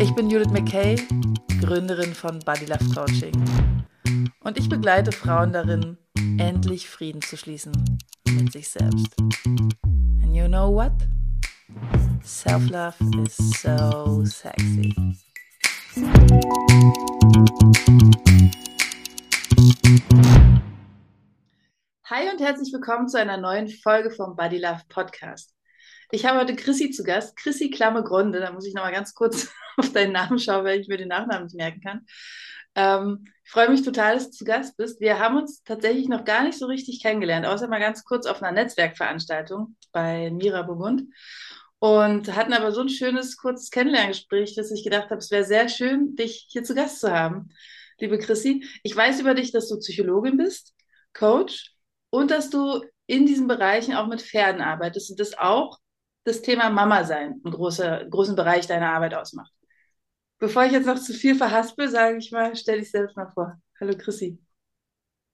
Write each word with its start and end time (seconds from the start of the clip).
Ich 0.00 0.14
bin 0.14 0.30
Judith 0.30 0.50
McKay, 0.50 0.96
Gründerin 1.60 2.14
von 2.14 2.38
Body 2.38 2.64
Love 2.64 2.94
Coaching. 2.94 3.34
Und 4.42 4.56
ich 4.56 4.66
begleite 4.66 5.12
Frauen 5.12 5.52
darin, 5.52 5.98
endlich 6.38 6.88
Frieden 6.88 7.20
zu 7.20 7.36
schließen 7.36 7.98
mit 8.30 8.50
sich 8.50 8.70
selbst. 8.70 9.14
And 9.44 10.34
you 10.34 10.46
know 10.46 10.74
what? 10.74 10.92
Self-love 12.24 12.94
is 13.22 13.36
so 13.60 14.24
sexy. 14.24 14.94
Hi 22.06 22.30
und 22.32 22.40
herzlich 22.40 22.72
willkommen 22.72 23.06
zu 23.06 23.18
einer 23.18 23.36
neuen 23.36 23.68
Folge 23.68 24.10
vom 24.10 24.34
Body 24.34 24.60
Love 24.60 24.80
Podcast. 24.88 25.54
Ich 26.12 26.26
habe 26.26 26.40
heute 26.40 26.56
Chrissy 26.56 26.90
zu 26.90 27.04
Gast, 27.04 27.36
Chrissy 27.36 27.70
Klamme-Grunde. 27.70 28.40
Da 28.40 28.52
muss 28.52 28.66
ich 28.66 28.74
nochmal 28.74 28.92
ganz 28.92 29.14
kurz 29.14 29.52
auf 29.76 29.92
deinen 29.92 30.12
Namen 30.12 30.38
schauen, 30.38 30.64
weil 30.64 30.80
ich 30.80 30.88
mir 30.88 30.96
den 30.96 31.08
Nachnamen 31.08 31.44
nicht 31.44 31.56
merken 31.56 31.80
kann. 31.80 32.06
Ähm, 32.74 33.26
ich 33.44 33.50
freue 33.50 33.70
mich 33.70 33.82
total, 33.82 34.14
dass 34.14 34.30
du 34.30 34.36
zu 34.38 34.44
Gast 34.44 34.76
bist. 34.76 35.00
Wir 35.00 35.20
haben 35.20 35.36
uns 35.36 35.62
tatsächlich 35.62 36.08
noch 36.08 36.24
gar 36.24 36.42
nicht 36.42 36.58
so 36.58 36.66
richtig 36.66 37.00
kennengelernt, 37.00 37.46
außer 37.46 37.68
mal 37.68 37.80
ganz 37.80 38.04
kurz 38.04 38.26
auf 38.26 38.42
einer 38.42 38.52
Netzwerkveranstaltung 38.52 39.76
bei 39.92 40.30
Mira 40.30 40.62
Burgund. 40.62 41.04
Und 41.78 42.34
hatten 42.34 42.52
aber 42.52 42.72
so 42.72 42.82
ein 42.82 42.90
schönes, 42.90 43.36
kurzes 43.36 43.70
Kennenlerngespräch, 43.70 44.54
dass 44.54 44.70
ich 44.70 44.84
gedacht 44.84 45.10
habe, 45.10 45.18
es 45.18 45.30
wäre 45.30 45.44
sehr 45.44 45.68
schön, 45.68 46.14
dich 46.14 46.46
hier 46.50 46.62
zu 46.62 46.74
Gast 46.74 47.00
zu 47.00 47.10
haben, 47.10 47.50
liebe 48.00 48.18
Chrissy. 48.18 48.66
Ich 48.82 48.94
weiß 48.94 49.20
über 49.20 49.34
dich, 49.34 49.50
dass 49.52 49.68
du 49.68 49.78
Psychologin 49.78 50.36
bist, 50.36 50.74
Coach 51.14 51.72
und 52.10 52.30
dass 52.30 52.50
du 52.50 52.82
in 53.06 53.26
diesen 53.26 53.48
Bereichen 53.48 53.94
auch 53.94 54.06
mit 54.06 54.22
Pferden 54.22 54.60
arbeitest 54.60 55.10
und 55.10 55.18
das 55.18 55.36
auch 55.36 55.79
das 56.24 56.42
Thema 56.42 56.70
Mama 56.70 57.04
sein 57.04 57.40
einen 57.44 57.52
großer, 57.54 58.04
großen 58.06 58.36
Bereich 58.36 58.66
deiner 58.66 58.92
Arbeit 58.92 59.14
ausmacht. 59.14 59.52
Bevor 60.38 60.64
ich 60.64 60.72
jetzt 60.72 60.86
noch 60.86 60.98
zu 60.98 61.12
viel 61.12 61.34
verhaspel, 61.34 61.88
sage 61.88 62.18
ich 62.18 62.32
mal, 62.32 62.56
stell 62.56 62.78
dich 62.78 62.90
selbst 62.90 63.16
mal 63.16 63.30
vor. 63.30 63.60
Hallo 63.78 63.94
Chrissy. 63.96 64.38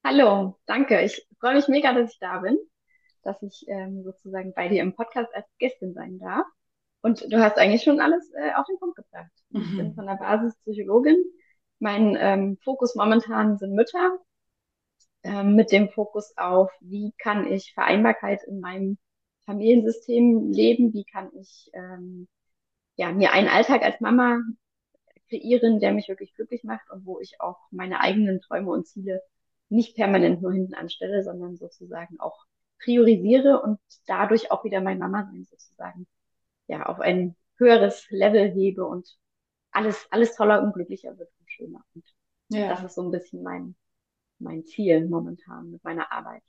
Hallo, 0.05 0.59
danke. 0.67 1.01
Ich 1.03 1.27
freue 1.41 1.55
mich 1.55 1.69
mega, 1.69 1.93
dass 1.93 2.13
ich 2.13 2.19
da 2.19 2.39
bin, 2.39 2.59
dass 3.23 3.41
ich 3.43 3.65
ähm, 3.69 4.03
sozusagen 4.05 4.53
bei 4.55 4.69
dir 4.69 4.83
im 4.83 4.95
Podcast 4.95 5.33
als 5.35 5.47
Gästin 5.59 5.95
sein 5.95 6.19
darf. 6.19 6.47
Und 7.03 7.33
du 7.33 7.39
hast 7.39 7.57
eigentlich 7.57 7.83
schon 7.83 8.01
alles 8.01 8.31
äh, 8.35 8.53
auf 8.55 8.67
den 8.67 8.79
Punkt 8.79 8.97
gebracht. 8.97 9.31
Mhm. 9.51 9.63
Ich 9.63 9.77
bin 9.77 9.95
von 9.95 10.07
der 10.07 10.15
Basis 10.15 10.57
Psychologin. 10.65 11.23
Mein 11.79 12.17
ähm, 12.19 12.59
Fokus 12.65 12.95
momentan 12.95 13.59
sind 13.59 13.75
Mütter, 13.75 14.19
ähm, 15.23 15.55
mit 15.55 15.73
dem 15.73 15.89
Fokus 15.91 16.33
auf, 16.37 16.71
wie 16.81 17.13
kann 17.19 17.47
ich 17.47 17.75
Vereinbarkeit 17.75 18.43
in 18.47 18.61
meinem 18.61 18.99
Familiensystem 19.47 20.53
leben, 20.53 20.93
wie 20.93 21.05
kann 21.05 21.31
ich 21.35 21.71
ähm, 21.73 22.29
ja, 22.97 23.13
mir 23.13 23.33
einen 23.33 23.49
Alltag 23.49 23.83
als 23.83 24.01
Mama 24.01 24.41
kreieren, 25.29 25.81
der 25.81 25.93
mich 25.93 26.09
wirklich 26.09 26.35
glücklich 26.35 26.65
macht 26.65 26.91
und 26.91 27.05
wo 27.05 27.21
ich 27.21 27.41
auch 27.41 27.59
meine 27.71 28.01
eigenen 28.01 28.41
Träume 28.41 28.71
und 28.71 28.87
Ziele 28.87 29.23
nicht 29.69 29.97
permanent 29.97 30.43
nur 30.43 30.53
hinten 30.53 30.75
anstelle, 30.75 31.23
sondern 31.23 31.57
sozusagen 31.57 32.21
auch 32.21 32.45
priorisiere 32.79 33.63
und 33.63 33.81
dadurch 34.07 34.51
auch 34.51 34.65
wieder 34.65 34.81
mein 34.81 34.99
Mama-Sein 34.99 35.45
sozusagen 35.45 36.07
ja 36.69 36.87
auf 36.87 37.01
ein 37.01 37.37
höheres 37.57 38.07
Level 38.11 38.51
hebe 38.51 38.85
und 38.85 39.17
alles, 39.71 40.07
alles 40.11 40.37
toller 40.37 40.63
und 40.63 40.73
glücklicher 40.73 41.19
wird 41.19 41.31
und 41.41 41.51
schöner. 41.51 41.85
Und 41.95 42.05
ja. 42.49 42.69
das 42.69 42.85
ist 42.85 42.95
so 42.95 43.03
ein 43.03 43.11
bisschen 43.11 43.43
mein, 43.43 43.75
mein 44.39 44.65
Ziel 44.65 45.07
momentan 45.07 45.71
mit 45.71 45.85
meiner 45.85 46.13
Arbeit. 46.13 46.43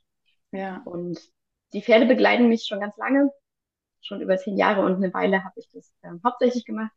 Ja. 0.52 0.82
Und 0.84 1.18
die 1.72 1.82
Pferde 1.82 2.06
begleiten 2.06 2.48
mich 2.48 2.66
schon 2.66 2.80
ganz 2.80 2.96
lange, 2.96 3.30
schon 4.00 4.20
über 4.20 4.36
zehn 4.36 4.56
Jahre 4.56 4.82
und 4.82 4.96
eine 4.96 5.12
Weile 5.12 5.44
habe 5.44 5.58
ich 5.58 5.68
das 5.72 5.92
ähm, 6.02 6.20
hauptsächlich 6.24 6.64
gemacht, 6.64 6.92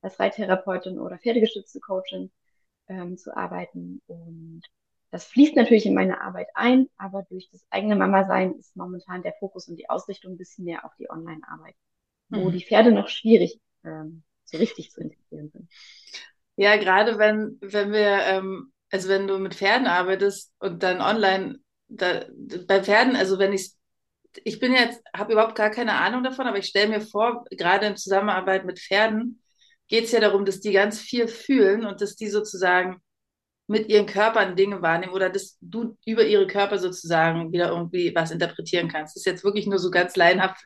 als 0.00 0.18
Reittherapeutin 0.18 0.98
oder 0.98 1.18
pferdegestützte 1.18 1.80
Coachin 1.80 2.30
ähm, 2.88 3.16
zu 3.16 3.36
arbeiten. 3.36 4.02
Und 4.06 4.62
das 5.10 5.24
fließt 5.26 5.56
natürlich 5.56 5.86
in 5.86 5.94
meine 5.94 6.20
Arbeit 6.20 6.48
ein, 6.54 6.88
aber 6.96 7.24
durch 7.28 7.48
das 7.50 7.64
eigene 7.70 7.96
Mama-Sein 7.96 8.54
ist 8.54 8.76
momentan 8.76 9.22
der 9.22 9.34
Fokus 9.38 9.68
und 9.68 9.76
die 9.76 9.88
Ausrichtung 9.88 10.32
ein 10.32 10.38
bisschen 10.38 10.64
mehr 10.64 10.84
auf 10.84 10.92
die 10.98 11.10
Online-Arbeit, 11.10 11.74
wo 12.28 12.48
mhm. 12.48 12.52
die 12.52 12.64
Pferde 12.64 12.92
noch 12.92 13.08
schwierig 13.08 13.60
ähm, 13.84 14.22
so 14.44 14.58
richtig 14.58 14.90
zu 14.90 15.00
integrieren 15.00 15.50
sind. 15.50 15.70
Ja, 16.56 16.76
gerade 16.76 17.18
wenn, 17.18 17.58
wenn 17.60 17.92
wir, 17.92 18.22
ähm, 18.24 18.72
also 18.90 19.08
wenn 19.08 19.26
du 19.26 19.38
mit 19.38 19.54
Pferden 19.54 19.86
arbeitest 19.86 20.52
und 20.58 20.82
dann 20.82 21.00
online, 21.00 21.58
da, 21.88 22.24
bei 22.66 22.82
Pferden, 22.82 23.14
also 23.14 23.38
wenn 23.38 23.52
ich 23.52 23.75
ich 24.44 24.58
bin 24.60 24.72
jetzt, 24.72 25.02
habe 25.14 25.32
überhaupt 25.32 25.54
gar 25.54 25.70
keine 25.70 25.94
Ahnung 25.94 26.22
davon, 26.22 26.46
aber 26.46 26.58
ich 26.58 26.66
stelle 26.66 26.88
mir 26.88 27.00
vor, 27.00 27.44
gerade 27.50 27.86
in 27.86 27.96
Zusammenarbeit 27.96 28.64
mit 28.64 28.78
Pferden 28.80 29.42
geht 29.88 30.04
es 30.04 30.12
ja 30.12 30.20
darum, 30.20 30.44
dass 30.44 30.60
die 30.60 30.72
ganz 30.72 31.00
viel 31.00 31.28
fühlen 31.28 31.86
und 31.86 32.00
dass 32.00 32.16
die 32.16 32.28
sozusagen 32.28 33.00
mit 33.68 33.88
ihren 33.88 34.06
Körpern 34.06 34.56
Dinge 34.56 34.80
wahrnehmen 34.82 35.12
oder 35.12 35.28
dass 35.28 35.58
du 35.60 35.96
über 36.06 36.24
ihre 36.24 36.46
Körper 36.46 36.78
sozusagen 36.78 37.52
wieder 37.52 37.70
irgendwie 37.70 38.14
was 38.14 38.30
interpretieren 38.30 38.88
kannst. 38.88 39.16
Das 39.16 39.22
ist 39.22 39.26
jetzt 39.26 39.44
wirklich 39.44 39.66
nur 39.66 39.78
so 39.78 39.90
ganz 39.90 40.16
laienhaft 40.16 40.64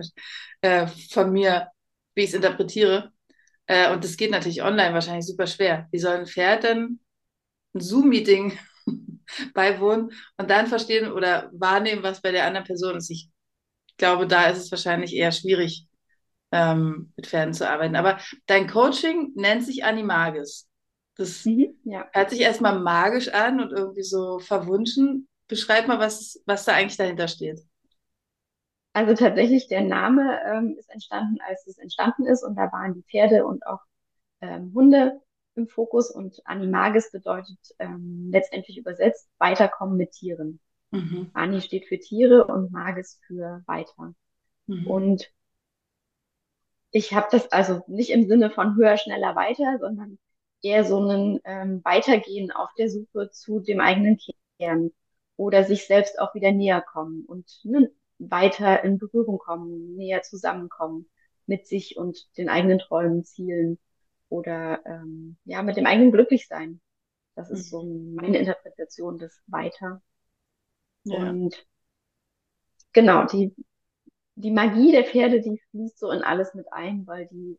äh, 0.61 0.87
von 1.11 1.33
mir, 1.33 1.69
wie 2.15 2.23
ich 2.23 2.29
es 2.31 2.35
interpretiere. 2.35 3.13
Äh, 3.67 3.93
und 3.93 4.05
das 4.05 4.17
geht 4.17 4.31
natürlich 4.31 4.63
online 4.63 4.93
wahrscheinlich 4.93 5.27
super 5.27 5.47
schwer. 5.47 5.89
Wie 5.93 5.99
soll 5.99 6.17
ein 6.17 6.27
Pferd 6.27 6.65
denn 6.65 7.01
ein 7.75 7.81
Zoom-Meeting 7.81 8.59
beiwohnen 9.55 10.13
und 10.37 10.51
dann 10.51 10.67
verstehen 10.67 11.11
oder 11.13 11.51
wahrnehmen, 11.55 12.03
was 12.03 12.21
bei 12.21 12.33
der 12.33 12.47
anderen 12.47 12.67
Person 12.67 12.97
ist? 12.97 13.11
Ich 13.11 13.31
glaube, 14.01 14.27
da 14.27 14.47
ist 14.47 14.59
es 14.59 14.71
wahrscheinlich 14.73 15.15
eher 15.15 15.31
schwierig, 15.31 15.87
ähm, 16.51 17.13
mit 17.17 17.29
Pferden 17.29 17.55
zu 17.55 17.69
arbeiten. 17.69 17.95
Aber 17.95 18.19
dein 18.47 18.67
Coaching 18.67 19.33
nennt 19.37 19.65
sich 19.65 19.85
Animagis. 19.85 20.69
Das 21.17 21.45
mhm, 21.45 21.79
ja. 21.85 22.09
hört 22.13 22.31
sich 22.31 22.41
erstmal 22.41 22.81
magisch 22.81 23.29
an 23.29 23.61
und 23.61 23.71
irgendwie 23.71 24.03
so 24.03 24.41
verwunschen. 24.41 25.29
Beschreib 25.47 25.87
mal, 25.87 26.01
was, 26.01 26.43
was 26.47 26.65
da 26.65 26.73
eigentlich 26.73 26.97
dahinter 26.97 27.29
steht. 27.29 27.61
Also 28.93 29.15
tatsächlich, 29.15 29.69
der 29.69 29.83
Name 29.83 30.41
ähm, 30.45 30.77
ist 30.79 30.91
entstanden, 30.91 31.39
als 31.47 31.67
es 31.67 31.79
entstanden 31.79 32.27
ist 32.27 32.43
und 32.43 32.57
da 32.57 32.73
waren 32.73 32.95
die 32.95 33.03
Pferde 33.03 33.47
und 33.47 33.65
auch 33.67 33.81
ähm, 34.41 34.73
Hunde 34.75 35.21
im 35.55 35.69
Fokus 35.69 36.11
und 36.11 36.41
Animagis 36.45 37.11
bedeutet 37.13 37.59
ähm, 37.79 38.31
letztendlich 38.33 38.79
übersetzt 38.79 39.29
weiterkommen 39.39 39.97
mit 39.97 40.13
Tieren. 40.13 40.59
Mhm. 40.91 41.31
Ani 41.35 41.61
steht 41.61 41.87
für 41.87 41.99
Tiere 41.99 42.47
und 42.47 42.73
Magis 42.73 43.21
für 43.27 43.63
weiter. 43.67 44.15
Mhm. 44.67 44.87
Und 44.87 45.33
ich 46.91 47.13
habe 47.13 47.29
das 47.31 47.53
also 47.53 47.83
nicht 47.87 48.11
im 48.11 48.27
Sinne 48.27 48.51
von 48.51 48.77
höher, 48.77 48.97
schneller, 48.97 49.37
weiter, 49.37 49.79
sondern 49.79 50.19
eher 50.63 50.85
so 50.85 51.01
ein 51.01 51.41
ähm, 51.45 51.81
Weitergehen 51.85 52.51
auf 52.51 52.71
der 52.77 52.91
Suche 52.91 53.31
zu 53.31 53.61
dem 53.61 53.81
eigenen 53.81 54.19
Kern 54.59 54.91
oder 55.37 55.65
sich 55.65 55.87
selbst 55.87 56.19
auch 56.21 56.35
wieder 56.35 56.53
näher 56.53 56.83
kommen 56.83 57.25
und 57.27 57.61
ne, 57.65 57.91
weiter 58.19 58.85
in 58.85 58.99
Berührung 58.99 59.39
kommen, 59.39 59.97
näher 59.97 60.23
zusammenkommen 60.23 61.09
mit 61.47 61.67
sich 61.67 61.97
und 61.97 62.37
den 62.37 62.49
eigenen 62.49 62.79
Träumen, 62.79 63.25
Zielen 63.25 63.79
oder 64.29 64.85
ähm, 64.85 65.37
ja 65.45 65.63
mit 65.63 65.77
dem 65.77 65.87
eigenen 65.87 66.13
Glücklichsein. 66.13 66.81
Das 67.37 67.51
ist 67.51 67.71
so 67.71 67.83
meine 67.83 68.39
Interpretation 68.39 69.19
des 69.19 69.41
Weiter. 69.47 70.03
Ja. 71.05 71.19
Und 71.19 71.67
genau, 72.93 73.25
die, 73.27 73.55
die 74.37 74.51
Magie 74.51 74.93
der 74.93 75.05
Pferde, 75.05 75.41
die 75.41 75.61
fließt 75.73 75.99
so 76.01 76.11
in 76.11 76.23
alles 76.23 76.55
mit 76.55 76.73
ein, 76.73 77.07
weil 77.07 77.27
die, 77.29 77.59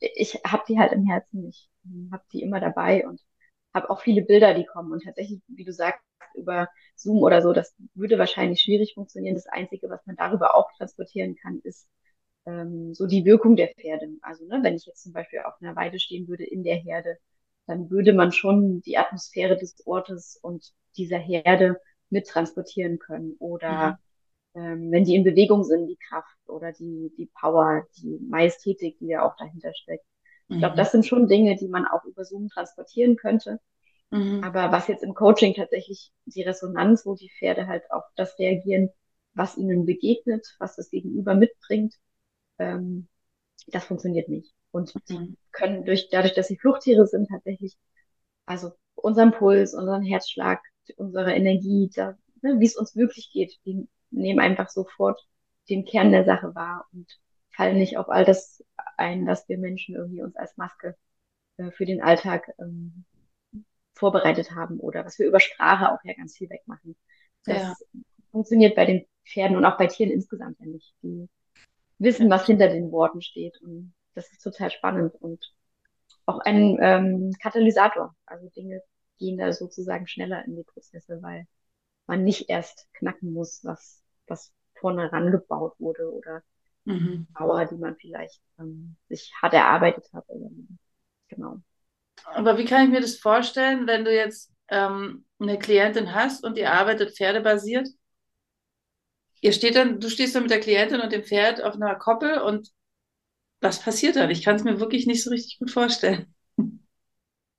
ich 0.00 0.34
habe 0.46 0.64
die 0.68 0.78
halt 0.78 0.92
im 0.92 1.06
Herzen 1.06 1.42
nicht, 1.42 1.70
habe 2.12 2.24
die 2.32 2.42
immer 2.42 2.60
dabei 2.60 3.06
und 3.06 3.20
habe 3.74 3.90
auch 3.90 4.02
viele 4.02 4.22
Bilder, 4.22 4.54
die 4.54 4.66
kommen. 4.66 4.92
Und 4.92 5.04
tatsächlich, 5.04 5.40
wie 5.48 5.64
du 5.64 5.72
sagst, 5.72 6.02
über 6.34 6.68
Zoom 6.96 7.18
oder 7.22 7.42
so, 7.42 7.52
das 7.52 7.74
würde 7.94 8.18
wahrscheinlich 8.18 8.62
schwierig 8.62 8.94
funktionieren. 8.94 9.34
Das 9.34 9.46
Einzige, 9.46 9.88
was 9.90 10.04
man 10.06 10.16
darüber 10.16 10.54
auch 10.54 10.70
transportieren 10.78 11.36
kann, 11.36 11.60
ist 11.64 11.88
ähm, 12.46 12.94
so 12.94 13.06
die 13.06 13.24
Wirkung 13.24 13.56
der 13.56 13.68
Pferde. 13.74 14.08
Also 14.22 14.46
ne, 14.46 14.60
wenn 14.62 14.74
ich 14.76 14.86
jetzt 14.86 15.02
zum 15.02 15.12
Beispiel 15.12 15.40
auf 15.40 15.54
einer 15.60 15.76
Weide 15.76 15.98
stehen 15.98 16.28
würde 16.28 16.44
in 16.44 16.64
der 16.64 16.76
Herde, 16.76 17.18
dann 17.66 17.90
würde 17.90 18.12
man 18.12 18.32
schon 18.32 18.80
die 18.82 18.98
Atmosphäre 18.98 19.56
des 19.56 19.86
Ortes 19.86 20.38
und 20.42 20.72
dieser 20.96 21.18
Herde 21.18 21.80
mittransportieren 22.12 22.98
können. 22.98 23.34
Oder 23.38 23.98
mhm. 24.54 24.60
ähm, 24.60 24.92
wenn 24.92 25.04
die 25.04 25.16
in 25.16 25.24
Bewegung 25.24 25.64
sind, 25.64 25.88
die 25.88 25.98
Kraft 26.08 26.36
oder 26.46 26.72
die, 26.72 27.12
die 27.16 27.26
Power, 27.26 27.86
die 27.96 28.18
Majestätik, 28.28 28.98
die 28.98 29.08
ja 29.08 29.26
auch 29.26 29.36
dahinter 29.36 29.74
steckt. 29.74 30.04
Ich 30.48 30.58
glaube, 30.58 30.74
mhm. 30.74 30.78
das 30.78 30.92
sind 30.92 31.06
schon 31.06 31.28
Dinge, 31.28 31.56
die 31.56 31.68
man 31.68 31.86
auch 31.86 32.04
über 32.04 32.24
Zoom 32.24 32.48
transportieren 32.48 33.16
könnte. 33.16 33.58
Mhm. 34.10 34.44
Aber 34.44 34.70
was 34.70 34.88
jetzt 34.88 35.02
im 35.02 35.14
Coaching 35.14 35.54
tatsächlich 35.54 36.12
die 36.26 36.42
Resonanz, 36.42 37.06
wo 37.06 37.14
die 37.14 37.30
Pferde 37.30 37.66
halt 37.66 37.90
auf 37.90 38.04
das 38.16 38.38
reagieren, 38.38 38.90
was 39.32 39.56
ihnen 39.56 39.86
begegnet, 39.86 40.54
was 40.58 40.76
das 40.76 40.90
Gegenüber 40.90 41.34
mitbringt, 41.34 41.94
ähm, 42.58 43.08
das 43.68 43.84
funktioniert 43.84 44.28
nicht. 44.28 44.52
Und 44.70 44.92
die 45.08 45.18
mhm. 45.18 45.36
können 45.52 45.84
durch, 45.84 46.10
dadurch, 46.10 46.34
dass 46.34 46.48
sie 46.48 46.58
Fluchttiere 46.58 47.06
sind, 47.06 47.28
tatsächlich, 47.28 47.76
also 48.44 48.72
unseren 48.94 49.32
Puls, 49.32 49.74
unseren 49.74 50.02
Herzschlag, 50.02 50.60
unsere 50.96 51.34
Energie, 51.34 51.90
da, 51.94 52.16
ne, 52.42 52.58
wie 52.58 52.66
es 52.66 52.76
uns 52.76 52.96
wirklich 52.96 53.30
geht, 53.32 53.58
die 53.64 53.88
nehmen 54.10 54.40
einfach 54.40 54.68
sofort 54.68 55.20
den 55.68 55.84
Kern 55.84 56.12
der 56.12 56.24
Sache 56.24 56.54
wahr 56.54 56.86
und 56.92 57.06
fallen 57.50 57.78
nicht 57.78 57.96
auf 57.96 58.08
all 58.08 58.24
das 58.24 58.64
ein, 58.96 59.26
was 59.26 59.48
wir 59.48 59.58
Menschen 59.58 59.94
irgendwie 59.94 60.22
uns 60.22 60.36
als 60.36 60.56
Maske 60.56 60.96
äh, 61.58 61.70
für 61.70 61.86
den 61.86 62.02
Alltag 62.02 62.52
ähm, 62.58 63.04
vorbereitet 63.94 64.52
haben 64.52 64.80
oder 64.80 65.04
was 65.04 65.18
wir 65.18 65.26
über 65.26 65.40
Sprache 65.40 65.92
auch 65.92 65.98
ja 66.04 66.14
ganz 66.14 66.36
viel 66.36 66.50
wegmachen. 66.50 66.96
Das 67.44 67.62
ja. 67.62 67.74
funktioniert 68.30 68.74
bei 68.74 68.86
den 68.86 69.06
Pferden 69.24 69.56
und 69.56 69.64
auch 69.64 69.78
bei 69.78 69.86
Tieren 69.86 70.10
insgesamt 70.10 70.58
ja 70.60 70.66
nicht. 70.66 70.94
Die 71.02 71.28
wissen, 71.98 72.30
was 72.30 72.46
hinter 72.46 72.68
den 72.68 72.90
Worten 72.90 73.22
steht 73.22 73.60
und 73.62 73.94
das 74.14 74.30
ist 74.30 74.42
total 74.42 74.70
spannend 74.70 75.14
und 75.20 75.54
auch 76.26 76.40
ein 76.40 76.78
ähm, 76.80 77.32
Katalysator. 77.40 78.14
Also 78.26 78.48
Dinge 78.50 78.82
gehen 79.18 79.38
da 79.38 79.52
sozusagen 79.52 80.06
schneller 80.06 80.44
in 80.44 80.56
die 80.56 80.64
Prozesse, 80.64 81.22
weil 81.22 81.46
man 82.06 82.24
nicht 82.24 82.48
erst 82.48 82.92
knacken 82.94 83.32
muss, 83.32 83.64
was, 83.64 84.02
was 84.26 84.52
vorne 84.74 85.12
rangebaut 85.12 85.74
wurde 85.78 86.12
oder 86.12 86.42
mhm. 86.84 87.26
Mauer, 87.38 87.64
die 87.66 87.76
man 87.76 87.96
vielleicht 87.96 88.40
ähm, 88.58 88.96
sich 89.08 89.32
hart 89.40 89.54
erarbeitet 89.54 90.12
hat. 90.12 90.24
Genau. 91.28 91.60
Aber 92.24 92.58
wie 92.58 92.64
kann 92.64 92.84
ich 92.84 92.90
mir 92.90 93.00
das 93.00 93.16
vorstellen, 93.16 93.86
wenn 93.86 94.04
du 94.04 94.14
jetzt 94.14 94.52
ähm, 94.68 95.24
eine 95.38 95.58
Klientin 95.58 96.14
hast 96.14 96.44
und 96.44 96.56
die 96.56 96.66
arbeitet 96.66 97.16
pferdebasiert? 97.16 97.88
Ihr 99.40 99.52
steht 99.52 99.74
dann, 99.74 99.98
du 99.98 100.08
stehst 100.08 100.34
dann 100.34 100.42
mit 100.42 100.52
der 100.52 100.60
Klientin 100.60 101.00
und 101.00 101.12
dem 101.12 101.24
Pferd 101.24 101.62
auf 101.62 101.74
einer 101.74 101.96
Koppel 101.96 102.38
und 102.40 102.70
was 103.60 103.80
passiert 103.80 104.16
dann? 104.16 104.30
Ich 104.30 104.42
kann 104.42 104.56
es 104.56 104.64
mir 104.64 104.80
wirklich 104.80 105.06
nicht 105.06 105.22
so 105.22 105.30
richtig 105.30 105.58
gut 105.58 105.70
vorstellen. 105.70 106.34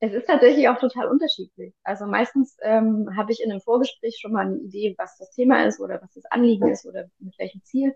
Es 0.04 0.12
ist 0.12 0.28
tatsächlich 0.28 0.68
auch 0.68 0.80
total 0.80 1.08
unterschiedlich. 1.08 1.74
Also 1.84 2.06
meistens 2.06 2.58
ähm, 2.62 3.16
habe 3.16 3.32
ich 3.32 3.42
in 3.42 3.50
einem 3.50 3.62
Vorgespräch 3.62 4.18
schon 4.20 4.34
mal 4.34 4.46
eine 4.48 4.58
Idee, 4.58 4.96
was 4.98 5.18
das 5.18 5.32
Thema 5.32 5.66
ist 5.66 5.80
oder 5.80 6.02
was 6.02 6.12
das 6.14 6.26
Anliegen 6.26 6.68
ist 6.68 6.86
oder 6.86 7.10
mit 7.20 7.40
welchem 7.40 7.64
Ziel 7.64 7.96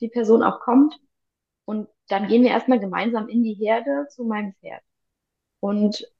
die 0.00 0.08
Person 0.08 0.42
auch 0.42 0.58
kommt. 0.58 0.98
Und 1.64 1.88
dann 2.08 2.26
gehen 2.26 2.42
wir 2.42 2.50
erstmal 2.50 2.80
gemeinsam 2.80 3.28
in 3.28 3.44
die 3.44 3.54
Herde 3.54 4.08
zu 4.10 4.24
meinem 4.24 4.54
Pferd. 4.54 4.82
Und 5.60 6.10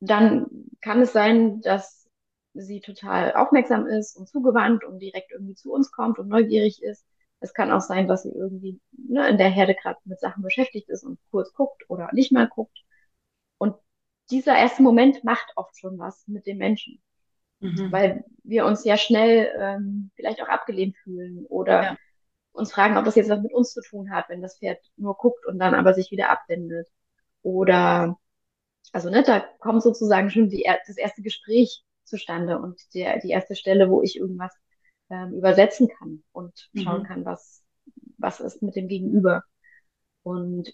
dann 0.00 0.46
kann 0.80 1.02
es 1.02 1.12
sein, 1.12 1.60
dass 1.60 2.08
sie 2.54 2.80
total 2.80 3.34
aufmerksam 3.34 3.86
ist 3.86 4.16
und 4.16 4.26
zugewandt 4.26 4.84
und 4.84 5.00
direkt 5.00 5.32
irgendwie 5.32 5.54
zu 5.56 5.70
uns 5.70 5.92
kommt 5.92 6.18
und 6.18 6.28
neugierig 6.28 6.82
ist. 6.82 7.04
Es 7.40 7.52
kann 7.52 7.70
auch 7.72 7.82
sein, 7.82 8.08
dass 8.08 8.22
sie 8.22 8.32
irgendwie 8.32 8.80
ne, 8.92 9.28
in 9.28 9.36
der 9.36 9.50
Herde 9.50 9.74
gerade 9.74 9.98
mit 10.06 10.18
Sachen 10.18 10.42
beschäftigt 10.42 10.88
ist 10.88 11.04
und 11.04 11.18
kurz 11.30 11.52
guckt 11.52 11.84
oder 11.90 12.08
nicht 12.14 12.32
mal 12.32 12.48
guckt. 12.48 12.78
Und 13.58 13.76
dieser 14.30 14.56
erste 14.56 14.82
Moment 14.82 15.24
macht 15.24 15.52
oft 15.56 15.78
schon 15.78 15.98
was 15.98 16.26
mit 16.26 16.46
dem 16.46 16.58
Menschen. 16.58 17.00
Mhm. 17.60 17.90
Weil 17.90 18.24
wir 18.44 18.66
uns 18.66 18.84
ja 18.84 18.96
schnell 18.96 19.50
ähm, 19.58 20.10
vielleicht 20.14 20.42
auch 20.42 20.48
abgelehnt 20.48 20.96
fühlen 20.98 21.46
oder 21.46 21.82
ja. 21.82 21.96
uns 22.52 22.72
fragen, 22.72 22.96
ob 22.96 23.04
das 23.04 23.14
jetzt 23.14 23.30
was 23.30 23.40
mit 23.40 23.54
uns 23.54 23.72
zu 23.72 23.80
tun 23.82 24.10
hat, 24.10 24.28
wenn 24.28 24.42
das 24.42 24.58
Pferd 24.58 24.78
nur 24.96 25.16
guckt 25.16 25.46
und 25.46 25.58
dann 25.58 25.74
aber 25.74 25.94
sich 25.94 26.10
wieder 26.10 26.30
abwendet. 26.30 26.88
Oder 27.42 28.18
also 28.92 29.10
ne, 29.10 29.22
da 29.22 29.40
kommt 29.58 29.82
sozusagen 29.82 30.30
schon 30.30 30.48
die, 30.48 30.68
das 30.86 30.96
erste 30.96 31.22
Gespräch 31.22 31.84
zustande 32.04 32.58
und 32.58 32.80
der, 32.94 33.18
die 33.20 33.30
erste 33.30 33.56
Stelle, 33.56 33.90
wo 33.90 34.02
ich 34.02 34.16
irgendwas 34.16 34.54
ähm, 35.10 35.32
übersetzen 35.34 35.88
kann 35.88 36.22
und 36.32 36.68
schauen 36.76 37.02
mhm. 37.02 37.06
kann, 37.06 37.24
was, 37.24 37.64
was 38.18 38.40
ist 38.40 38.62
mit 38.62 38.76
dem 38.76 38.88
Gegenüber. 38.88 39.42
Und 40.22 40.72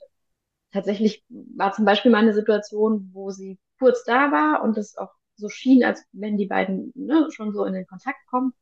tatsächlich 0.73 1.25
war 1.29 1.73
zum 1.73 1.85
Beispiel 1.85 2.11
mal 2.11 2.19
eine 2.19 2.35
Situation, 2.35 3.11
wo 3.13 3.31
sie 3.31 3.59
kurz 3.79 4.05
da 4.05 4.33
war 4.33 4.63
und 4.63 4.79
es 4.79 4.97
auch 4.97 5.13
so 5.37 5.49
schien, 5.49 5.85
als 5.85 6.05
wenn 6.13 6.37
die 6.37 6.47
beiden 6.47 6.93
ne, 6.95 7.29
schon 7.31 7.53
so 7.53 7.65
in 7.65 7.75
den 7.75 7.87
Kontakt 7.87 8.19
kommen. 8.29 8.53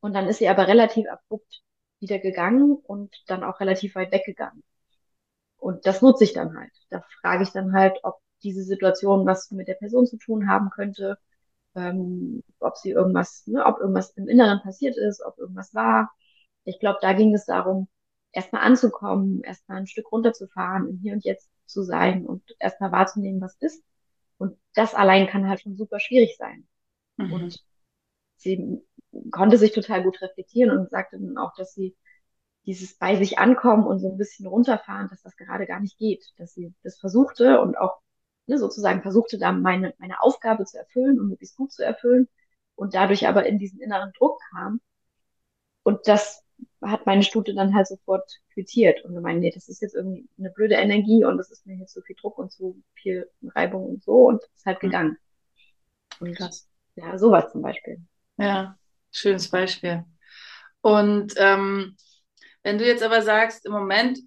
Und 0.00 0.14
dann 0.14 0.28
ist 0.28 0.38
sie 0.38 0.48
aber 0.48 0.68
relativ 0.68 1.08
abrupt 1.08 1.62
wieder 2.00 2.18
gegangen 2.18 2.74
und 2.76 3.14
dann 3.28 3.44
auch 3.44 3.60
relativ 3.60 3.94
weit 3.94 4.12
weggegangen. 4.12 4.62
Und 5.58 5.86
das 5.86 6.02
nutze 6.02 6.24
ich 6.24 6.32
dann 6.32 6.56
halt. 6.58 6.72
Da 6.90 7.04
frage 7.20 7.44
ich 7.44 7.50
dann 7.52 7.72
halt, 7.72 7.98
ob 8.02 8.18
diese 8.42 8.64
Situation 8.64 9.26
was 9.26 9.50
mit 9.52 9.68
der 9.68 9.74
Person 9.74 10.06
zu 10.06 10.16
tun 10.18 10.48
haben 10.48 10.70
könnte, 10.70 11.18
ähm, 11.74 12.42
ob 12.60 12.76
sie 12.76 12.90
irgendwas, 12.90 13.46
ne, 13.46 13.64
ob 13.66 13.80
irgendwas 13.80 14.10
im 14.12 14.28
Inneren 14.28 14.60
passiert 14.62 14.96
ist, 14.96 15.22
ob 15.24 15.38
irgendwas 15.38 15.74
war. 15.74 16.12
Ich 16.64 16.80
glaube, 16.80 16.98
da 17.02 17.12
ging 17.14 17.34
es 17.34 17.46
darum, 17.46 17.88
erstmal 18.32 18.62
anzukommen, 18.62 19.42
erstmal 19.42 19.78
ein 19.78 19.86
Stück 19.86 20.10
runterzufahren, 20.10 20.88
im 20.88 20.98
Hier 20.98 21.12
und 21.12 21.24
Jetzt 21.24 21.50
zu 21.66 21.82
sein 21.82 22.26
und 22.26 22.42
erstmal 22.58 22.92
wahrzunehmen, 22.92 23.40
was 23.40 23.56
ist. 23.56 23.82
Und 24.38 24.58
das 24.74 24.94
allein 24.94 25.26
kann 25.26 25.48
halt 25.48 25.60
schon 25.60 25.76
super 25.76 26.00
schwierig 26.00 26.36
sein. 26.36 26.66
Mhm. 27.16 27.32
Und 27.32 27.64
sie 28.36 28.82
konnte 29.30 29.58
sich 29.58 29.72
total 29.72 30.02
gut 30.02 30.20
reflektieren 30.20 30.76
und 30.76 30.90
sagte 30.90 31.18
dann 31.18 31.38
auch, 31.38 31.54
dass 31.54 31.74
sie 31.74 31.96
dieses 32.66 32.96
bei 32.96 33.16
sich 33.16 33.38
ankommen 33.38 33.86
und 33.86 33.98
so 33.98 34.10
ein 34.10 34.18
bisschen 34.18 34.46
runterfahren, 34.46 35.08
dass 35.10 35.22
das 35.22 35.36
gerade 35.36 35.66
gar 35.66 35.80
nicht 35.80 35.98
geht, 35.98 36.24
dass 36.38 36.54
sie 36.54 36.74
das 36.82 36.98
versuchte 36.98 37.60
und 37.60 37.76
auch 37.76 38.00
ne, 38.46 38.58
sozusagen 38.58 39.02
versuchte 39.02 39.38
da 39.38 39.52
meine, 39.52 39.94
meine 39.98 40.20
Aufgabe 40.22 40.64
zu 40.64 40.78
erfüllen 40.78 41.20
und 41.20 41.28
möglichst 41.28 41.56
gut 41.56 41.72
zu 41.72 41.84
erfüllen 41.84 42.28
und 42.74 42.94
dadurch 42.94 43.26
aber 43.28 43.46
in 43.46 43.58
diesen 43.58 43.80
inneren 43.80 44.12
Druck 44.16 44.40
kam. 44.50 44.80
Und 45.82 46.06
das 46.06 46.44
hat 46.82 47.06
meine 47.06 47.22
Stute 47.22 47.54
dann 47.54 47.74
halt 47.74 47.86
sofort 47.86 48.30
quittiert 48.52 49.04
und 49.04 49.14
gemeint, 49.14 49.40
nee, 49.40 49.50
das 49.50 49.68
ist 49.68 49.82
jetzt 49.82 49.94
irgendwie 49.94 50.28
eine 50.38 50.50
blöde 50.50 50.74
Energie 50.74 51.24
und 51.24 51.38
das 51.38 51.50
ist 51.50 51.66
mir 51.66 51.76
jetzt 51.76 51.94
so 51.94 52.00
viel 52.02 52.16
Druck 52.16 52.38
und 52.38 52.52
so 52.52 52.76
viel 52.94 53.28
Reibung 53.54 53.86
und 53.86 54.02
so 54.02 54.28
und 54.28 54.42
ist 54.54 54.66
halt 54.66 54.80
gegangen. 54.80 55.16
Und 56.20 56.38
das, 56.40 56.68
ja, 56.94 57.18
sowas 57.18 57.50
zum 57.52 57.62
Beispiel. 57.62 58.00
Ja, 58.38 58.76
schönes 59.10 59.48
Beispiel. 59.48 60.04
Und 60.80 61.34
ähm, 61.36 61.96
wenn 62.62 62.78
du 62.78 62.86
jetzt 62.86 63.02
aber 63.02 63.22
sagst, 63.22 63.66
im 63.66 63.72
Moment 63.72 64.18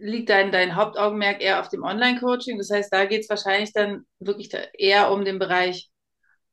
liegt 0.00 0.30
dein, 0.30 0.52
dein 0.52 0.76
Hauptaugenmerk 0.76 1.42
eher 1.42 1.60
auf 1.60 1.68
dem 1.68 1.82
Online-Coaching. 1.82 2.58
Das 2.58 2.70
heißt, 2.70 2.92
da 2.92 3.04
geht 3.04 3.22
es 3.22 3.28
wahrscheinlich 3.28 3.72
dann 3.72 4.06
wirklich 4.20 4.50
eher 4.74 5.10
um 5.10 5.24
den 5.24 5.38
Bereich 5.38 5.90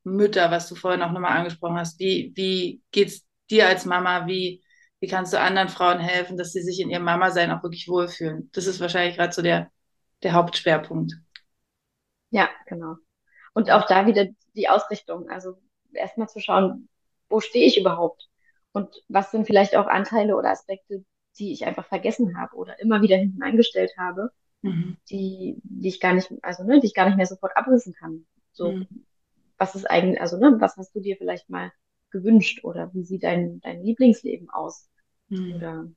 Mütter, 0.04 0.52
was 0.52 0.68
du 0.70 0.76
vorhin 0.76 1.02
auch 1.02 1.12
nochmal 1.12 1.38
angesprochen 1.38 1.78
hast. 1.78 2.00
Wie, 2.00 2.32
wie 2.36 2.82
geht 2.92 3.10
es 3.10 3.26
dir 3.50 3.68
als 3.68 3.86
Mama? 3.86 4.28
Wie, 4.28 4.64
wie 5.06 5.08
kannst 5.08 5.34
du 5.34 5.40
anderen 5.40 5.70
Frauen 5.70 6.00
helfen, 6.00 6.36
dass 6.36 6.52
sie 6.52 6.64
sich 6.64 6.80
in 6.80 6.90
ihrem 6.90 7.04
Mama-Sein 7.04 7.52
auch 7.52 7.62
wirklich 7.62 7.88
wohlfühlen? 7.88 8.50
Das 8.54 8.66
ist 8.66 8.80
wahrscheinlich 8.80 9.18
gerade 9.18 9.32
so 9.32 9.44
der, 9.44 9.70
der 10.24 10.34
Hauptschwerpunkt. 10.34 11.14
Ja, 12.32 12.50
genau. 12.66 12.96
Und 13.54 13.70
auch 13.70 13.86
da 13.86 14.08
wieder 14.08 14.26
die 14.56 14.68
Ausrichtung. 14.68 15.30
Also 15.30 15.62
erstmal 15.94 16.28
zu 16.28 16.40
schauen, 16.40 16.90
wo 17.30 17.40
stehe 17.40 17.68
ich 17.68 17.80
überhaupt? 17.80 18.28
Und 18.72 18.96
was 19.08 19.30
sind 19.30 19.46
vielleicht 19.46 19.76
auch 19.76 19.86
Anteile 19.86 20.36
oder 20.36 20.50
Aspekte, 20.50 21.06
die 21.38 21.54
ich 21.54 21.68
einfach 21.68 21.86
vergessen 21.86 22.40
habe 22.40 22.56
oder 22.56 22.80
immer 22.80 23.04
wieder 23.04 23.16
hinten 23.16 23.44
angestellt 23.44 23.92
habe, 24.00 24.32
mhm. 24.64 24.98
die, 25.12 25.62
die 25.66 25.90
ich 25.90 26.00
gar 26.00 26.16
nicht, 26.16 26.34
also 26.42 26.64
ne, 26.64 26.80
die 26.80 26.88
ich 26.88 26.96
gar 26.96 27.06
nicht 27.06 27.18
mehr 27.18 27.28
sofort 27.28 27.56
abrissen 27.56 27.94
kann. 27.94 28.26
So, 28.54 28.72
mhm. 28.72 29.06
was 29.60 29.76
ist 29.76 29.88
eigentlich, 29.88 30.20
also 30.20 30.38
ne, 30.38 30.56
was 30.60 30.78
hast 30.78 30.96
du 30.96 31.00
dir 31.00 31.16
vielleicht 31.16 31.48
mal 31.48 31.72
gewünscht 32.10 32.64
oder 32.64 32.92
wie 32.96 33.04
sieht 33.04 33.22
dein, 33.22 33.60
dein 33.60 33.84
Lieblingsleben 33.84 34.50
aus? 34.50 34.90
Mhm. 35.30 35.56
Oder 35.56 35.88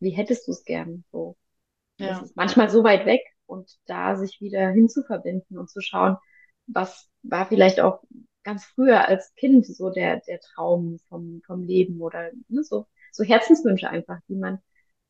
wie 0.00 0.10
hättest 0.10 0.46
du 0.46 0.52
es 0.52 0.64
gern? 0.64 1.04
So. 1.12 1.36
Ja. 1.98 2.08
Das 2.08 2.22
ist 2.22 2.36
manchmal 2.36 2.70
so 2.70 2.84
weit 2.84 3.06
weg 3.06 3.22
und 3.46 3.70
da 3.86 4.16
sich 4.16 4.40
wieder 4.40 4.70
hinzuverbinden 4.70 5.58
und 5.58 5.70
zu 5.70 5.80
schauen, 5.80 6.16
was 6.66 7.08
war 7.22 7.46
vielleicht 7.46 7.80
auch 7.80 8.02
ganz 8.42 8.64
früher 8.64 9.06
als 9.08 9.34
Kind 9.34 9.66
so 9.66 9.90
der, 9.90 10.20
der 10.20 10.40
Traum 10.40 10.98
vom, 11.08 11.42
vom 11.46 11.64
Leben 11.64 12.00
oder 12.00 12.30
ne, 12.48 12.62
so, 12.64 12.86
so 13.12 13.24
Herzenswünsche 13.24 13.88
einfach, 13.88 14.18
die 14.28 14.36
man 14.36 14.60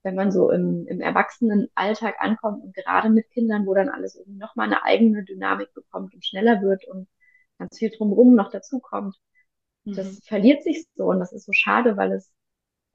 wenn 0.02 0.14
man 0.14 0.32
so 0.32 0.50
im, 0.50 0.86
im 0.86 1.00
Erwachsenenalltag 1.00 2.16
ankommt 2.20 2.62
und 2.64 2.74
gerade 2.74 3.10
mit 3.10 3.30
Kindern, 3.30 3.66
wo 3.66 3.74
dann 3.74 3.88
alles 3.88 4.16
irgendwie 4.16 4.38
nochmal 4.38 4.66
eine 4.66 4.84
eigene 4.84 5.24
Dynamik 5.24 5.72
bekommt 5.74 6.14
und 6.14 6.24
schneller 6.24 6.62
wird 6.62 6.86
und 6.88 7.08
ganz 7.58 7.78
viel 7.78 7.90
drumherum 7.90 8.34
noch 8.34 8.50
dazukommt. 8.50 9.16
Mhm. 9.84 9.94
Das 9.94 10.20
verliert 10.24 10.62
sich 10.62 10.86
so 10.94 11.04
und 11.04 11.20
das 11.20 11.32
ist 11.32 11.44
so 11.46 11.52
schade, 11.52 11.96
weil 11.96 12.12
es, 12.12 12.30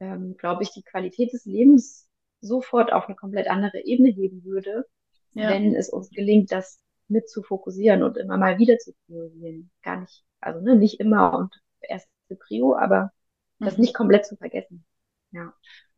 ähm, 0.00 0.36
glaube 0.36 0.62
ich, 0.62 0.70
die 0.70 0.82
Qualität 0.82 1.32
des 1.32 1.44
Lebens 1.44 2.08
sofort 2.40 2.92
auf 2.92 3.06
eine 3.06 3.16
komplett 3.16 3.48
andere 3.48 3.84
Ebene 3.84 4.10
heben 4.10 4.44
würde, 4.44 4.86
ja. 5.32 5.48
wenn 5.50 5.74
es 5.74 5.88
uns 5.88 6.10
gelingt, 6.10 6.52
das 6.52 6.80
mit 7.08 7.28
zu 7.28 7.42
fokussieren 7.42 8.02
und 8.02 8.16
immer 8.16 8.36
mal 8.36 8.58
wieder 8.58 8.78
zu 8.78 8.92
priorisieren. 9.06 9.70
Gar 9.82 10.00
nicht, 10.00 10.24
also 10.40 10.60
ne, 10.60 10.76
nicht 10.76 11.00
immer 11.00 11.36
und 11.36 11.54
erste 11.80 12.10
Prio, 12.38 12.76
aber 12.76 13.12
mhm. 13.58 13.64
das 13.64 13.78
nicht 13.78 13.94
komplett 13.94 14.26
zu 14.26 14.36
vergessen. 14.36 14.84
Ja. 15.30 15.54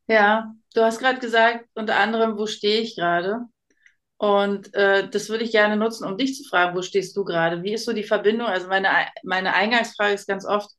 Ja, 0.07 0.55
du 0.75 0.81
hast 0.81 1.01
gerade 1.01 1.19
gesagt, 1.19 1.67
unter 1.75 1.97
anderem, 1.97 2.39
wo 2.39 2.47
stehe 2.47 2.81
ich 2.81 2.97
gerade? 2.97 3.41
Und 4.17 4.75
äh, 4.75 5.09
das 5.09 5.29
würde 5.29 5.45
ich 5.45 5.53
gerne 5.53 5.77
nutzen, 5.77 6.07
um 6.07 6.17
dich 6.17 6.35
zu 6.35 6.49
fragen, 6.49 6.77
wo 6.77 6.83
stehst 6.83 7.17
du 7.17 7.25
gerade? 7.25 7.63
Wie 7.63 7.75
ist 7.75 7.85
so 7.85 7.93
die 7.93 8.03
Verbindung? 8.03 8.49
Also 8.49 8.69
meine, 8.69 8.89
meine 9.23 9.55
Eingangsfrage 9.55 10.15
ist 10.15 10.27
ganz 10.27 10.45
oft, 10.45 10.71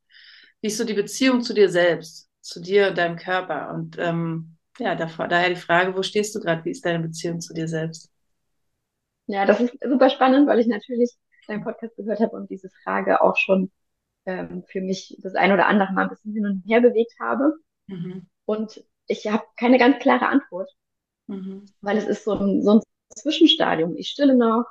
wie 0.61 0.67
ist 0.67 0.77
so 0.77 0.83
die 0.83 0.93
Beziehung 0.93 1.41
zu 1.41 1.53
dir 1.53 1.69
selbst, 1.69 2.28
zu 2.49 2.61
dir 2.61 2.89
und 2.89 2.97
deinem 2.97 3.17
Körper? 3.17 3.73
Und 3.73 3.97
ähm, 3.99 4.57
ja, 4.77 4.95
davor, 4.95 5.27
daher 5.27 5.49
die 5.49 5.55
Frage, 5.55 5.95
wo 5.95 6.03
stehst 6.03 6.35
du 6.35 6.39
gerade? 6.39 6.63
Wie 6.65 6.71
ist 6.71 6.85
deine 6.85 6.99
Beziehung 6.99 7.41
zu 7.41 7.53
dir 7.53 7.67
selbst? 7.67 8.11
Ja, 9.27 9.45
das 9.45 9.59
ist 9.59 9.77
super 9.81 10.09
spannend, 10.09 10.47
weil 10.47 10.59
ich 10.59 10.67
natürlich 10.67 11.11
deinen 11.47 11.63
Podcast 11.63 11.95
gehört 11.95 12.19
habe 12.19 12.35
und 12.35 12.49
diese 12.49 12.69
Frage 12.83 13.21
auch 13.21 13.37
schon 13.37 13.71
ähm, 14.25 14.63
für 14.67 14.81
mich 14.81 15.17
das 15.21 15.35
ein 15.35 15.51
oder 15.51 15.67
andere 15.67 15.93
Mal 15.93 16.03
ein 16.03 16.09
bisschen 16.09 16.33
hin 16.33 16.45
und 16.45 16.63
her 16.65 16.81
bewegt 16.81 17.13
habe. 17.19 17.53
Mhm. 17.87 18.27
Und 18.45 18.83
ich 19.07 19.27
habe 19.27 19.43
keine 19.57 19.77
ganz 19.77 19.99
klare 19.99 20.27
Antwort, 20.27 20.71
mhm. 21.27 21.65
weil 21.81 21.97
es 21.97 22.05
ist 22.05 22.23
so 22.23 22.33
ein, 22.33 22.63
so 22.63 22.75
ein 22.75 22.81
Zwischenstadium. 23.09 23.95
Ich 23.97 24.09
stille 24.09 24.35
noch, 24.35 24.65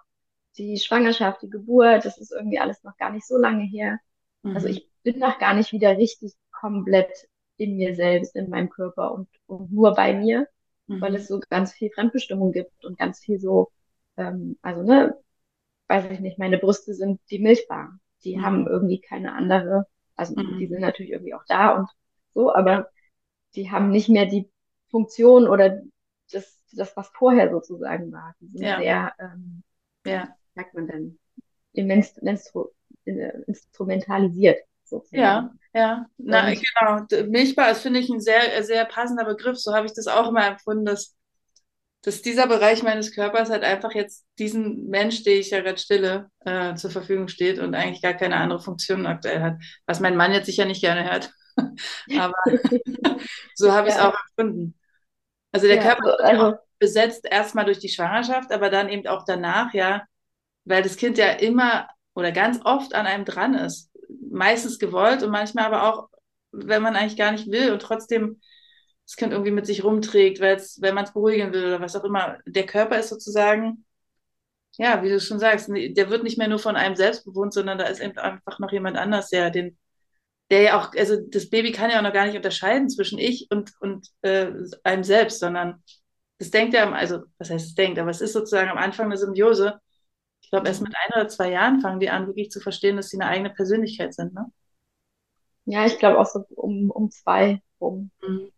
die 0.56 0.78
Schwangerschaft, 0.78 1.42
die 1.42 1.50
Geburt, 1.50 2.04
das 2.04 2.18
ist 2.18 2.32
irgendwie 2.32 2.58
alles 2.58 2.82
noch 2.82 2.97
gar 2.97 3.11
nicht 3.11 3.26
so 3.26 3.37
lange 3.37 3.64
her. 3.64 3.99
Also 4.42 4.49
mhm. 4.49 4.56
Also 4.56 4.68
ich 4.68 4.90
bin 5.02 5.18
noch 5.18 5.38
gar 5.38 5.54
nicht 5.54 5.73
wieder 5.73 5.97
richtig 5.97 6.35
komplett 6.50 7.28
in 7.58 7.76
mir 7.76 7.94
selbst, 7.94 8.34
in 8.34 8.48
meinem 8.48 8.70
Körper 8.70 9.12
und, 9.12 9.28
und 9.46 9.70
nur 9.70 9.94
bei 9.94 10.14
mir, 10.14 10.48
mhm. 10.86 11.00
weil 11.00 11.14
es 11.14 11.28
so 11.28 11.40
ganz 11.50 11.72
viel 11.72 11.90
Fremdbestimmung 11.90 12.52
gibt 12.52 12.84
und 12.84 12.98
ganz 12.98 13.20
viel 13.20 13.38
so, 13.38 13.70
ähm, 14.16 14.56
also 14.62 14.82
ne, 14.82 15.14
weiß 15.88 16.10
ich 16.10 16.20
nicht, 16.20 16.38
meine 16.38 16.58
Brüste 16.58 16.94
sind 16.94 17.20
die 17.30 17.40
Milchbar. 17.40 17.98
Die 18.24 18.36
mhm. 18.36 18.42
haben 18.44 18.66
irgendwie 18.66 19.00
keine 19.00 19.32
andere, 19.32 19.86
also 20.16 20.34
mhm. 20.40 20.58
die 20.58 20.66
sind 20.68 20.80
natürlich 20.80 21.12
irgendwie 21.12 21.34
auch 21.34 21.44
da 21.46 21.76
und 21.76 21.88
so, 22.34 22.54
aber 22.54 22.88
die 23.54 23.70
haben 23.70 23.90
nicht 23.90 24.08
mehr 24.08 24.26
die 24.26 24.48
Funktion 24.90 25.48
oder 25.48 25.82
das, 26.30 26.60
das 26.72 26.96
was 26.96 27.08
vorher 27.08 27.50
sozusagen 27.50 28.12
war. 28.12 28.34
Die 28.40 28.48
sind 28.48 28.62
ja. 28.62 28.78
sehr, 28.80 29.12
ähm, 29.18 29.62
ja. 30.06 30.28
sagt 30.54 30.74
man 30.74 30.86
denn, 30.86 31.18
immens, 31.72 32.16
instru, 32.18 32.68
instrumentalisiert 33.04 34.58
sozusagen. 34.88 35.23
Ja, 35.23 35.50
ja, 35.75 36.07
na, 36.16 36.49
und, 36.49 37.09
genau. 37.09 37.28
Milchbar 37.30 37.71
ist, 37.71 37.83
finde 37.83 38.00
ich, 38.00 38.09
ein 38.09 38.21
sehr, 38.21 38.62
sehr 38.64 38.85
passender 38.85 39.25
Begriff. 39.25 39.59
So 39.59 39.75
habe 39.75 39.87
ich 39.87 39.92
das 39.92 40.07
auch 40.07 40.28
immer 40.28 40.47
empfunden, 40.47 40.87
dass, 40.87 41.16
dass 42.02 42.23
dieser 42.23 42.47
Bereich 42.47 42.83
meines 42.83 43.14
Körpers 43.14 43.50
halt 43.50 43.64
einfach 43.64 43.92
jetzt 43.95 44.26
diesen 44.38 44.88
Mensch, 44.88 45.23
den 45.23 45.40
ich 45.40 45.50
ja 45.50 45.61
gerade 45.61 45.78
stille, 45.78 46.30
äh, 46.40 46.75
zur 46.75 46.90
Verfügung 46.90 47.28
steht 47.28 47.59
und 47.59 47.75
eigentlich 47.75 48.02
gar 48.02 48.14
keine 48.14 48.37
andere 48.37 48.61
Funktion 48.61 49.07
aktuell 49.07 49.42
hat. 49.42 49.57
Was 49.87 50.00
mein 50.00 50.16
Mann 50.16 50.33
jetzt 50.33 50.47
sicher 50.47 50.64
nicht 50.64 50.80
gerne 50.80 51.09
hört. 51.09 51.30
Aber 52.18 52.35
so 53.54 53.73
habe 53.73 53.88
ich 53.88 53.95
es 53.95 54.00
ja. 54.00 54.09
auch 54.09 54.16
empfunden. 54.28 54.75
Also 55.52 55.66
der 55.66 55.76
ja, 55.76 55.83
Körper 55.83 56.25
also, 56.25 56.57
besetzt 56.78 57.26
erstmal 57.28 57.64
durch 57.64 57.78
die 57.78 57.88
Schwangerschaft, 57.88 58.52
aber 58.52 58.71
dann 58.71 58.88
eben 58.88 59.07
auch 59.07 59.25
danach, 59.26 59.73
ja, 59.73 60.04
weil 60.64 60.83
das 60.83 60.97
Kind 60.97 61.18
ja 61.18 61.30
immer 61.30 61.88
oder 62.14 62.33
ganz 62.33 62.61
oft 62.64 62.95
an 62.95 63.07
einem 63.07 63.25
dran 63.25 63.54
ist. 63.54 63.90
Meistens 64.30 64.78
gewollt 64.78 65.23
und 65.23 65.30
manchmal 65.30 65.66
aber 65.66 65.82
auch, 65.85 66.08
wenn 66.52 66.82
man 66.82 66.97
eigentlich 66.97 67.16
gar 67.16 67.32
nicht 67.32 67.50
will 67.50 67.73
und 67.73 67.82
trotzdem 67.82 68.40
das 69.06 69.16
Kind 69.16 69.32
irgendwie 69.32 69.50
mit 69.52 69.66
sich 69.66 69.85
rumträgt, 69.85 70.40
wenn 70.40 70.94
man 70.94 71.04
es 71.04 71.12
beruhigen 71.12 71.52
will 71.52 71.66
oder 71.66 71.80
was 71.80 71.97
auch 71.97 72.04
immer. 72.04 72.38
Der 72.47 72.66
Körper 72.66 72.99
ist 72.99 73.08
sozusagen, 73.08 73.85
ja, 74.78 75.02
wie 75.02 75.08
du 75.11 75.20
schon 75.20 75.38
sagst, 75.38 75.68
der 75.70 76.11
wird 76.11 76.23
nicht 76.25 76.38
mehr 76.38 76.49
nur 76.49 76.58
von 76.58 76.76
einem 76.76 76.97
selbst 76.97 77.25
bewohnt, 77.25 77.54
sondern 77.54 77.78
da 77.78 77.85
ist 77.87 78.00
eben 78.00 78.18
einfach 78.18 78.58
noch 78.58 78.73
jemand 78.73 78.97
anders, 78.97 79.30
der 79.30 79.50
den 79.50 79.78
der 80.50 80.62
ja 80.62 80.80
auch, 80.80 80.94
also 80.94 81.16
das 81.28 81.50
Baby 81.50 81.73
kann 81.73 81.90
ja 81.90 81.99
auch 81.99 82.02
noch 82.02 82.12
gar 82.12 82.26
nicht 82.26 82.37
unterscheiden 82.37 82.88
zwischen 82.88 83.18
ich 83.18 83.49
und, 83.50 83.73
und 83.80 84.08
äh, 84.23 84.50
einem 84.82 85.04
selbst, 85.04 85.40
sondern 85.40 85.82
das 86.38 86.50
denkt 86.50 86.75
ja, 86.75 86.90
also 86.90 87.25
was 87.38 87.50
heißt 87.50 87.66
es 87.66 87.75
denkt, 87.75 87.99
aber 87.99 88.11
es 88.11 88.20
ist 88.20 88.32
sozusagen 88.32 88.70
am 88.70 88.78
Anfang 88.78 89.06
eine 89.06 89.18
Symbiose. 89.18 89.80
Ich 90.48 90.50
glaube, 90.50 90.66
erst 90.66 90.80
mit 90.80 90.94
ein 90.96 91.12
oder 91.12 91.28
zwei 91.28 91.50
Jahren 91.50 91.82
fangen 91.82 92.00
die 92.00 92.08
an, 92.08 92.26
wirklich 92.26 92.50
zu 92.50 92.58
verstehen, 92.58 92.96
dass 92.96 93.10
sie 93.10 93.20
eine 93.20 93.28
eigene 93.28 93.50
Persönlichkeit 93.50 94.14
sind, 94.14 94.32
ne? 94.32 94.50
Ja, 95.66 95.84
ich 95.84 95.98
glaube 95.98 96.18
auch 96.18 96.24
so 96.24 96.46
um, 96.54 96.90
um 96.90 97.10
zwei 97.10 97.60
rum. 97.78 98.10
Mhm. 98.26 98.50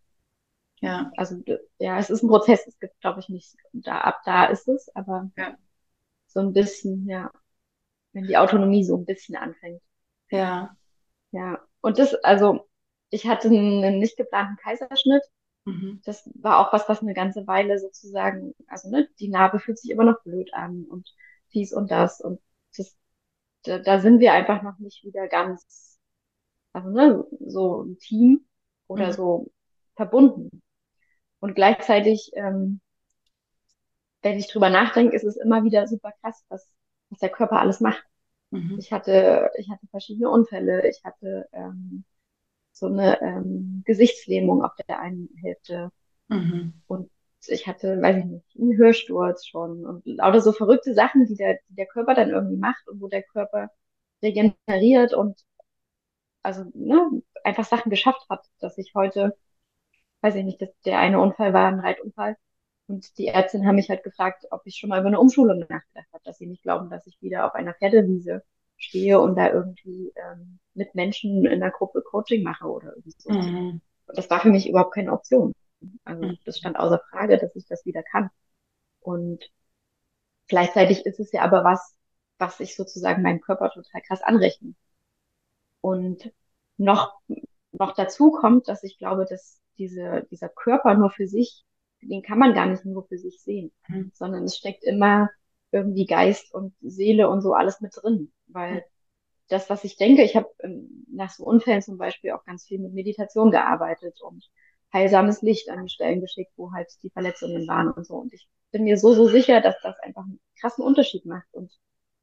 Ja. 0.81 1.11
Also 1.17 1.43
ja, 1.81 1.99
es 1.99 2.09
ist 2.09 2.23
ein 2.23 2.29
Prozess, 2.29 2.65
es 2.69 2.79
gibt, 2.79 3.01
glaube 3.01 3.19
ich, 3.19 3.29
nicht, 3.29 3.57
da 3.73 4.03
ab 4.03 4.21
da 4.25 4.45
ist 4.45 4.69
es, 4.69 4.89
aber 4.95 5.33
ja. 5.37 5.57
so 6.29 6.39
ein 6.39 6.53
bisschen, 6.53 7.09
ja, 7.09 7.33
wenn 8.13 8.29
die 8.29 8.37
Autonomie 8.37 8.85
so 8.85 8.97
ein 8.97 9.05
bisschen 9.05 9.35
anfängt. 9.35 9.83
Ja. 10.31 10.77
Ja, 11.33 11.59
und 11.81 11.99
das, 11.99 12.15
also, 12.23 12.69
ich 13.11 13.27
hatte 13.27 13.49
einen 13.49 13.99
nicht 13.99 14.17
geplanten 14.17 14.55
Kaiserschnitt. 14.63 15.25
Mhm. 15.65 16.03
Das 16.05 16.31
war 16.37 16.61
auch 16.61 16.73
was, 16.73 16.89
was 16.89 17.03
eine 17.03 17.15
ganze 17.15 17.49
Weile 17.49 17.81
sozusagen, 17.81 18.55
also 18.69 18.91
ne, 18.91 19.09
die 19.19 19.27
Narbe 19.29 19.59
fühlt 19.59 19.81
sich 19.81 19.91
immer 19.91 20.05
noch 20.05 20.23
blöd 20.23 20.55
an 20.55 20.85
und 20.85 21.13
dies 21.55 21.73
und 21.73 21.91
das 21.91 22.21
und 22.21 22.41
das, 22.77 22.97
da, 23.65 23.79
da 23.79 24.01
sind 24.01 24.21
wir 24.21 24.33
einfach 24.33 24.63
noch 24.63 24.79
nicht 24.79 25.05
wieder 25.05 25.29
ganz, 25.29 25.99
also 26.73 26.91
ne, 26.91 27.25
so 27.41 27.83
ein 27.83 27.99
Team 27.99 28.47
oder 28.87 29.09
mhm. 29.09 29.13
so 29.13 29.53
verbunden. 29.97 30.63
Und 31.41 31.55
gleichzeitig, 31.55 32.33
ähm, 32.35 32.81
wenn 34.23 34.39
ich 34.39 34.49
drüber 34.49 34.71
nachdenke, 34.71 35.17
ist 35.17 35.25
es 35.25 35.37
immer 35.37 35.65
wieder 35.65 35.87
super 35.87 36.13
krass, 36.21 36.45
was, 36.49 36.71
was 37.09 37.19
der 37.21 37.31
Körper 37.31 37.59
alles 37.61 37.81
macht. 37.81 38.05
Mhm. 38.51 38.77
Ich 38.79 38.93
hatte, 38.93 39.51
ich 39.57 39.71
hatte 39.71 39.87
verschiedene 39.89 40.29
Unfälle. 40.29 40.89
Ich 40.89 41.03
hatte 41.05 41.49
ähm, 41.53 42.05
so 42.73 42.87
eine 42.87 43.21
ähm, 43.23 43.83
Gesichtslähmung 43.85 44.63
auf 44.63 44.75
der 44.89 45.01
einen 45.01 45.29
Hälfte. 45.41 45.91
Mhm. 46.29 46.75
Und 46.87 47.11
ich 47.49 47.67
hatte, 47.67 48.01
weiß 48.01 48.19
ich 48.19 48.25
nicht, 48.25 48.57
einen 48.59 48.77
Hörsturz 48.77 49.47
schon 49.47 49.87
und 49.87 50.03
lauter 50.07 50.41
so 50.41 50.53
verrückte 50.53 50.95
Sachen, 50.95 51.27
die 51.27 51.37
der, 51.37 51.59
die 51.69 51.75
der 51.75 51.87
Körper 51.87 52.15
dann 52.15 52.31
irgendwie 52.31 52.57
macht 52.57 52.87
und 52.89 53.01
wo 53.01 53.09
der 53.09 53.23
Körper 53.23 53.71
regeneriert 54.23 55.15
und 55.15 55.41
also 56.43 56.65
ne, 56.75 57.23
einfach 57.45 57.65
Sachen 57.65 57.91
geschafft 57.91 58.27
hat, 58.29 58.45
dass 58.61 58.79
ich 58.79 58.93
heute, 58.95 59.37
weiß 60.23 60.35
ich 60.37 60.45
nicht, 60.45 60.61
dass 60.63 60.71
der 60.85 60.99
eine 60.99 61.21
Unfall 61.21 61.53
war 61.53 61.69
ein 61.69 61.81
Reitunfall 61.81 62.37
und 62.87 63.19
die 63.19 63.29
Ärztin 63.29 63.67
haben 63.67 63.77
mich 63.77 63.89
halt 63.91 64.03
gefragt, 64.03 64.47
ob 64.51 64.63
ich 64.65 64.77
schon 64.77 64.91
mal 64.91 65.01
über 65.01 65.09
eine 65.09 65.21
Umschulung 65.21 65.61
nachgedacht 65.61 66.09
habe, 66.13 66.25
dass 66.25 66.39
sie 66.39 66.47
nicht 66.47 66.63
glauben, 66.63 66.91
dass 66.91 67.07
ich 67.07 67.21
wieder 67.23 67.47
auf 67.47 67.55
einer 67.55 67.75
Pferdewiese 67.75 68.43
stehe 68.77 69.21
und 69.21 69.37
da 69.37 69.51
irgendwie 69.51 70.13
ähm, 70.17 70.59
mit 70.75 70.95
Menschen 70.95 71.45
in 71.45 71.63
einer 71.63 71.71
Gruppe 71.71 72.03
Coaching 72.03 72.43
mache 72.43 72.67
oder 72.67 72.89
irgendwie 72.89 73.15
so. 73.17 73.31
Mhm. 73.31 73.81
Und 74.07 74.19
das 74.19 74.29
war 74.31 74.41
für 74.41 74.51
mich 74.51 74.69
überhaupt 74.69 74.95
keine 74.95 75.13
Option. 75.13 75.53
Also 76.05 76.25
mhm. 76.25 76.39
das 76.45 76.59
stand 76.59 76.79
außer 76.79 77.01
Frage, 77.11 77.39
dass 77.39 77.55
ich 77.57 77.67
das 77.67 77.85
wieder 77.87 78.03
kann. 78.03 78.31
Und 79.01 79.51
gleichzeitig 80.49 81.07
ist 81.07 81.21
es 81.21 81.33
ja 81.33 81.43
aber 81.43 81.65
was, 81.65 81.97
was 82.39 82.61
ich 82.61 82.77
sozusagen 82.77 83.23
meinem 83.23 83.41
Körper 83.41 83.71
total 83.71 84.03
krass 84.03 84.23
anrechne. 84.23 84.75
Und 85.81 86.33
noch, 86.77 87.21
noch 87.73 87.95
dazu 87.95 88.31
kommt, 88.33 88.69
dass 88.69 88.83
ich 88.83 88.99
glaube, 88.99 89.25
dass 89.25 89.61
diese, 89.79 90.27
dieser 90.31 90.49
Körper 90.49 90.95
nur 90.95 91.11
für 91.11 91.27
sich 91.27 91.65
den 92.03 92.23
kann 92.23 92.39
man 92.39 92.55
gar 92.55 92.67
nicht 92.67 92.85
nur 92.85 93.07
für 93.07 93.19
sich 93.19 93.41
sehen, 93.41 93.73
mhm. 93.89 94.11
sondern 94.15 94.45
es 94.45 94.57
steckt 94.57 94.85
immer 94.85 95.31
irgendwie 95.71 96.07
Geist 96.07 96.53
und 96.53 96.75
Seele 96.81 97.29
und 97.29 97.43
so 97.43 97.53
alles 97.53 97.81
mit 97.81 97.93
drin, 97.95 98.33
weil 98.47 98.77
mhm. 98.77 98.81
das, 99.49 99.71
was 99.71 99.85
ich 99.85 99.97
denke, 99.97 100.23
ich 100.23 100.37
habe 100.37 100.49
ähm, 100.61 101.07
nach 101.11 101.31
so 101.31 101.45
Unfällen 101.45 101.83
zum 101.83 101.99
Beispiel 101.99 102.33
auch 102.33 102.45
ganz 102.45 102.65
viel 102.65 102.79
mit 102.79 102.93
Meditation 102.93 103.51
gearbeitet 103.51 104.21
und 104.23 104.49
heilsames 104.93 105.43
Licht 105.43 105.69
an 105.71 105.85
die 105.85 105.91
Stellen 105.91 106.21
geschickt, 106.21 106.53
wo 106.57 106.73
halt 106.73 106.89
die 107.03 107.11
Verletzungen 107.11 107.67
waren 107.69 107.91
und 107.91 108.07
so. 108.07 108.15
Und 108.15 108.33
ich 108.33 108.49
bin 108.73 108.85
mir 108.85 108.97
so, 108.99 109.15
so 109.15 109.29
sicher, 109.29 109.61
dass 109.61 109.77
das 109.83 109.99
einfach 110.01 110.23
einen 110.23 110.41
krassen 110.61 110.85
Unterschied 110.85 111.27
macht 111.27 111.47
und 111.53 111.73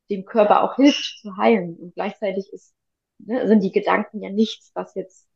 dem 0.09 0.25
Körper 0.25 0.63
auch 0.63 0.75
hilft 0.75 1.19
zu 1.21 1.37
heilen. 1.37 1.75
Und 1.77 1.93
gleichzeitig 1.95 2.51
ist, 2.53 2.73
ne, 3.19 3.47
sind 3.47 3.61
die 3.61 3.71
Gedanken 3.71 4.21
ja 4.21 4.29
nichts, 4.29 4.71
was 4.73 4.95
jetzt 4.95 5.27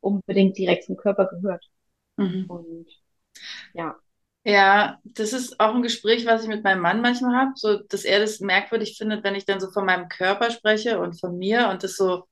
unbedingt 0.00 0.56
direkt 0.58 0.84
zum 0.84 0.96
Körper 0.96 1.26
gehört. 1.26 1.64
Mhm. 2.16 2.46
Und 2.48 2.86
ja. 3.74 3.96
Ja, 4.44 5.00
das 5.02 5.32
ist 5.32 5.58
auch 5.58 5.74
ein 5.74 5.82
Gespräch, 5.82 6.24
was 6.24 6.42
ich 6.44 6.48
mit 6.48 6.62
meinem 6.62 6.80
Mann 6.80 7.00
manchmal 7.00 7.34
habe, 7.34 7.50
so 7.56 7.78
dass 7.78 8.04
er 8.04 8.20
das 8.20 8.38
merkwürdig 8.38 8.96
findet, 8.96 9.24
wenn 9.24 9.34
ich 9.34 9.44
dann 9.44 9.58
so 9.58 9.72
von 9.72 9.84
meinem 9.84 10.08
Körper 10.08 10.52
spreche 10.52 11.00
und 11.00 11.18
von 11.18 11.36
mir 11.36 11.68
und 11.68 11.82
das 11.82 11.96
so, 11.96 12.28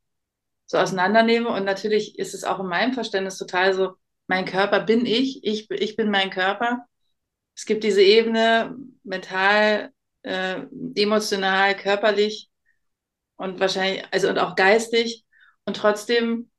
so 0.66 0.78
auseinandernehme. 0.78 1.48
Und 1.48 1.64
natürlich 1.64 2.18
ist 2.18 2.34
es 2.34 2.44
auch 2.44 2.60
in 2.60 2.66
meinem 2.66 2.92
Verständnis 2.94 3.36
total 3.36 3.74
so, 3.74 3.94
mein 4.26 4.44
Körper 4.46 4.80
bin 4.80 5.06
ich, 5.06 5.44
ich, 5.44 5.70
ich 5.70 5.96
bin 5.96 6.10
mein 6.10 6.30
Körper. 6.30 6.86
Es 7.56 7.66
gibt 7.66 7.84
diese 7.84 8.02
Ebene 8.02 8.76
mental, 9.04 9.92
äh, 10.22 10.62
emotional, 10.96 11.76
körperlich 11.76 12.50
und 13.36 13.60
wahrscheinlich, 13.60 14.04
also 14.12 14.28
und 14.28 14.38
auch 14.38 14.56
geistig. 14.56 15.24
Und 15.66 15.76
trotzdem 15.76 16.50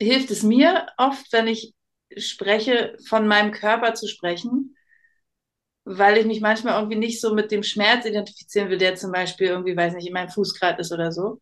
hilft 0.00 0.30
es 0.30 0.42
mir 0.42 0.86
oft, 0.98 1.32
wenn 1.32 1.48
ich 1.48 1.74
spreche, 2.16 2.96
von 3.08 3.26
meinem 3.28 3.52
Körper 3.52 3.94
zu 3.94 4.08
sprechen, 4.08 4.76
weil 5.84 6.18
ich 6.18 6.26
mich 6.26 6.40
manchmal 6.40 6.74
irgendwie 6.78 6.98
nicht 6.98 7.20
so 7.20 7.34
mit 7.34 7.50
dem 7.50 7.62
Schmerz 7.62 8.04
identifizieren 8.06 8.68
will, 8.70 8.78
der 8.78 8.96
zum 8.96 9.12
Beispiel 9.12 9.48
irgendwie, 9.48 9.76
weiß 9.76 9.94
nicht, 9.94 10.06
in 10.08 10.12
meinem 10.12 10.28
Fuß 10.30 10.58
gerade 10.58 10.80
ist 10.80 10.92
oder 10.92 11.12
so, 11.12 11.40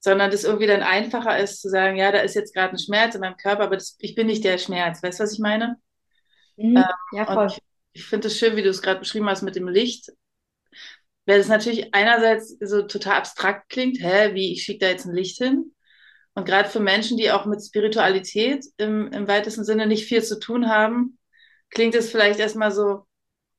sondern 0.00 0.30
das 0.30 0.44
irgendwie 0.44 0.66
dann 0.66 0.82
einfacher 0.82 1.38
ist 1.38 1.60
zu 1.62 1.68
sagen, 1.68 1.96
ja, 1.96 2.12
da 2.12 2.20
ist 2.20 2.34
jetzt 2.34 2.54
gerade 2.54 2.72
ein 2.74 2.78
Schmerz 2.78 3.14
in 3.14 3.20
meinem 3.20 3.36
Körper, 3.36 3.64
aber 3.64 3.76
das, 3.76 3.96
ich 4.00 4.14
bin 4.14 4.26
nicht 4.26 4.44
der 4.44 4.58
Schmerz. 4.58 5.02
Weißt 5.02 5.20
du, 5.20 5.24
was 5.24 5.32
ich 5.34 5.38
meine? 5.40 5.76
Mhm. 6.56 6.76
Ähm, 6.76 6.84
ja, 7.12 7.26
voll. 7.26 7.48
ich, 7.48 7.58
ich 7.92 8.04
finde 8.06 8.28
es 8.28 8.38
schön, 8.38 8.56
wie 8.56 8.62
du 8.62 8.70
es 8.70 8.82
gerade 8.82 9.00
beschrieben 9.00 9.28
hast 9.28 9.42
mit 9.42 9.56
dem 9.56 9.68
Licht. 9.68 10.10
weil 11.26 11.40
es 11.40 11.48
natürlich 11.48 11.94
einerseits 11.94 12.56
so 12.60 12.82
total 12.82 13.18
abstrakt 13.18 13.68
klingt, 13.68 13.98
hä, 14.00 14.34
wie 14.34 14.52
ich 14.52 14.64
schicke 14.64 14.80
da 14.80 14.88
jetzt 14.90 15.06
ein 15.06 15.14
Licht 15.14 15.38
hin? 15.38 15.74
Und 16.34 16.44
gerade 16.46 16.68
für 16.68 16.80
Menschen, 16.80 17.16
die 17.18 17.30
auch 17.32 17.46
mit 17.46 17.62
Spiritualität 17.62 18.64
im, 18.78 19.08
im 19.12 19.28
weitesten 19.28 19.64
Sinne 19.64 19.86
nicht 19.86 20.06
viel 20.06 20.22
zu 20.22 20.38
tun 20.38 20.68
haben, 20.68 21.18
klingt 21.70 21.94
es 21.94 22.10
vielleicht 22.10 22.40
erstmal 22.40 22.72
so, 22.72 23.06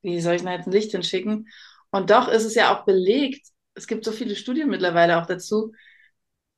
wie 0.02 0.20
soll 0.22 0.36
ich 0.36 0.44
da 0.44 0.54
jetzt 0.54 0.68
ein 0.68 0.72
Licht 0.74 0.92
hinschicken? 0.92 1.50
Und 1.92 2.10
doch 2.10 2.28
ist 2.30 2.46
es 2.46 2.56
ja 2.56 2.76
auch 2.76 2.86
belegt, 2.86 3.48
es 3.76 3.88
gibt 3.88 4.06
so 4.06 4.12
viele 4.12 4.36
Studien 4.36 4.70
mittlerweile 4.70 5.22
auch 5.22 5.26
dazu, 5.26 5.74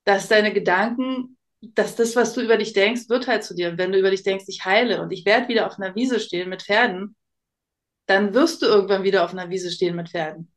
dass 0.03 0.27
deine 0.27 0.53
Gedanken, 0.53 1.37
dass 1.61 1.95
das, 1.95 2.15
was 2.15 2.33
du 2.33 2.41
über 2.41 2.57
dich 2.57 2.73
denkst, 2.73 3.09
wird 3.09 3.27
halt 3.27 3.43
zu 3.43 3.55
dir. 3.55 3.69
Und 3.69 3.77
wenn 3.77 3.91
du 3.91 3.99
über 3.99 4.11
dich 4.11 4.23
denkst, 4.23 4.45
ich 4.47 4.65
heile 4.65 5.01
und 5.01 5.11
ich 5.11 5.25
werde 5.25 5.47
wieder 5.47 5.67
auf 5.67 5.79
einer 5.79 5.95
Wiese 5.95 6.19
stehen 6.19 6.49
mit 6.49 6.63
Pferden, 6.63 7.15
dann 8.05 8.33
wirst 8.33 8.61
du 8.61 8.65
irgendwann 8.65 9.03
wieder 9.03 9.23
auf 9.23 9.31
einer 9.31 9.49
Wiese 9.49 9.71
stehen 9.71 9.95
mit 9.95 10.09
Pferden. 10.09 10.51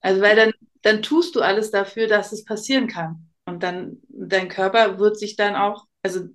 Also 0.00 0.20
weil 0.20 0.36
dann, 0.36 0.52
dann 0.82 1.02
tust 1.02 1.34
du 1.34 1.40
alles 1.40 1.70
dafür, 1.70 2.06
dass 2.06 2.32
es 2.32 2.44
passieren 2.44 2.86
kann. 2.86 3.30
Und 3.46 3.62
dann, 3.62 4.02
dein 4.08 4.48
Körper 4.48 4.98
wird 4.98 5.18
sich 5.18 5.36
dann 5.36 5.56
auch, 5.56 5.86
also 6.02 6.28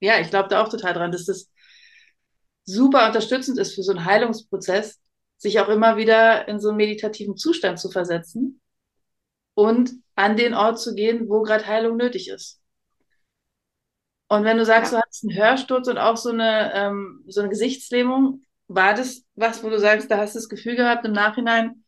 ja, 0.00 0.18
ich 0.20 0.30
glaube 0.30 0.48
da 0.48 0.62
auch 0.62 0.70
total 0.70 0.94
dran, 0.94 1.12
dass 1.12 1.26
das 1.26 1.50
super 2.64 3.06
unterstützend 3.06 3.58
ist 3.58 3.74
für 3.74 3.82
so 3.82 3.92
einen 3.92 4.06
Heilungsprozess, 4.06 4.98
sich 5.36 5.60
auch 5.60 5.68
immer 5.68 5.96
wieder 5.98 6.48
in 6.48 6.60
so 6.60 6.68
einen 6.68 6.78
meditativen 6.78 7.36
Zustand 7.36 7.78
zu 7.78 7.90
versetzen 7.90 8.59
und 9.54 9.92
an 10.14 10.36
den 10.36 10.54
Ort 10.54 10.80
zu 10.80 10.94
gehen, 10.94 11.28
wo 11.28 11.42
gerade 11.42 11.66
Heilung 11.66 11.96
nötig 11.96 12.28
ist. 12.28 12.60
Und 14.28 14.44
wenn 14.44 14.58
du 14.58 14.64
sagst, 14.64 14.92
ja. 14.92 14.98
du 14.98 15.02
hattest 15.02 15.24
einen 15.24 15.36
Hörsturz 15.36 15.88
und 15.88 15.98
auch 15.98 16.16
so 16.16 16.30
eine, 16.30 16.72
ähm, 16.74 17.24
so 17.26 17.40
eine 17.40 17.50
Gesichtslähmung, 17.50 18.44
war 18.68 18.94
das 18.94 19.24
was, 19.34 19.64
wo 19.64 19.70
du 19.70 19.80
sagst, 19.80 20.10
da 20.10 20.18
hast 20.18 20.34
du 20.34 20.38
das 20.38 20.48
Gefühl 20.48 20.76
gehabt 20.76 21.04
im 21.04 21.12
Nachhinein, 21.12 21.84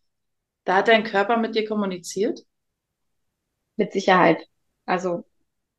da 0.64 0.76
hat 0.76 0.88
dein 0.88 1.04
Körper 1.04 1.36
mit 1.36 1.54
dir 1.54 1.66
kommuniziert? 1.66 2.40
Mit 3.76 3.92
Sicherheit. 3.92 4.44
Also 4.86 5.24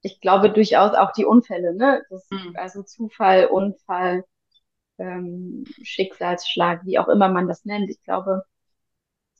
ich 0.02 0.22
glaube 0.22 0.52
durchaus 0.52 0.94
auch 0.96 1.12
die 1.12 1.26
Unfälle, 1.26 1.74
ne? 1.76 2.04
Das, 2.10 2.28
mhm. 2.30 2.56
Also 2.56 2.84
Zufall, 2.84 3.48
Unfall, 3.48 4.24
ähm, 4.98 5.66
Schicksalsschlag, 5.82 6.86
wie 6.86 7.00
auch 7.00 7.08
immer 7.10 7.30
man 7.30 7.48
das 7.48 7.66
nennt. 7.66 7.90
Ich 7.90 8.02
glaube, 8.04 8.44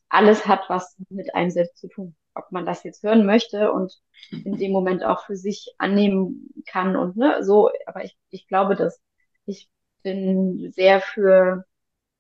alles 0.10 0.46
hat 0.46 0.70
was 0.70 0.96
mit 1.10 1.34
einem 1.36 1.52
selbst 1.52 1.78
zu 1.78 1.88
tun. 1.88 2.16
Ob 2.36 2.52
man 2.52 2.66
das 2.66 2.84
jetzt 2.84 3.04
hören 3.04 3.26
möchte 3.26 3.72
und 3.72 4.02
in 4.32 4.58
dem 4.58 4.72
Moment 4.72 5.04
auch 5.04 5.26
für 5.26 5.36
sich 5.36 5.74
annehmen 5.78 6.50
kann 6.68 6.96
und 6.96 7.16
ne, 7.18 7.44
so. 7.44 7.70
Aber 7.86 8.04
ich, 8.04 8.18
ich 8.30 8.48
glaube, 8.48 8.76
dass 8.76 9.02
ich 9.46 9.70
bin 10.04 10.72
sehr 10.72 11.02
für 11.02 11.66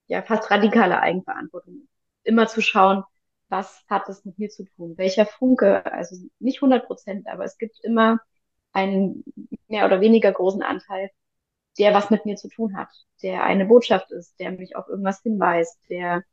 ja 0.08 0.22
fast 0.22 0.50
radikale 0.51 1.00
Eigenverantwortung. 1.01 1.88
Immer 2.24 2.48
zu 2.48 2.62
schauen, 2.62 3.03
was 3.50 3.84
hat 3.89 4.08
das 4.08 4.25
mit 4.25 4.39
mir 4.39 4.50
zu 4.50 4.65
tun? 4.65 4.98
Welcher 4.98 5.25
Funke, 5.25 5.86
also 5.91 6.15
nicht 6.39 6.62
100 6.62 6.86
Prozent, 6.88 7.27
aber 7.27 7.46
es 7.46 7.58
gibt 7.58 7.79
immer 7.84 8.20
einen 8.74 9.24
mehr 9.67 9.86
oder 9.86 10.01
weniger 10.01 10.32
großen 10.32 10.63
Anteil, 10.63 11.12
der 11.79 11.93
was 11.93 12.10
mit 12.10 12.25
mir 12.25 12.36
zu 12.36 12.50
tun 12.50 12.77
hat, 12.77 12.89
der 13.24 13.43
eine 13.43 13.65
Botschaft 13.65 14.12
ist, 14.12 14.39
der 14.39 14.51
mich 14.51 14.75
auf 14.75 14.88
irgendwas 14.88 15.22
hinweist, 15.22 15.77
der, 15.89 16.24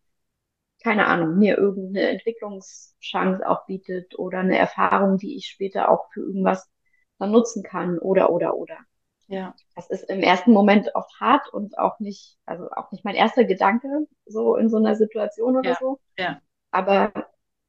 keine 0.82 1.06
Ahnung, 1.06 1.38
mir 1.38 1.58
irgendeine 1.58 2.08
Entwicklungschance 2.08 3.46
auch 3.48 3.66
bietet 3.66 4.18
oder 4.18 4.38
eine 4.38 4.58
Erfahrung, 4.58 5.18
die 5.18 5.36
ich 5.36 5.46
später 5.46 5.90
auch 5.90 6.10
für 6.12 6.20
irgendwas 6.20 6.70
dann 7.18 7.30
nutzen 7.30 7.62
kann 7.62 7.98
oder, 7.98 8.30
oder, 8.30 8.56
oder. 8.56 8.78
Ja. 9.26 9.54
Das 9.76 9.88
ist 9.90 10.10
im 10.10 10.20
ersten 10.20 10.52
Moment 10.52 10.94
oft 10.94 11.20
hart 11.20 11.52
und 11.52 11.78
auch 11.78 12.00
nicht, 12.00 12.38
also 12.46 12.68
auch 12.70 12.90
nicht 12.90 13.04
mein 13.04 13.14
erster 13.14 13.44
Gedanke 13.44 14.06
so 14.26 14.56
in 14.56 14.68
so 14.68 14.78
einer 14.78 14.96
Situation 14.96 15.56
oder 15.56 15.70
ja. 15.70 15.76
so. 15.78 16.00
Ja 16.18 16.40
aber 16.70 17.12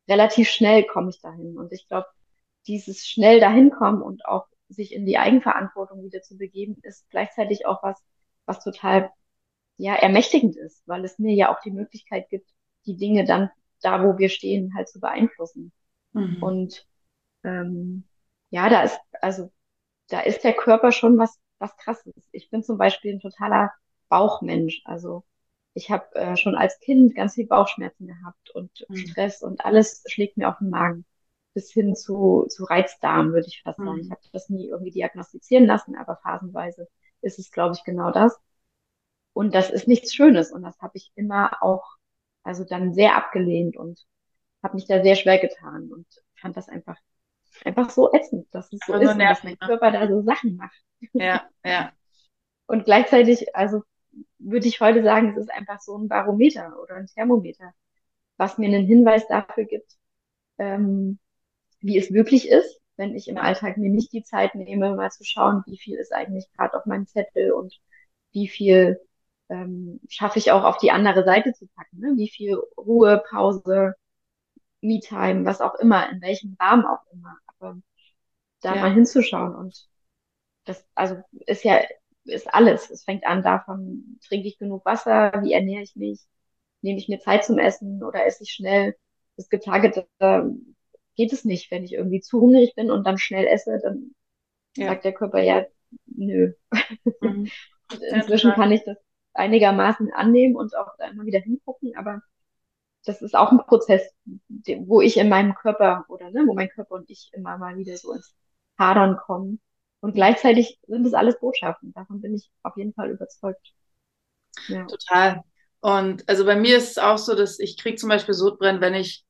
relativ 0.08 0.50
schnell 0.50 0.86
komme 0.86 1.10
ich 1.10 1.22
dahin. 1.22 1.58
Und 1.58 1.72
ich 1.72 1.88
glaube, 1.88 2.08
dieses 2.68 3.08
schnell 3.08 3.40
dahin 3.40 3.72
kommen 3.72 4.02
und 4.02 4.26
auch 4.26 4.48
sich 4.70 4.94
in 4.94 5.06
die 5.06 5.18
Eigenverantwortung 5.18 6.04
wieder 6.04 6.22
zu 6.22 6.38
begeben, 6.38 6.78
ist 6.84 7.10
gleichzeitig 7.10 7.66
auch 7.66 7.84
was, 7.84 8.02
was 8.46 8.64
total 8.64 9.12
ja 9.78 9.96
ermächtigend 9.96 10.56
ist, 10.56 10.84
weil 10.88 11.04
es 11.04 11.20
mir 11.20 11.34
ja 11.34 11.54
auch 11.54 11.62
die 11.62 11.72
Möglichkeit 11.72 12.30
gibt, 12.30 12.50
die 12.86 12.98
Dinge 12.98 13.26
dann 13.26 13.50
da, 13.82 14.04
wo 14.04 14.18
wir 14.18 14.30
stehen, 14.30 14.74
halt 14.76 14.90
zu 14.90 15.00
beeinflussen. 15.00 15.72
Mhm. 16.14 16.42
Und 16.42 16.88
ähm, 17.44 18.04
ja, 18.50 18.70
da 18.70 18.84
ist 18.84 19.00
also 19.22 19.52
da 20.10 20.22
ist 20.22 20.44
der 20.44 20.54
Körper 20.54 20.92
schon 20.92 21.18
was 21.18 21.40
was 21.60 21.76
krasses. 21.78 22.14
Ich 22.32 22.50
bin 22.50 22.64
zum 22.64 22.78
Beispiel 22.78 23.14
ein 23.14 23.20
totaler 23.20 23.72
Bauchmensch. 24.10 24.82
Also 24.86 25.24
ich 25.74 25.90
habe 25.90 26.14
äh, 26.16 26.36
schon 26.36 26.56
als 26.56 26.80
Kind 26.80 27.16
ganz 27.16 27.36
viel 27.36 27.48
Bauchschmerzen 27.48 28.08
gehabt 28.08 28.50
und 28.52 28.86
mhm. 28.90 28.96
Stress 28.98 29.42
und 29.42 29.64
alles 29.66 30.04
schlägt 30.08 30.38
mir 30.38 30.50
auf 30.50 30.58
den 30.60 30.70
Magen. 30.70 31.06
Bis 31.54 31.72
hin 31.72 31.96
zu, 31.96 32.46
zu 32.48 32.64
Reizdarm, 32.64 33.34
würde 33.34 33.48
ich 33.48 33.62
fast 33.62 33.78
sagen. 33.78 33.96
Mhm. 33.96 34.02
Ich 34.02 34.12
habe 34.12 34.22
das 34.32 34.50
nie 34.50 34.70
irgendwie 34.70 34.92
diagnostizieren 34.92 35.66
lassen, 35.66 35.96
aber 35.98 36.16
phasenweise 36.18 36.88
ist 37.22 37.40
es, 37.40 37.52
glaube 37.52 37.76
ich, 37.76 37.84
genau 37.84 38.12
das. 38.12 38.40
Und 39.34 39.54
das 39.54 39.70
ist 39.70 39.88
nichts 39.88 40.14
Schönes. 40.14 40.52
Und 40.52 40.64
das 40.64 40.80
habe 40.80 40.98
ich 40.98 41.12
immer 41.16 41.62
auch, 41.62 41.98
also 42.44 42.64
dann 42.64 42.94
sehr 42.94 43.16
abgelehnt 43.16 43.78
und 43.78 44.06
habe 44.64 44.76
mich 44.76 44.88
da 44.88 45.02
sehr 45.02 45.16
schwer 45.16 45.40
getan 45.40 45.92
und 45.92 46.06
fand 46.36 46.58
das 46.58 46.70
einfach, 46.70 46.98
einfach 47.66 47.90
so 47.90 48.12
ätzend, 48.14 48.48
dass 48.52 48.72
es 48.72 48.80
so 48.86 48.94
ist, 48.94 49.16
nervig, 49.16 49.28
dass 49.28 49.44
mein 49.44 49.54
ne? 49.54 49.68
Körper 49.68 49.92
da 49.92 50.08
so 50.08 50.22
Sachen 50.22 50.56
macht. 50.56 50.82
Ja, 51.14 51.50
ja. 51.66 51.92
Und 52.68 52.86
gleichzeitig, 52.86 53.56
also 53.56 53.84
würde 54.40 54.68
ich 54.68 54.82
heute 54.82 55.04
sagen, 55.04 55.30
es 55.32 55.38
ist 55.38 55.52
einfach 55.52 55.80
so 55.80 55.98
ein 55.98 56.08
Barometer 56.08 56.80
oder 56.82 56.96
ein 56.96 57.08
Thermometer, 57.08 57.74
was 58.38 58.58
mir 58.58 58.68
einen 58.68 58.86
Hinweis 58.86 59.28
dafür 59.28 59.66
gibt, 59.66 59.98
ähm, 60.58 61.20
wie 61.80 61.98
es 61.98 62.12
wirklich 62.14 62.50
ist, 62.50 62.82
wenn 62.98 63.16
ich 63.16 63.28
im 63.28 63.38
Alltag 63.38 63.78
mir 63.78 63.90
nicht 63.90 64.14
die 64.14 64.24
Zeit 64.24 64.56
nehme, 64.56 64.96
mal 64.96 65.12
zu 65.12 65.24
schauen, 65.24 65.64
wie 65.66 65.78
viel 65.78 65.98
ist 65.98 66.14
eigentlich 66.14 66.52
gerade 66.54 66.78
auf 66.78 66.86
meinem 66.86 67.08
Zettel 67.08 67.52
und 67.52 67.80
wie 68.32 68.48
viel 68.48 69.00
ähm, 69.52 70.00
schaffe 70.10 70.40
ich 70.40 70.52
auch 70.52 70.64
auf 70.64 70.78
die 70.78 70.92
andere 70.92 71.24
Seite 71.24 71.54
zu 71.54 71.68
packen, 71.76 72.00
ne? 72.00 72.14
wie 72.16 72.30
viel 72.30 72.56
Ruhe, 72.78 73.24
Pause, 73.30 73.96
Me-Time, 74.82 75.46
was 75.46 75.62
auch 75.62 75.76
immer, 75.76 76.10
in 76.10 76.22
welchem 76.22 76.56
Rahmen 76.60 76.86
auch 76.86 77.04
immer. 77.14 77.38
Aber 77.48 77.78
da 78.62 78.76
ja. 78.76 78.82
mal 78.82 78.94
hinzuschauen 78.94 79.56
und 79.56 79.88
das, 80.66 80.86
also 80.96 81.22
ist 81.46 81.64
ja 81.64 81.82
ist 82.26 82.54
alles. 82.54 82.90
Es 82.90 83.04
fängt 83.04 83.26
an 83.26 83.44
davon, 83.44 84.20
trinke 84.26 84.48
ich 84.48 84.58
genug 84.58 84.86
Wasser, 84.86 85.32
wie 85.44 85.54
ernähre 85.54 85.84
ich 85.84 85.96
mich, 85.96 86.22
nehme 86.82 87.00
ich 87.00 87.10
mir 87.10 87.20
Zeit 87.20 87.44
zum 87.44 87.58
Essen 87.58 88.04
oder 88.04 88.26
esse 88.26 88.44
ich 88.44 88.52
schnell. 88.52 88.96
Das 89.38 89.50
gibt 89.50 89.66
Tage, 89.66 90.06
da 90.20 90.50
geht 91.16 91.34
es 91.34 91.46
nicht. 91.46 91.72
Wenn 91.72 91.84
ich 91.84 91.94
irgendwie 91.94 92.22
zu 92.22 92.40
hungrig 92.40 92.76
bin 92.76 92.92
und 92.92 93.06
dann 93.06 93.18
schnell 93.18 93.48
esse, 93.48 93.80
dann 93.82 94.12
ja. 94.78 94.88
sagt 94.88 95.06
der 95.06 95.14
Körper 95.14 95.42
ja, 95.42 95.66
nö. 96.06 96.54
Mhm. 97.22 97.50
inzwischen 98.12 98.52
kann 98.54 98.72
ich 98.72 98.84
das 98.84 98.98
einigermaßen 99.34 100.12
annehmen 100.14 100.56
und 100.56 100.76
auch 100.76 100.96
da 100.98 101.08
immer 101.08 101.26
wieder 101.26 101.40
hingucken, 101.40 101.96
aber 101.96 102.22
das 103.06 103.22
ist 103.22 103.36
auch 103.36 103.52
ein 103.52 103.60
Prozess, 103.60 104.02
wo 104.86 105.02
ich 105.02 105.18
in 105.18 105.30
meinem 105.30 105.56
Körper 105.56 106.06
oder 106.08 106.30
ne, 106.30 106.44
wo 106.46 106.54
mein 106.54 106.70
Körper 106.70 106.96
und 106.96 107.10
ich 107.10 107.32
immer 107.34 107.58
mal 107.58 107.78
wieder 107.78 107.98
so 107.98 108.14
ins 108.14 108.36
Hadern 108.78 109.18
kommen. 109.18 109.60
Und 110.02 110.14
gleichzeitig 110.14 110.80
sind 110.88 111.06
es 111.06 111.14
alles 111.14 111.40
Botschaften. 111.40 111.94
Davon 111.94 112.22
bin 112.22 112.36
ich 112.36 112.52
auf 112.64 112.76
jeden 112.78 112.94
Fall 112.94 113.12
überzeugt. 113.12 113.74
Ja. 114.68 114.86
Total. 114.86 115.44
Und 115.80 116.28
also 116.30 116.46
bei 116.46 116.56
mir 116.56 116.78
ist 116.78 116.92
es 116.92 116.98
auch 116.98 117.18
so, 117.18 117.36
dass 117.36 117.60
ich 117.60 117.78
kriege 117.78 117.98
zum 117.98 118.10
Beispiel 118.10 118.34
Sodbrennen, 118.34 118.82
wenn 118.82 118.94
ich 118.94 119.26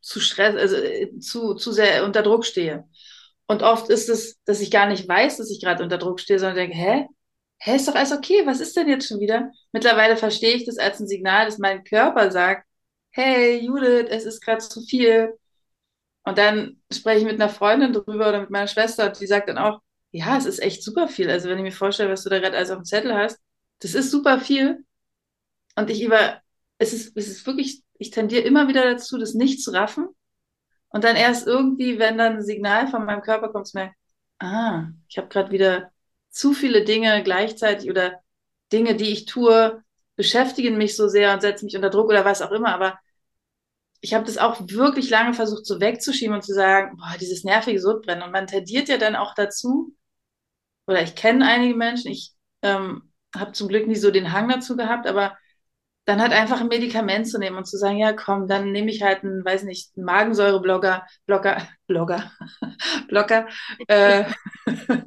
zu 0.00 0.20
Stress, 0.20 0.54
also 0.56 0.76
äh, 0.76 1.18
zu, 1.18 1.54
zu 1.54 1.72
sehr 1.72 2.04
unter 2.04 2.22
Druck 2.22 2.44
stehe. 2.44 2.88
Und 3.46 3.62
oft 3.62 3.88
ist 3.90 4.08
es, 4.08 4.40
dass 4.44 4.60
ich 4.60 4.70
gar 4.70 4.86
nicht 4.86 5.08
weiß, 5.08 5.38
dass 5.38 5.50
ich 5.50 5.60
gerade 5.60 5.82
unter 5.82 5.98
Druck 5.98 6.20
stehe, 6.20 6.38
sondern 6.38 6.56
denke, 6.56 6.76
hä? 6.76 7.06
Hä, 7.60 7.76
ist 7.76 7.88
doch 7.88 7.94
alles 7.94 8.12
okay, 8.12 8.46
was 8.46 8.60
ist 8.60 8.76
denn 8.76 8.88
jetzt 8.88 9.08
schon 9.08 9.20
wieder? 9.20 9.50
Mittlerweile 9.72 10.16
verstehe 10.16 10.54
ich 10.54 10.64
das 10.64 10.78
als 10.78 11.00
ein 11.00 11.08
Signal, 11.08 11.46
dass 11.46 11.58
mein 11.58 11.82
Körper 11.84 12.30
sagt, 12.30 12.66
hey 13.10 13.58
Judith, 13.64 14.06
es 14.10 14.24
ist 14.24 14.40
gerade 14.40 14.58
zu 14.60 14.80
viel. 14.82 15.36
Und 16.24 16.38
dann 16.38 16.80
spreche 16.92 17.20
ich 17.20 17.24
mit 17.24 17.34
einer 17.40 17.48
Freundin 17.50 17.92
drüber 17.92 18.28
oder 18.28 18.40
mit 18.40 18.50
meiner 18.50 18.68
Schwester, 18.68 19.10
die 19.10 19.26
sagt 19.26 19.48
dann 19.48 19.58
auch, 19.58 19.80
ja, 20.12 20.36
es 20.36 20.46
ist 20.46 20.60
echt 20.60 20.82
super 20.82 21.08
viel. 21.08 21.30
Also 21.30 21.48
wenn 21.48 21.58
ich 21.58 21.64
mir 21.64 21.72
vorstelle, 21.72 22.10
was 22.10 22.24
du 22.24 22.30
da 22.30 22.38
gerade 22.38 22.56
alles 22.56 22.70
auf 22.70 22.78
dem 22.78 22.84
Zettel 22.84 23.14
hast, 23.14 23.38
das 23.80 23.94
ist 23.94 24.10
super 24.10 24.40
viel. 24.40 24.84
Und 25.76 25.90
ich 25.90 26.02
über, 26.02 26.40
es 26.78 26.92
ist, 26.92 27.16
es 27.16 27.28
ist 27.28 27.46
wirklich, 27.46 27.82
ich 27.98 28.10
tendiere 28.10 28.42
immer 28.42 28.68
wieder 28.68 28.84
dazu, 28.84 29.18
das 29.18 29.34
nicht 29.34 29.62
zu 29.62 29.70
raffen. 29.72 30.08
Und 30.90 31.04
dann 31.04 31.16
erst 31.16 31.46
irgendwie, 31.46 31.98
wenn 31.98 32.18
dann 32.18 32.36
ein 32.38 32.42
Signal 32.44 32.88
von 32.88 33.04
meinem 33.04 33.22
Körper 33.22 33.50
kommt, 33.50 33.72
merke, 33.74 33.94
ah, 34.40 34.86
ich 35.08 35.18
habe 35.18 35.28
gerade 35.28 35.50
wieder 35.52 35.92
zu 36.38 36.52
viele 36.52 36.84
Dinge 36.84 37.24
gleichzeitig 37.24 37.90
oder 37.90 38.20
Dinge, 38.72 38.94
die 38.94 39.10
ich 39.10 39.26
tue, 39.26 39.82
beschäftigen 40.14 40.78
mich 40.78 40.94
so 40.96 41.08
sehr 41.08 41.34
und 41.34 41.40
setzen 41.40 41.64
mich 41.64 41.74
unter 41.74 41.90
Druck 41.90 42.08
oder 42.08 42.24
was 42.24 42.42
auch 42.42 42.52
immer. 42.52 42.72
Aber 42.72 42.96
ich 44.00 44.14
habe 44.14 44.24
das 44.24 44.38
auch 44.38 44.60
wirklich 44.60 45.10
lange 45.10 45.34
versucht, 45.34 45.66
so 45.66 45.80
wegzuschieben 45.80 46.36
und 46.36 46.44
zu 46.44 46.54
sagen, 46.54 46.96
boah, 46.96 47.16
dieses 47.20 47.42
nervige 47.42 47.80
Sodbrennen. 47.80 48.22
Und 48.22 48.30
man 48.30 48.46
tendiert 48.46 48.88
ja 48.88 48.98
dann 48.98 49.16
auch 49.16 49.34
dazu, 49.34 49.96
oder 50.86 51.02
ich 51.02 51.16
kenne 51.16 51.44
einige 51.44 51.74
Menschen, 51.74 52.12
ich 52.12 52.32
ähm, 52.62 53.12
habe 53.34 53.50
zum 53.50 53.66
Glück 53.66 53.88
nie 53.88 53.96
so 53.96 54.12
den 54.12 54.32
Hang 54.32 54.48
dazu 54.48 54.76
gehabt, 54.76 55.08
aber 55.08 55.36
dann 56.08 56.22
halt 56.22 56.32
einfach 56.32 56.62
ein 56.62 56.68
Medikament 56.68 57.28
zu 57.28 57.38
nehmen 57.38 57.58
und 57.58 57.66
zu 57.66 57.76
sagen, 57.76 57.98
ja 57.98 58.14
komm, 58.14 58.48
dann 58.48 58.72
nehme 58.72 58.90
ich 58.90 59.02
halt 59.02 59.24
einen, 59.24 59.44
weiß 59.44 59.64
nicht, 59.64 59.90
einen 59.94 60.06
Magensäureblocker, 60.06 61.06
Blocker, 61.26 61.68
Blogger, 61.86 62.32
Blocker, 63.08 63.46
äh, 63.88 64.24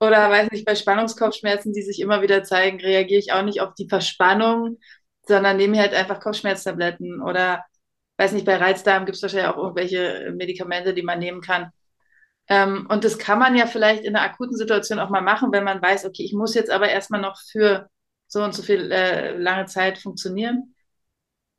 oder 0.00 0.30
weiß 0.30 0.52
nicht, 0.52 0.64
bei 0.64 0.76
Spannungskopfschmerzen, 0.76 1.72
die 1.72 1.82
sich 1.82 2.00
immer 2.00 2.22
wieder 2.22 2.44
zeigen, 2.44 2.80
reagiere 2.80 3.18
ich 3.18 3.32
auch 3.32 3.42
nicht 3.42 3.60
auf 3.62 3.74
die 3.74 3.88
Verspannung, 3.88 4.78
sondern 5.26 5.56
nehme 5.56 5.78
halt 5.80 5.92
einfach 5.92 6.20
Kopfschmerztabletten 6.20 7.20
oder 7.20 7.64
weiß 8.18 8.30
nicht, 8.32 8.46
bei 8.46 8.56
Reizdarm 8.56 9.06
gibt 9.06 9.16
es 9.16 9.22
wahrscheinlich 9.22 9.48
auch 9.48 9.56
irgendwelche 9.56 10.32
Medikamente, 10.36 10.94
die 10.94 11.02
man 11.02 11.18
nehmen 11.18 11.40
kann. 11.40 11.70
Ähm, 12.48 12.86
und 12.88 13.02
das 13.02 13.18
kann 13.18 13.40
man 13.40 13.56
ja 13.56 13.66
vielleicht 13.66 14.04
in 14.04 14.14
einer 14.14 14.24
akuten 14.24 14.56
Situation 14.56 15.00
auch 15.00 15.10
mal 15.10 15.22
machen, 15.22 15.50
wenn 15.50 15.64
man 15.64 15.82
weiß, 15.82 16.04
okay, 16.04 16.22
ich 16.24 16.32
muss 16.32 16.54
jetzt 16.54 16.70
aber 16.70 16.90
erstmal 16.90 17.20
noch 17.20 17.36
für 17.50 17.88
so 18.34 18.42
und 18.44 18.54
so 18.54 18.62
viel 18.62 18.90
äh, 18.92 19.36
lange 19.38 19.66
Zeit 19.66 19.98
funktionieren. 19.98 20.74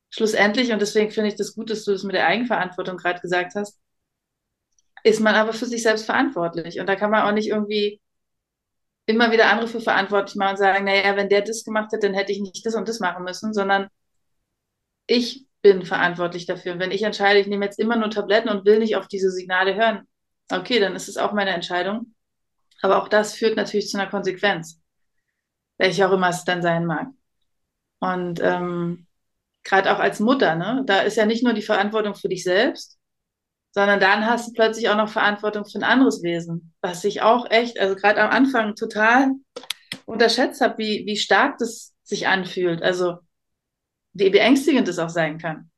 Schlussendlich, 0.10 0.72
und 0.74 0.82
deswegen 0.82 1.12
finde 1.12 1.30
ich 1.30 1.36
das 1.36 1.56
gut, 1.56 1.70
dass 1.70 1.86
du 1.86 1.92
das 1.94 2.04
mit 2.04 2.16
der 2.16 2.28
Eigenverantwortung 2.28 2.98
gerade 2.98 3.22
gesagt 3.22 3.56
hast, 3.56 3.80
ist 5.04 5.22
man 5.22 5.36
aber 5.36 5.54
für 5.54 5.66
sich 5.66 5.84
selbst 5.84 6.06
verantwortlich. 6.06 6.80
Und 6.80 6.88
da 6.88 6.96
kann 6.96 7.12
man 7.12 7.24
auch 7.24 7.32
nicht 7.32 7.48
irgendwie 7.48 8.02
immer 9.06 9.32
wieder 9.32 9.50
andere 9.50 9.68
für 9.68 9.80
verantwortlich 9.80 10.36
machen 10.36 10.52
und 10.52 10.58
sagen, 10.58 10.86
naja, 10.86 11.16
wenn 11.16 11.30
der 11.30 11.44
das 11.44 11.64
gemacht 11.64 11.92
hat, 11.94 12.04
dann 12.04 12.14
hätte 12.14 12.32
ich 12.34 12.42
nicht 12.42 12.66
das 12.66 12.76
und 12.76 12.90
das 12.90 13.00
machen 13.00 13.24
müssen, 13.24 13.54
sondern 13.54 13.88
ich 15.08 15.46
bin 15.62 15.86
verantwortlich 15.86 16.46
dafür. 16.46 16.74
Und 16.74 16.80
wenn 16.80 16.92
ich 16.92 17.04
entscheide, 17.04 17.40
ich 17.40 17.48
nehme 17.48 17.66
jetzt 17.66 17.80
immer 17.80 17.96
nur 17.96 18.10
Tabletten 18.10 18.50
und 18.50 18.66
will 18.66 18.80
nicht 18.80 18.98
auf 18.98 19.08
diese 19.08 19.32
Signale 19.32 19.76
hören, 19.76 20.08
okay, 20.52 20.80
dann 20.80 20.96
ist 20.96 21.08
es 21.08 21.18
auch 21.18 21.32
meine 21.34 21.52
Entscheidung. 21.52 22.16
Aber 22.82 23.02
auch 23.02 23.08
das 23.08 23.34
führt 23.36 23.56
natürlich 23.56 23.90
zu 23.90 23.98
einer 23.98 24.10
Konsequenz 24.10 24.82
welche 25.78 26.08
auch 26.08 26.12
immer 26.12 26.30
es 26.30 26.46
dann 26.46 26.62
sein 26.62 26.86
mag. 26.86 27.08
Und 28.00 28.40
ähm, 28.42 29.08
gerade 29.64 29.94
auch 29.94 30.00
als 30.00 30.20
Mutter, 30.20 30.56
ne, 30.56 30.84
da 30.86 31.00
ist 31.00 31.18
ja 31.18 31.26
nicht 31.26 31.44
nur 31.44 31.54
die 31.54 31.62
Verantwortung 31.62 32.16
für 32.16 32.30
dich 32.30 32.44
selbst, 32.44 32.98
sondern 33.72 34.00
dann 34.00 34.26
hast 34.26 34.48
du 34.48 34.54
plötzlich 34.54 34.90
auch 34.90 34.96
noch 34.96 35.10
Verantwortung 35.10 35.66
für 35.66 35.80
ein 35.80 35.84
anderes 35.84 36.24
Wesen, 36.24 36.74
was 36.82 37.04
ich 37.04 37.22
auch 37.22 37.50
echt, 37.50 37.80
also 37.80 37.96
gerade 37.96 38.22
am 38.22 38.30
Anfang 38.30 38.76
total 38.76 39.32
unterschätzt 40.06 40.62
habe, 40.62 40.78
wie, 40.78 41.06
wie 41.06 41.18
stark 41.18 41.58
das 41.58 41.94
sich 42.04 42.28
anfühlt. 42.28 42.82
Also 42.82 43.18
wie 44.14 44.30
beängstigend 44.30 44.88
es 44.88 45.00
auch 45.00 45.10
sein 45.10 45.40
kann, 45.40 45.70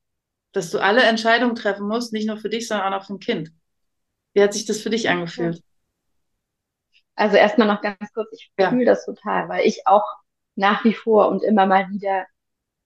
dass 0.52 0.70
du 0.70 0.80
alle 0.80 1.04
Entscheidungen 1.04 1.56
treffen 1.56 1.88
musst, 1.88 2.14
nicht 2.14 2.28
nur 2.28 2.38
für 2.38 2.50
dich, 2.50 2.68
sondern 2.68 2.94
auch 2.94 3.00
noch 3.00 3.08
für 3.08 3.16
ein 3.16 3.20
Kind. 3.20 3.52
Wie 4.34 4.44
hat 4.44 4.54
sich 4.54 4.66
das 4.66 4.80
für 4.80 4.92
dich 4.92 5.10
angefühlt? 5.10 5.62
Also 7.18 7.36
erstmal 7.36 7.68
noch 7.68 7.82
ganz 7.82 8.14
kurz, 8.14 8.30
ich 8.32 8.52
ja. 8.58 8.70
fühle 8.70 8.86
das 8.86 9.04
total, 9.04 9.50
weil 9.50 9.66
ich 9.66 9.88
auch 9.88 10.06
nach 10.56 10.86
wie 10.86 10.94
vor 10.94 11.30
und 11.30 11.44
immer 11.44 11.66
mal 11.66 11.90
wieder 11.90 12.26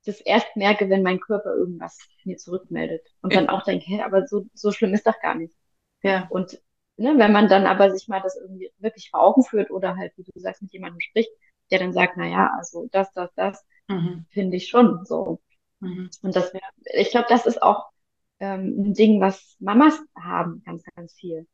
das 0.06 0.20
erst 0.22 0.56
merke, 0.56 0.89
wenn 0.89 1.04
mein 1.04 1.20
Körper 1.20 1.54
irgendwas 1.54 2.00
mir 2.24 2.38
zurückmeldet. 2.38 3.06
Und 3.22 3.36
dann 3.36 3.50
auch 3.50 3.63
denke, 3.63 3.86
hey, 3.88 4.02
aber 4.02 4.26
so, 4.26 4.46
so 4.54 4.72
schlimm 4.72 4.94
ist 4.94 5.06
doch 5.06 5.20
gar 5.22 5.36
nicht. 5.36 5.54
Ja. 6.02 6.28
Und 6.30 6.60
ne, 6.98 7.13
wenn 7.17 7.32
man 7.32 7.50
dann 7.50 7.67
aber 7.67 7.91
sich 7.91 8.08
mal 8.08 8.22
das 8.22 8.36
irgendwie 8.36 8.72
wirklich 8.80 9.12
vor 9.12 9.22
Augen 9.22 9.44
führt 9.44 9.70
oder 9.70 9.98
halt, 9.98 10.13
wie 10.15 10.24
du 10.24 10.32
sagst, 10.39 10.62
mit 10.62 10.72
jemandem 10.72 11.02
spricht, 11.02 11.30
der 11.70 11.80
dann 11.80 11.94
sagt, 11.94 12.13
na 12.17 12.28
ja, 12.28 12.52
also 12.58 12.88
das, 12.91 13.12
das, 13.13 13.30
das, 13.36 13.63
mhm. 13.89 14.26
finde 14.30 14.58
ich 14.58 14.70
schon 14.70 15.06
so. 15.06 15.41
Mhm. 15.82 16.10
Und 16.22 16.36
das 16.36 16.54
wäre, 16.54 16.63
ich 16.94 17.12
glaube, 17.12 17.28
das 17.30 17.46
ist 17.46 17.62
auch 17.62 17.89
ähm, 18.39 18.76
ein 18.80 18.94
Ding, 18.94 19.20
was 19.22 19.58
Mamas 19.60 20.00
haben, 20.15 20.63
ganz, 20.65 20.84
ganz 20.96 21.13
viel 21.13 21.48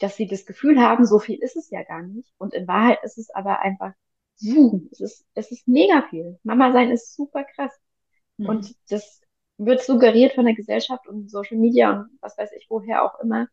dass 0.00 0.16
sie 0.16 0.26
das 0.26 0.46
Gefühl 0.46 0.80
haben, 0.80 1.06
so 1.06 1.18
viel 1.18 1.38
ist 1.38 1.56
es 1.56 1.70
ja 1.70 1.82
gar 1.84 2.02
nicht. 2.02 2.32
Und 2.38 2.54
in 2.54 2.66
Wahrheit 2.66 2.98
ist 3.04 3.18
es 3.18 3.30
aber 3.30 3.60
einfach, 3.60 3.92
es 4.90 5.00
ist, 5.00 5.26
es 5.34 5.52
ist 5.52 5.68
mega 5.68 6.02
viel. 6.08 6.38
Mama 6.42 6.72
sein 6.72 6.90
ist 6.90 7.14
super 7.14 7.44
krass. 7.44 7.78
Mhm. 8.38 8.46
Und 8.46 8.76
das 8.90 9.20
wird 9.58 9.82
suggeriert 9.82 10.32
von 10.32 10.46
der 10.46 10.54
Gesellschaft 10.54 11.06
und 11.06 11.30
Social 11.30 11.58
Media 11.58 11.92
und 11.92 12.18
was 12.22 12.38
weiß 12.38 12.50
ich 12.56 12.66
woher 12.70 13.04
auch 13.04 13.20
immer, 13.20 13.46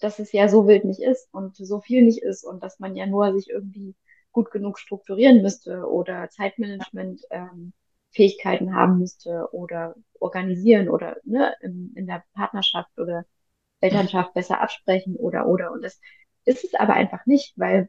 dass 0.00 0.18
es 0.18 0.32
ja 0.32 0.48
so 0.48 0.66
wild 0.66 0.84
nicht 0.84 1.00
ist 1.00 1.32
und 1.32 1.56
so 1.56 1.80
viel 1.80 2.02
nicht 2.02 2.22
ist 2.22 2.44
und 2.44 2.62
dass 2.64 2.80
man 2.80 2.96
ja 2.96 3.06
nur 3.06 3.32
sich 3.32 3.48
irgendwie 3.48 3.94
gut 4.32 4.50
genug 4.50 4.78
strukturieren 4.78 5.42
müsste 5.42 5.88
oder 5.88 6.30
Zeitmanagement 6.30 7.22
ähm, 7.30 7.72
Fähigkeiten 8.10 8.74
haben 8.74 8.98
müsste 8.98 9.48
oder 9.52 9.94
organisieren 10.18 10.88
oder 10.88 11.16
ne, 11.22 11.54
in, 11.60 11.92
in 11.94 12.06
der 12.08 12.24
Partnerschaft 12.34 12.98
oder 12.98 13.24
Elternschaft 13.80 14.34
besser 14.34 14.60
absprechen 14.60 15.16
oder, 15.16 15.46
oder. 15.46 15.72
Und 15.72 15.82
das 15.82 16.00
ist 16.44 16.64
es 16.64 16.74
aber 16.74 16.94
einfach 16.94 17.26
nicht, 17.26 17.54
weil 17.56 17.88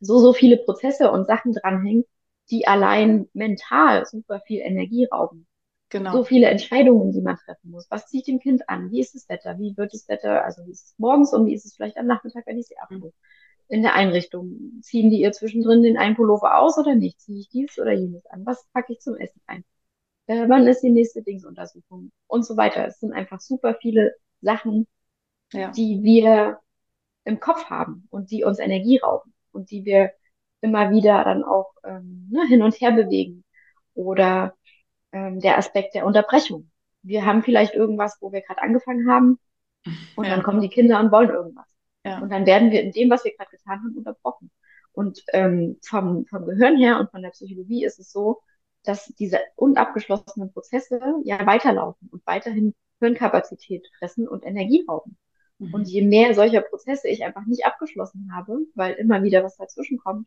so, 0.00 0.18
so 0.18 0.32
viele 0.32 0.58
Prozesse 0.58 1.10
und 1.10 1.26
Sachen 1.26 1.52
dranhängen, 1.52 2.04
die 2.50 2.66
allein 2.66 3.28
mental 3.32 4.04
super 4.06 4.40
viel 4.46 4.60
Energie 4.60 5.06
rauben. 5.10 5.46
Genau. 5.90 6.12
So 6.12 6.24
viele 6.24 6.46
Entscheidungen, 6.46 7.12
die 7.12 7.20
man 7.20 7.36
treffen 7.36 7.70
muss. 7.70 7.86
Was 7.90 8.06
zieht 8.06 8.26
dem 8.26 8.38
Kind 8.40 8.68
an? 8.68 8.90
Wie 8.90 9.00
ist 9.00 9.14
das 9.14 9.28
Wetter? 9.28 9.58
Wie 9.58 9.76
wird 9.76 9.92
das 9.92 10.08
Wetter? 10.08 10.42
Also 10.42 10.64
wie 10.66 10.70
ist 10.70 10.86
es 10.86 10.94
morgens 10.98 11.34
und 11.34 11.46
wie 11.46 11.54
ist 11.54 11.66
es 11.66 11.74
vielleicht 11.76 11.98
am 11.98 12.06
Nachmittag, 12.06 12.46
wenn 12.46 12.58
ich 12.58 12.66
sie 12.66 12.78
abhole? 12.78 13.12
In 13.68 13.82
der 13.82 13.94
Einrichtung. 13.94 14.80
Ziehen 14.82 15.10
die 15.10 15.20
ihr 15.20 15.32
zwischendrin 15.32 15.82
den 15.82 15.98
einen 15.98 16.16
Pullover 16.16 16.58
aus 16.58 16.78
oder 16.78 16.94
nicht? 16.94 17.20
Ziehe 17.20 17.40
ich 17.40 17.50
dies 17.50 17.78
oder 17.78 17.92
jenes 17.92 18.24
an? 18.26 18.46
Was 18.46 18.66
packe 18.72 18.94
ich 18.94 19.00
zum 19.00 19.16
Essen 19.16 19.40
ein? 19.46 19.64
Äh, 20.26 20.48
wann 20.48 20.66
ist 20.66 20.80
die 20.80 20.90
nächste 20.90 21.22
Dingsuntersuchung? 21.22 22.10
Und 22.26 22.46
so 22.46 22.56
weiter. 22.56 22.86
Es 22.86 22.98
sind 22.98 23.12
einfach 23.12 23.40
super 23.40 23.76
viele 23.80 24.14
Sachen, 24.40 24.86
ja. 25.52 25.70
die 25.70 26.00
wir 26.02 26.58
im 27.24 27.40
Kopf 27.40 27.66
haben 27.66 28.06
und 28.10 28.30
die 28.30 28.44
uns 28.44 28.58
Energie 28.58 28.98
rauben 28.98 29.32
und 29.52 29.70
die 29.70 29.84
wir 29.84 30.12
immer 30.60 30.90
wieder 30.90 31.24
dann 31.24 31.44
auch 31.44 31.72
ähm, 31.84 32.28
ne, 32.30 32.46
hin 32.46 32.62
und 32.62 32.80
her 32.80 32.92
bewegen. 32.92 33.44
Oder 33.94 34.54
ähm, 35.12 35.40
der 35.40 35.58
Aspekt 35.58 35.94
der 35.94 36.06
Unterbrechung. 36.06 36.70
Wir 37.02 37.26
haben 37.26 37.42
vielleicht 37.42 37.74
irgendwas, 37.74 38.16
wo 38.20 38.32
wir 38.32 38.42
gerade 38.42 38.62
angefangen 38.62 39.10
haben 39.10 39.38
und 40.16 40.24
ja. 40.24 40.30
dann 40.30 40.42
kommen 40.42 40.60
die 40.60 40.68
Kinder 40.68 41.00
und 41.00 41.12
wollen 41.12 41.30
irgendwas. 41.30 41.66
Ja. 42.04 42.20
Und 42.20 42.30
dann 42.30 42.46
werden 42.46 42.70
wir 42.70 42.82
in 42.82 42.92
dem, 42.92 43.10
was 43.10 43.24
wir 43.24 43.34
gerade 43.36 43.50
getan 43.50 43.80
haben, 43.80 43.96
unterbrochen. 43.96 44.50
Und 44.92 45.22
ähm, 45.32 45.78
vom, 45.84 46.26
vom 46.26 46.46
Gehirn 46.46 46.76
her 46.76 46.98
und 47.00 47.10
von 47.10 47.22
der 47.22 47.30
Psychologie 47.30 47.84
ist 47.84 47.98
es 47.98 48.12
so, 48.12 48.40
dass 48.84 49.06
diese 49.18 49.38
unabgeschlossenen 49.56 50.52
Prozesse 50.52 51.00
ja 51.24 51.44
weiterlaufen 51.46 52.08
und 52.10 52.26
weiterhin 52.26 52.74
Hirnkapazität 52.98 53.88
fressen 53.98 54.28
und 54.28 54.44
Energie 54.44 54.84
rauben. 54.88 55.16
Mhm. 55.62 55.74
Und 55.74 55.88
je 55.88 56.02
mehr 56.02 56.34
solcher 56.34 56.60
Prozesse 56.60 57.08
ich 57.08 57.24
einfach 57.24 57.46
nicht 57.46 57.64
abgeschlossen 57.64 58.30
habe, 58.34 58.58
weil 58.74 58.94
immer 58.94 59.22
wieder 59.22 59.44
was 59.44 59.56
dazwischen 59.56 59.98
kommt, 59.98 60.26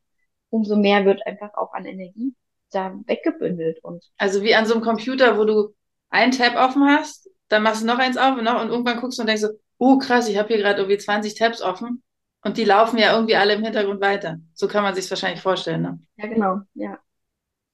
umso 0.49 0.75
mehr 0.75 1.05
wird 1.05 1.25
einfach 1.27 1.53
auch 1.55 1.73
an 1.73 1.85
Energie 1.85 2.33
da 2.71 2.93
weggebündelt. 3.05 3.83
Und 3.83 4.03
also 4.17 4.41
wie 4.43 4.55
an 4.55 4.65
so 4.65 4.73
einem 4.73 4.83
Computer, 4.83 5.37
wo 5.37 5.45
du 5.45 5.73
einen 6.09 6.31
Tab 6.31 6.55
offen 6.55 6.87
hast, 6.87 7.29
dann 7.49 7.63
machst 7.63 7.83
du 7.83 7.85
noch 7.85 7.99
eins 7.99 8.17
auf 8.17 8.37
und, 8.37 8.43
noch, 8.43 8.61
und 8.61 8.69
irgendwann 8.69 8.99
guckst 8.99 9.17
du 9.17 9.23
und 9.23 9.27
denkst 9.27 9.41
so, 9.41 9.49
oh 9.77 9.97
krass, 9.97 10.29
ich 10.29 10.37
habe 10.37 10.47
hier 10.47 10.57
gerade 10.57 10.79
irgendwie 10.79 10.97
20 10.97 11.35
Tabs 11.35 11.61
offen 11.61 12.01
und 12.43 12.57
die 12.57 12.63
laufen 12.63 12.97
ja 12.97 13.13
irgendwie 13.13 13.35
alle 13.35 13.53
im 13.53 13.63
Hintergrund 13.63 14.01
weiter. 14.01 14.37
So 14.53 14.67
kann 14.67 14.83
man 14.83 14.95
sich 14.95 15.09
wahrscheinlich 15.09 15.41
vorstellen. 15.41 15.81
Ne? 15.81 15.99
Ja, 16.17 16.27
genau, 16.27 16.59
ja. 16.73 16.99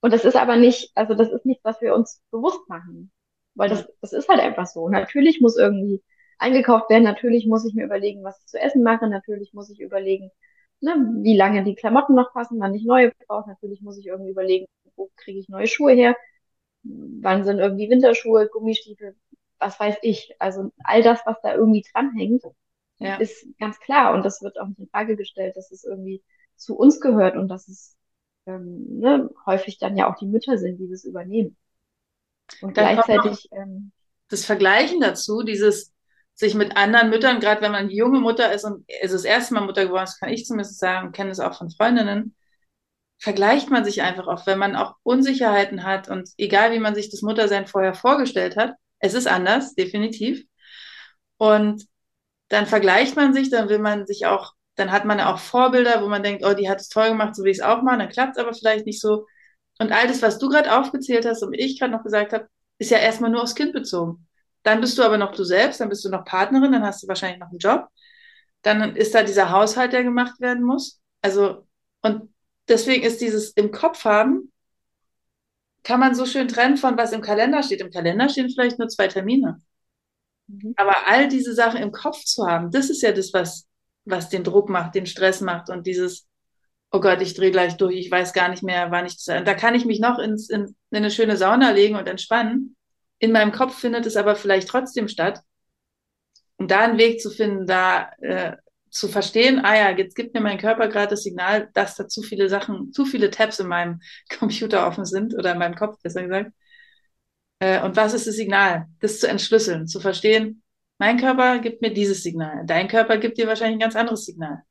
Und 0.02 0.14
das 0.14 0.26
ist 0.26 0.36
aber 0.36 0.56
nicht, 0.56 0.92
also 0.96 1.14
das 1.14 1.30
ist 1.30 1.46
nicht, 1.46 1.62
was 1.64 1.80
wir 1.82 1.94
uns 1.94 2.22
bewusst 2.32 2.68
machen. 2.68 3.12
Weil 3.54 3.70
das, 3.70 3.88
das 4.02 4.14
ist 4.14 4.30
halt 4.30 4.40
einfach 4.40 4.66
so. 4.66 4.90
Natürlich 4.90 5.42
muss 5.42 5.58
irgendwie 5.58 6.02
eingekauft 6.42 6.90
werden. 6.90 7.04
Natürlich 7.04 7.46
muss 7.48 7.66
ich 7.66 7.74
mir 7.74 7.86
überlegen, 7.86 8.24
was 8.24 8.40
ich 8.40 8.48
zu 8.48 8.60
essen 8.60 8.84
mache. 8.84 9.08
Natürlich 9.08 9.54
muss 9.54 9.70
ich 9.70 9.80
überlegen, 9.80 10.32
ne, 10.82 10.94
wie 11.22 11.38
lange 11.38 11.64
die 11.64 11.76
Klamotten 11.76 12.16
noch 12.16 12.34
passen, 12.34 12.60
wann 12.60 12.74
ich 12.74 12.84
neue 12.84 13.12
brauche. 13.28 13.50
Natürlich 13.50 13.82
muss 13.82 13.98
ich 13.98 14.08
irgendwie 14.08 14.32
überlegen, 14.32 14.66
wo 14.96 15.10
kriege 15.16 15.40
ich 15.40 15.50
neue 15.50 15.68
Schuhe 15.68 15.94
her. 15.94 16.16
Wann 16.84 17.44
sind 17.44 17.60
irgendwie 17.60 17.90
Winterschuhe, 17.90 18.48
Gummistiefel, 18.48 19.16
was 19.60 19.80
weiß 19.80 19.98
ich. 20.02 20.36
Also 20.40 20.72
all 20.84 21.04
das, 21.04 21.22
was 21.26 21.38
da 21.42 21.54
irgendwie 21.54 21.84
dranhängt, 21.94 22.44
ja. 22.98 23.16
ist 23.18 23.46
ganz 23.60 23.80
klar. 23.80 24.14
Und 24.14 24.24
das 24.26 24.42
wird 24.42 24.60
auch 24.60 24.68
nicht 24.68 24.80
in 24.80 24.88
Frage 24.88 25.16
gestellt, 25.16 25.56
dass 25.56 25.72
es 25.72 25.84
irgendwie 25.84 26.24
zu 26.56 26.76
uns 26.76 27.00
gehört 27.00 27.36
und 27.36 27.48
dass 27.50 27.68
es 27.68 27.96
ähm, 28.48 29.00
ne, 29.00 29.30
häufig 29.46 29.78
dann 29.78 29.96
ja 29.96 30.12
auch 30.12 30.18
die 30.18 30.26
Mütter 30.26 30.58
sind, 30.58 30.80
die 30.80 30.90
das 30.90 31.04
übernehmen. 31.04 31.56
Und 32.62 32.78
dann 32.78 32.96
gleichzeitig. 32.96 33.50
Ähm, 33.52 33.92
das 34.30 34.46
Vergleichen 34.46 35.02
dazu, 35.02 35.44
dieses, 35.44 35.94
sich 36.42 36.56
mit 36.56 36.76
anderen 36.76 37.12
Müttern, 37.12 37.40
gerade 37.40 37.62
wenn 37.62 37.72
man 37.72 37.92
junge 37.92 38.20
Mutter 38.20 38.52
ist 38.52 38.66
und 38.66 38.84
ist 39.02 39.14
das 39.14 39.26
erste 39.26 39.54
Mal 39.54 39.62
Mutter 39.62 39.86
geworden 39.86 40.06
ist, 40.06 40.20
kann 40.20 40.30
ich 40.30 40.46
zumindest 40.46 40.80
sagen, 40.80 41.12
kenne 41.12 41.30
es 41.30 41.40
auch 41.40 41.56
von 41.56 41.70
Freundinnen, 41.70 42.36
vergleicht 43.20 43.70
man 43.70 43.86
sich 43.86 44.02
einfach 44.02 44.26
oft, 44.26 44.48
wenn 44.48 44.58
man 44.58 44.76
auch 44.76 44.96
Unsicherheiten 45.04 45.84
hat 45.84 46.10
und 46.10 46.30
egal 46.38 46.72
wie 46.72 46.80
man 46.80 46.96
sich 46.96 47.12
das 47.12 47.22
Muttersein 47.22 47.68
vorher 47.68 47.94
vorgestellt 47.94 48.58
hat, 48.58 48.74
es 48.98 49.14
ist 49.14 49.28
anders, 49.28 49.76
definitiv. 49.76 50.44
Und 51.38 51.86
dann 52.50 52.66
vergleicht 52.66 53.16
man 53.16 53.34
sich, 53.36 53.52
dann 53.52 53.70
will 53.70 53.78
man 53.78 54.08
sich 54.08 54.26
auch, 54.26 54.54
dann 54.76 54.92
hat 54.92 55.06
man 55.06 55.20
ja 55.20 55.32
auch 55.32 55.38
Vorbilder, 55.38 56.02
wo 56.04 56.08
man 56.08 56.24
denkt, 56.24 56.44
oh, 56.44 56.56
die 56.56 56.70
hat 56.70 56.82
es 56.82 56.90
toll 56.90 57.10
gemacht, 57.10 57.36
so 57.36 57.44
will 57.44 57.52
ich 57.52 57.60
es 57.60 57.64
auch 57.64 57.84
machen, 57.84 58.00
dann 58.00 58.10
klappt 58.10 58.38
es 58.38 58.44
aber 58.44 58.56
vielleicht 58.56 58.88
nicht 58.88 59.00
so. 59.00 59.28
Und 59.78 59.92
all 59.92 60.08
das, 60.08 60.24
was 60.24 60.40
du 60.40 60.50
gerade 60.50 60.76
aufgezählt 60.76 61.28
hast 61.28 61.44
und 61.44 61.54
ich 61.54 61.80
gerade 61.80 61.94
noch 61.94 62.04
gesagt 62.04 62.34
habe, 62.34 62.48
ist 62.80 62.90
ja 62.90 62.98
erstmal 62.98 63.30
nur 63.30 63.44
aufs 63.44 63.54
Kind 63.56 63.74
bezogen. 63.74 64.28
Dann 64.64 64.82
bist 64.82 64.98
du 64.98 65.04
aber 65.04 65.18
noch 65.18 65.34
du 65.34 65.44
selbst, 65.44 65.80
dann 65.80 65.90
bist 65.90 66.06
du 66.06 66.10
noch 66.10 66.26
Partnerin, 66.26 66.72
dann 66.72 66.84
hast 66.86 67.04
du 67.04 67.08
wahrscheinlich 67.08 67.40
noch 67.40 67.50
einen 67.50 67.60
Job. 67.60 67.88
Dann 68.62 68.96
ist 68.96 69.16
da 69.16 69.24
dieser 69.24 69.50
Haushalt, 69.50 69.94
der 69.94 70.04
gemacht 70.04 70.40
werden 70.40 70.64
muss. 70.64 71.02
Also, 71.22 71.68
und 72.02 72.34
deswegen 72.68 73.04
ist 73.04 73.22
dieses 73.22 73.52
im 73.52 73.72
Kopf 73.72 74.06
haben 74.06 74.52
kann 75.84 76.00
man 76.00 76.16
so 76.16 76.26
schön 76.26 76.48
trennen 76.48 76.78
von 76.78 76.98
was 76.98 77.12
im 77.12 77.22
Kalender 77.22 77.64
steht. 77.64 77.82
Im 77.82 77.92
Kalender 77.92 78.30
stehen 78.30 78.50
vielleicht 78.50 78.80
nur 78.80 78.88
zwei 78.88 79.08
Termine. 79.08 79.62
Mhm. 80.48 80.74
Aber 80.78 81.08
all 81.08 81.28
diese 81.28 81.54
Sachen 81.54 81.82
im 81.82 81.92
Kopf 81.92 82.24
zu 82.24 82.48
haben, 82.48 82.72
das 82.72 82.90
ist 82.90 83.02
ja 83.02 83.12
das, 83.12 83.34
was, 83.34 83.68
was 84.06 84.30
den 84.30 84.44
Druck 84.44 84.70
macht, 84.70 84.96
den 84.96 85.06
Stress 85.06 85.42
macht 85.42 85.70
und 85.70 85.88
dieses, 85.88 86.28
oh 86.92 87.00
Gott, 87.00 87.22
ich 87.22 87.34
drehe 87.34 87.52
gleich 87.52 87.78
durch, 87.78 87.96
ich 87.96 88.12
weiß 88.12 88.34
gar 88.34 88.50
nicht 88.50 88.64
mehr, 88.64 88.92
wann 88.92 89.06
ich 89.06 89.16
das. 89.16 89.44
Da 89.44 89.54
kann 89.54 89.76
ich 89.76 89.86
mich 89.86 90.00
noch 90.00 90.20
ins, 90.20 90.50
in, 90.50 90.76
in 90.92 90.98
eine 90.98 91.12
schöne 91.12 91.38
Sauna 91.38 91.72
legen 91.72 91.96
und 91.96 92.08
entspannen. 92.08 92.76
In 93.22 93.32
meinem 93.32 93.52
Kopf 93.52 93.80
findet 93.80 94.08
es 94.08 94.18
aber 94.18 94.36
vielleicht 94.36 94.68
trotzdem 94.68 95.08
statt. 95.08 95.42
Und 96.58 96.72
da 96.72 96.82
einen 96.82 96.98
Weg 96.98 97.22
zu 97.22 97.30
finden, 97.30 97.68
da 97.68 98.12
äh, 98.20 98.58
zu 98.90 99.08
verstehen, 99.08 99.64
ah 99.64 99.76
ja, 99.76 99.96
jetzt 99.96 100.16
gibt 100.16 100.34
mir 100.34 100.42
mein 100.42 100.58
Körper 100.58 100.88
gerade 100.88 101.12
das 101.12 101.22
Signal, 101.24 101.70
dass 101.74 101.96
da 101.96 102.08
zu 102.08 102.24
viele 102.24 102.50
Sachen, 102.50 102.92
zu 102.92 103.06
viele 103.06 103.30
Tabs 103.30 103.60
in 103.60 103.68
meinem 103.68 104.02
Computer 104.40 104.88
offen 104.88 105.06
sind 105.06 105.36
oder 105.36 105.52
in 105.52 105.60
meinem 105.60 105.76
Kopf, 105.76 106.02
besser 106.02 106.24
gesagt. 106.24 106.52
Äh, 107.60 107.84
und 107.84 107.96
was 107.96 108.14
ist 108.14 108.26
das 108.26 108.36
Signal? 108.36 108.88
Das 109.00 109.20
zu 109.20 109.28
entschlüsseln, 109.28 109.88
zu 109.88 110.00
verstehen, 110.00 110.64
mein 110.98 111.18
Körper 111.18 111.60
gibt 111.60 111.82
mir 111.82 111.94
dieses 111.94 112.24
Signal, 112.24 112.66
dein 112.66 112.88
Körper 112.88 113.18
gibt 113.18 113.38
dir 113.38 113.48
wahrscheinlich 113.48 113.76
ein 113.78 113.82
ganz 113.82 113.96
anderes 113.96 114.26
Signal. 114.26 114.64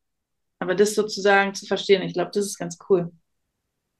Aber 0.58 0.74
das 0.74 0.94
sozusagen 0.96 1.54
zu 1.54 1.66
verstehen, 1.66 2.02
ich 2.02 2.14
glaube, 2.14 2.32
das 2.34 2.46
ist 2.46 2.58
ganz 2.58 2.78
cool, 2.88 3.12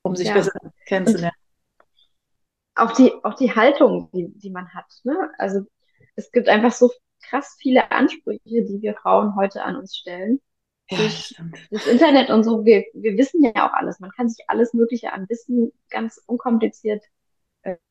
um 0.02 0.16
sich 0.16 0.26
ja. 0.26 0.34
besser 0.34 0.52
kennenzulernen. 0.86 1.36
Auch 2.80 2.92
die, 2.92 3.12
auch 3.22 3.34
die 3.34 3.54
Haltung, 3.54 4.10
die, 4.12 4.28
die 4.36 4.50
man 4.50 4.72
hat. 4.74 4.86
Ne? 5.04 5.30
Also 5.38 5.60
es 6.16 6.30
gibt 6.32 6.48
einfach 6.48 6.72
so 6.72 6.90
krass 7.22 7.56
viele 7.60 7.90
Ansprüche, 7.90 8.40
die 8.64 8.80
wir 8.80 8.94
Frauen 8.94 9.36
heute 9.36 9.62
an 9.62 9.76
uns 9.76 9.96
stellen. 9.96 10.40
Ja, 10.90 10.98
das 11.70 11.86
Internet 11.86 12.30
und 12.30 12.42
so, 12.42 12.64
wir, 12.64 12.84
wir 12.94 13.16
wissen 13.16 13.44
ja 13.44 13.68
auch 13.68 13.72
alles. 13.74 14.00
Man 14.00 14.10
kann 14.10 14.28
sich 14.28 14.44
alles 14.48 14.74
Mögliche 14.74 15.12
an 15.12 15.28
Wissen 15.28 15.72
ganz 15.88 16.20
unkompliziert 16.26 17.04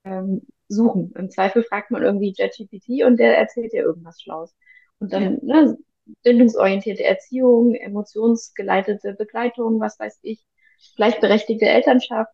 ähm, 0.04 0.42
suchen. 0.68 1.14
Im 1.16 1.30
Zweifel 1.30 1.64
fragt 1.64 1.92
man 1.92 2.04
irgendwie 2.04 2.34
JetGPT 2.36 3.06
und 3.06 3.18
der 3.18 3.38
erzählt 3.38 3.72
dir 3.72 3.84
irgendwas 3.84 4.22
Schlaues. 4.22 4.54
Und 5.00 5.14
dann 5.14 5.40
ja. 5.44 5.62
ne, 5.62 5.78
bindungsorientierte 6.24 7.04
Erziehung, 7.04 7.74
emotionsgeleitete 7.76 9.14
Begleitung, 9.14 9.80
was 9.80 9.98
weiß 9.98 10.20
ich, 10.24 10.46
gleichberechtigte 10.96 11.68
Elternschaft, 11.68 12.34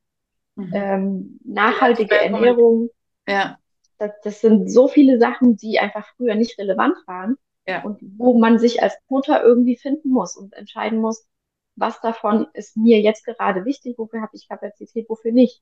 mhm. 0.55 0.71
ähm, 0.73 1.39
nachhaltige 1.43 2.15
Ernährung. 2.15 2.89
Ja 3.27 3.57
das, 3.97 4.11
das 4.23 4.41
sind 4.41 4.69
so 4.69 4.87
viele 4.87 5.19
Sachen, 5.19 5.55
die 5.57 5.79
einfach 5.79 6.07
früher 6.15 6.35
nicht 6.35 6.57
relevant 6.59 6.95
waren 7.07 7.37
ja. 7.67 7.83
und 7.83 7.99
wo 8.17 8.37
man 8.37 8.59
sich 8.59 8.81
als 8.83 8.95
Mutter 9.07 9.43
irgendwie 9.43 9.77
finden 9.77 10.09
muss 10.09 10.35
und 10.35 10.53
entscheiden 10.53 10.99
muss, 10.99 11.27
was 11.75 11.99
davon 12.01 12.47
ist 12.53 12.77
mir 12.77 13.01
jetzt 13.01 13.25
gerade 13.25 13.65
wichtig, 13.65 13.97
wofür 13.97 14.21
habe 14.21 14.35
ich 14.35 14.47
Kapazität, 14.47 15.09
wofür 15.09 15.31
nicht. 15.31 15.61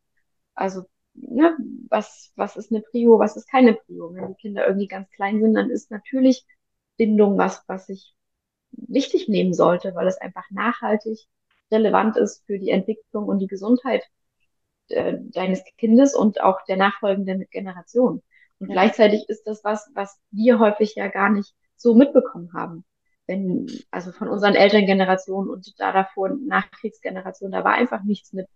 Also, 0.54 0.84
ne, 1.14 1.58
was, 1.90 2.32
was 2.36 2.56
ist 2.56 2.72
eine 2.72 2.82
Prio, 2.82 3.20
was 3.20 3.36
ist 3.36 3.50
keine 3.50 3.74
Prio. 3.74 4.14
Wenn 4.14 4.28
die 4.28 4.36
Kinder 4.36 4.68
irgendwie 4.68 4.88
ganz 4.88 5.10
klein 5.12 5.42
sind, 5.42 5.56
dann 5.56 5.70
ist 5.70 5.90
natürlich 5.90 6.46
Bindung 6.98 7.38
was, 7.38 7.64
was 7.68 7.90
ich 7.90 8.14
wichtig 8.72 9.28
nehmen 9.28 9.54
sollte, 9.54 9.96
weil 9.96 10.08
es 10.08 10.18
einfach 10.18 10.46
nachhaltig 10.52 11.20
relevant 11.72 12.18
ist 12.18 12.44
für 12.46 12.60
die 12.60 12.70
Entwicklung 12.70 13.28
und 13.28 13.40
die 13.40 13.48
Gesundheit 13.48 14.04
äh, 14.94 15.18
deines 15.20 15.64
Kindes 15.78 16.16
und 16.16 16.42
auch 16.42 16.64
der 16.66 16.78
nachfolgenden 16.78 17.46
Generation. 17.52 18.22
Und 18.60 18.70
ja. 18.70 18.74
gleichzeitig 18.74 19.28
ist 19.28 19.44
das 19.46 19.64
was, 19.64 19.90
was 19.94 20.20
wir 20.32 20.60
häufig 20.60 20.96
ja 20.96 21.08
gar 21.08 21.30
nicht 21.30 21.54
so 21.76 21.96
mitbekommen 21.96 22.52
haben. 22.54 22.86
Wenn, 23.28 23.68
also 23.92 24.12
von 24.12 24.28
unseren 24.28 24.56
Elterngenerationen 24.56 25.50
und 25.50 25.80
da 25.80 25.92
davor 25.92 26.30
Nachkriegsgeneration, 26.30 27.52
da 27.52 27.64
war 27.64 27.74
einfach 27.74 28.04
nichts 28.04 28.34
mit, 28.34 28.48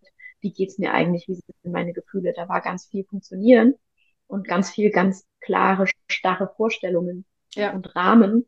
wie 0.42 0.52
geht's 0.52 0.78
mir 0.78 0.94
eigentlich, 0.94 1.28
wie 1.28 1.36
sind 1.36 1.46
meine 1.64 1.94
Gefühle. 1.94 2.34
Da 2.34 2.50
war 2.50 2.62
ganz 2.62 2.86
viel 2.86 3.06
funktionieren 3.06 3.76
und 4.28 4.48
ganz 4.48 4.72
viel 4.72 4.92
ganz 4.92 5.26
klare, 5.40 5.86
starre 6.10 6.52
Vorstellungen 6.56 7.26
ja. 7.54 7.74
und 7.74 7.96
Rahmen. 7.96 8.46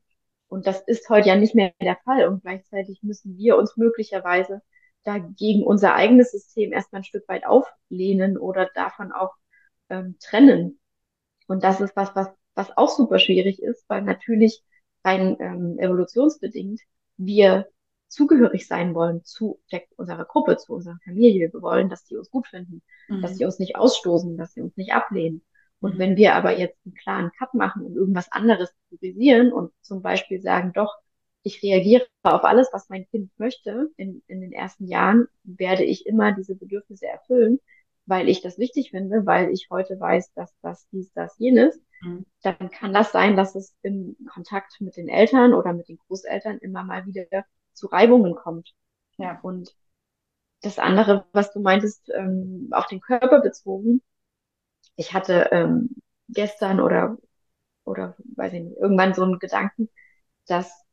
Und 0.47 0.67
das 0.67 0.81
ist 0.81 1.09
heute 1.09 1.29
ja 1.29 1.35
nicht 1.35 1.55
mehr 1.55 1.73
der 1.81 1.97
Fall. 2.03 2.27
Und 2.27 2.41
gleichzeitig 2.41 3.03
müssen 3.03 3.37
wir 3.37 3.57
uns 3.57 3.77
möglicherweise 3.77 4.61
dagegen 5.09 5.63
unser 5.63 5.95
eigenes 5.95 6.31
System 6.31 6.71
erstmal 6.71 7.01
ein 7.01 7.05
Stück 7.05 7.27
weit 7.27 7.45
auflehnen 7.45 8.37
oder 8.37 8.69
davon 8.75 9.11
auch 9.11 9.33
ähm, 9.89 10.17
trennen. 10.19 10.79
Und 11.47 11.63
das 11.63 11.81
ist 11.81 11.95
was, 11.95 12.15
was, 12.15 12.27
was 12.53 12.77
auch 12.77 12.89
super 12.89 13.17
schwierig 13.17 13.61
ist, 13.61 13.83
weil 13.89 14.03
natürlich 14.03 14.63
rein 15.03 15.35
ähm, 15.39 15.79
evolutionsbedingt 15.79 16.81
wir 17.17 17.67
zugehörig 18.07 18.67
sein 18.67 18.93
wollen 18.93 19.23
zu 19.23 19.59
der, 19.71 19.83
unserer 19.97 20.25
Gruppe, 20.25 20.57
zu 20.57 20.73
unserer 20.73 20.99
Familie. 21.03 21.51
Wir 21.51 21.61
wollen, 21.61 21.89
dass 21.89 22.05
die 22.05 22.15
uns 22.15 22.29
gut 22.29 22.47
finden, 22.47 22.83
mhm. 23.07 23.21
dass 23.21 23.35
sie 23.35 23.45
uns 23.45 23.57
nicht 23.57 23.75
ausstoßen, 23.75 24.37
dass 24.37 24.53
sie 24.53 24.61
uns 24.61 24.77
nicht 24.77 24.93
ablehnen. 24.93 25.41
Und 25.79 25.95
mhm. 25.95 25.99
wenn 25.99 26.15
wir 26.17 26.35
aber 26.35 26.57
jetzt 26.57 26.77
einen 26.85 26.93
klaren 26.93 27.31
Cut 27.37 27.55
machen 27.55 27.83
und 27.83 27.95
irgendwas 27.95 28.31
anderes 28.31 28.71
priorisieren 28.89 29.51
und 29.51 29.71
zum 29.81 30.03
Beispiel 30.03 30.39
sagen, 30.39 30.71
doch, 30.73 30.95
ich 31.49 31.63
reagiere 31.63 32.05
auf 32.21 32.43
alles, 32.43 32.69
was 32.71 32.89
mein 32.89 33.07
Kind 33.07 33.31
möchte. 33.39 33.89
In, 33.97 34.21
in 34.27 34.41
den 34.41 34.51
ersten 34.51 34.85
Jahren 34.87 35.27
werde 35.43 35.83
ich 35.83 36.05
immer 36.05 36.31
diese 36.31 36.55
Bedürfnisse 36.55 37.07
erfüllen, 37.07 37.59
weil 38.05 38.29
ich 38.29 38.41
das 38.41 38.59
wichtig 38.59 38.91
finde, 38.91 39.25
weil 39.25 39.49
ich 39.51 39.67
heute 39.71 39.99
weiß, 39.99 40.31
dass 40.33 40.53
das 40.61 40.87
dies, 40.91 41.11
das, 41.13 41.37
jenes. 41.39 41.81
Mhm. 42.01 42.25
Dann 42.43 42.69
kann 42.69 42.93
das 42.93 43.11
sein, 43.11 43.35
dass 43.35 43.55
es 43.55 43.75
im 43.81 44.15
Kontakt 44.31 44.79
mit 44.79 44.95
den 44.95 45.09
Eltern 45.09 45.53
oder 45.53 45.73
mit 45.73 45.89
den 45.89 45.97
Großeltern 45.97 46.59
immer 46.59 46.83
mal 46.83 47.05
wieder 47.07 47.45
zu 47.73 47.87
Reibungen 47.87 48.35
kommt. 48.35 48.73
Ja. 49.17 49.39
Und 49.41 49.75
das 50.61 50.77
andere, 50.77 51.25
was 51.31 51.51
du 51.51 51.61
meintest, 51.61 52.11
ähm, 52.13 52.67
auf 52.71 52.85
den 52.85 53.01
Körper 53.01 53.41
bezogen. 53.41 54.01
Ich 54.95 55.13
hatte 55.13 55.49
ähm, 55.51 55.95
gestern 56.27 56.79
oder 56.79 57.17
oder 57.85 58.15
weiß 58.35 58.53
ich 58.53 58.61
nicht, 58.61 58.77
irgendwann 58.77 59.15
so 59.15 59.23
einen 59.23 59.39
Gedanken, 59.39 59.89
dass 60.45 60.85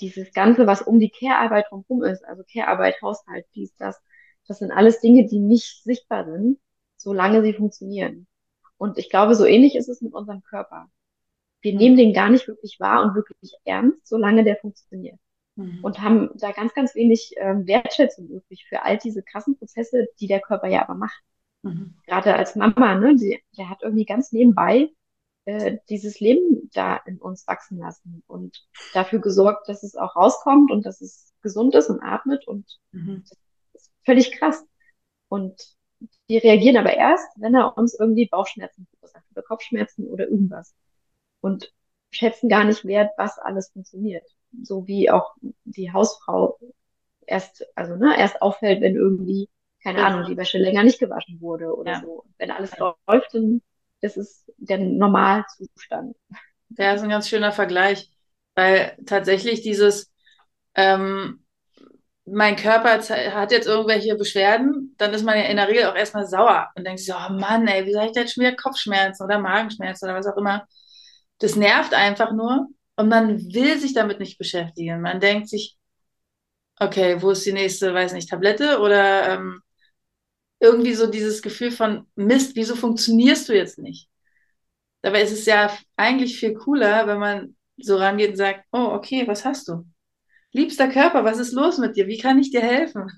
dieses 0.00 0.32
Ganze, 0.32 0.66
was 0.66 0.82
um 0.82 0.98
die 0.98 1.10
Care-Arbeit 1.10 1.66
drumherum 1.70 2.04
ist, 2.04 2.24
also 2.24 2.42
Care-Arbeit, 2.50 3.00
Haushalt, 3.02 3.46
dies, 3.54 3.74
das, 3.76 4.00
das 4.46 4.58
sind 4.58 4.70
alles 4.70 5.00
Dinge, 5.00 5.26
die 5.26 5.38
nicht 5.38 5.82
sichtbar 5.82 6.24
sind, 6.24 6.58
solange 6.96 7.42
sie 7.42 7.54
funktionieren. 7.54 8.26
Und 8.76 8.98
ich 8.98 9.10
glaube, 9.10 9.34
so 9.34 9.44
ähnlich 9.44 9.74
ist 9.76 9.88
es 9.88 10.00
mit 10.00 10.14
unserem 10.14 10.42
Körper. 10.42 10.88
Wir 11.60 11.74
nehmen 11.74 11.96
den 11.96 12.12
gar 12.12 12.30
nicht 12.30 12.46
wirklich 12.46 12.78
wahr 12.78 13.02
und 13.02 13.14
wirklich 13.14 13.52
ernst, 13.64 14.06
solange 14.06 14.44
der 14.44 14.56
funktioniert. 14.56 15.18
Mhm. 15.56 15.80
Und 15.82 16.00
haben 16.00 16.30
da 16.36 16.52
ganz, 16.52 16.72
ganz 16.72 16.94
wenig 16.94 17.34
ähm, 17.36 17.66
Wertschätzung 17.66 18.28
wirklich 18.28 18.64
für 18.68 18.84
all 18.84 18.96
diese 18.96 19.22
krassen 19.22 19.58
Prozesse, 19.58 20.06
die 20.20 20.28
der 20.28 20.40
Körper 20.40 20.68
ja 20.68 20.82
aber 20.82 20.94
macht. 20.94 21.20
Mhm. 21.62 21.96
Gerade 22.06 22.36
als 22.36 22.54
Mama, 22.54 22.94
ne, 22.94 23.16
die, 23.16 23.42
der 23.56 23.68
hat 23.68 23.82
irgendwie 23.82 24.04
ganz 24.04 24.30
nebenbei 24.30 24.90
äh, 25.48 25.78
dieses 25.88 26.20
Leben 26.20 26.68
da 26.74 26.96
in 27.06 27.16
uns 27.16 27.46
wachsen 27.46 27.78
lassen 27.78 28.22
und 28.26 28.66
dafür 28.92 29.18
gesorgt, 29.18 29.66
dass 29.68 29.82
es 29.82 29.96
auch 29.96 30.14
rauskommt 30.14 30.70
und 30.70 30.84
dass 30.84 31.00
es 31.00 31.32
gesund 31.40 31.74
ist 31.74 31.88
und 31.88 32.02
atmet 32.02 32.46
und 32.46 32.78
mhm. 32.92 33.24
das 33.72 33.82
ist 33.82 33.92
völlig 34.04 34.32
krass. 34.32 34.62
Und 35.28 35.74
die 36.28 36.36
reagieren 36.36 36.76
aber 36.76 36.92
erst, 36.92 37.26
wenn 37.36 37.54
er 37.54 37.78
uns 37.78 37.98
irgendwie 37.98 38.26
Bauchschmerzen 38.26 38.86
verursacht 38.90 39.24
oder 39.30 39.42
Kopfschmerzen 39.42 40.06
oder 40.06 40.28
irgendwas. 40.28 40.74
Und 41.40 41.72
schätzen 42.10 42.50
gar 42.50 42.64
nicht 42.64 42.84
wert, 42.84 43.12
was 43.16 43.38
alles 43.38 43.70
funktioniert. 43.70 44.28
So 44.62 44.86
wie 44.86 45.10
auch 45.10 45.34
die 45.64 45.92
Hausfrau 45.92 46.58
erst, 47.26 47.64
also 47.74 47.96
ne, 47.96 48.18
erst 48.18 48.42
auffällt, 48.42 48.82
wenn 48.82 48.96
irgendwie, 48.96 49.48
keine 49.82 50.04
Ahnung, 50.04 50.28
die 50.28 50.36
Wäsche 50.36 50.58
länger 50.58 50.82
nicht 50.82 50.98
gewaschen 50.98 51.40
wurde 51.40 51.74
oder 51.74 51.92
ja. 51.92 52.00
so. 52.02 52.24
Wenn 52.36 52.50
alles 52.50 52.76
läuft, 52.78 53.32
dann 53.32 53.62
das 54.00 54.16
ist 54.16 54.52
der 54.56 54.78
Normalzustand. 54.78 56.16
Ja, 56.70 56.92
ist 56.92 57.02
ein 57.02 57.08
ganz 57.08 57.28
schöner 57.28 57.52
Vergleich, 57.52 58.10
weil 58.54 58.96
tatsächlich 59.06 59.62
dieses, 59.62 60.12
ähm, 60.74 61.44
mein 62.24 62.56
Körper 62.56 63.00
hat 63.00 63.52
jetzt 63.52 63.66
irgendwelche 63.66 64.14
Beschwerden, 64.16 64.94
dann 64.98 65.14
ist 65.14 65.24
man 65.24 65.38
ja 65.38 65.44
in 65.44 65.56
der 65.56 65.68
Regel 65.68 65.86
auch 65.86 65.94
erstmal 65.94 66.26
sauer 66.26 66.68
und 66.76 66.86
denkt 66.86 67.00
sich, 67.00 67.14
oh 67.14 67.32
Mann, 67.32 67.66
ey, 67.66 67.86
wie 67.86 67.92
soll 67.92 68.04
ich 68.06 68.16
jetzt 68.16 68.34
schon 68.34 68.44
wieder 68.44 68.56
Kopfschmerzen 68.56 69.24
oder 69.24 69.38
Magenschmerzen 69.38 70.06
oder 70.06 70.18
was 70.18 70.26
auch 70.26 70.36
immer. 70.36 70.66
Das 71.38 71.56
nervt 71.56 71.94
einfach 71.94 72.32
nur 72.32 72.68
und 72.96 73.08
man 73.08 73.38
will 73.54 73.78
sich 73.78 73.94
damit 73.94 74.20
nicht 74.20 74.38
beschäftigen. 74.38 75.00
Man 75.00 75.20
denkt 75.20 75.48
sich, 75.48 75.76
okay, 76.80 77.20
wo 77.22 77.30
ist 77.30 77.46
die 77.46 77.52
nächste, 77.52 77.94
weiß 77.94 78.12
nicht, 78.12 78.28
Tablette 78.28 78.80
oder 78.80 79.34
ähm, 79.34 79.62
irgendwie 80.60 80.94
so 80.94 81.06
dieses 81.06 81.42
Gefühl 81.42 81.70
von 81.70 82.06
Mist, 82.16 82.56
wieso 82.56 82.76
funktionierst 82.76 83.48
du 83.48 83.54
jetzt 83.56 83.78
nicht? 83.78 84.08
Dabei 85.02 85.22
ist 85.22 85.32
es 85.32 85.46
ja 85.46 85.76
eigentlich 85.96 86.38
viel 86.38 86.54
cooler, 86.54 87.06
wenn 87.06 87.18
man 87.18 87.56
so 87.76 87.96
rangeht 87.96 88.30
und 88.30 88.36
sagt, 88.36 88.64
oh, 88.72 88.90
okay, 88.92 89.26
was 89.28 89.44
hast 89.44 89.68
du? 89.68 89.84
Liebster 90.52 90.88
Körper, 90.88 91.24
was 91.24 91.38
ist 91.38 91.52
los 91.52 91.78
mit 91.78 91.96
dir? 91.96 92.06
Wie 92.08 92.18
kann 92.18 92.38
ich 92.38 92.50
dir 92.50 92.62
helfen? 92.62 93.10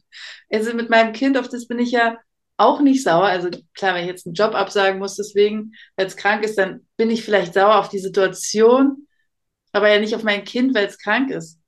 Also 0.51 0.75
mit 0.75 0.91
meinem 0.91 1.13
Kind, 1.13 1.39
auf 1.39 1.49
das 1.49 1.67
bin 1.69 1.79
ich 1.79 1.93
ja 1.93 2.19
auch 2.57 2.81
nicht 2.81 3.03
sauer. 3.03 3.25
Also 3.27 3.51
klar, 3.75 3.95
wenn 3.95 4.03
ich 4.03 4.09
jetzt 4.09 4.27
einen 4.27 4.35
Job 4.35 4.55
absagen 4.55 4.99
muss, 4.99 5.17
deswegen, 5.17 5.73
weil 5.97 6.07
es 6.07 6.17
krank 6.17 6.45
ist, 6.45 6.59
dann 6.59 6.87
bin 6.97 7.11
ich 7.11 7.25
vielleicht 7.25 7.55
sauer 7.55 7.77
auf 7.79 7.89
die 7.89 7.99
Situation, 8.01 9.07
aber 9.73 9.89
ja 9.91 10.01
nicht 10.01 10.15
auf 10.15 10.25
mein 10.25 10.45
Kind, 10.45 10.75
weil 10.75 10.87
es 10.87 10.99
krank 10.99 11.31
ist. 11.31 11.59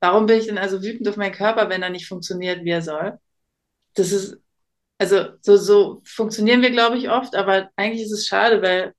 Warum 0.00 0.26
bin 0.26 0.38
ich 0.38 0.46
denn 0.46 0.58
also 0.58 0.82
wütend 0.82 1.08
auf 1.08 1.16
meinen 1.16 1.32
Körper, 1.32 1.68
wenn 1.70 1.82
er 1.82 1.90
nicht 1.90 2.06
funktioniert, 2.06 2.64
wie 2.64 2.70
er 2.70 2.82
soll? 2.82 3.18
Das 3.94 4.12
ist 4.12 4.38
also 4.98 5.28
so, 5.40 5.56
so 5.56 6.02
funktionieren 6.04 6.62
wir, 6.62 6.70
glaube 6.70 6.98
ich, 6.98 7.08
oft, 7.08 7.34
aber 7.36 7.70
eigentlich 7.76 8.02
ist 8.02 8.12
es 8.12 8.26
schade, 8.26 8.62
weil, 8.62 8.94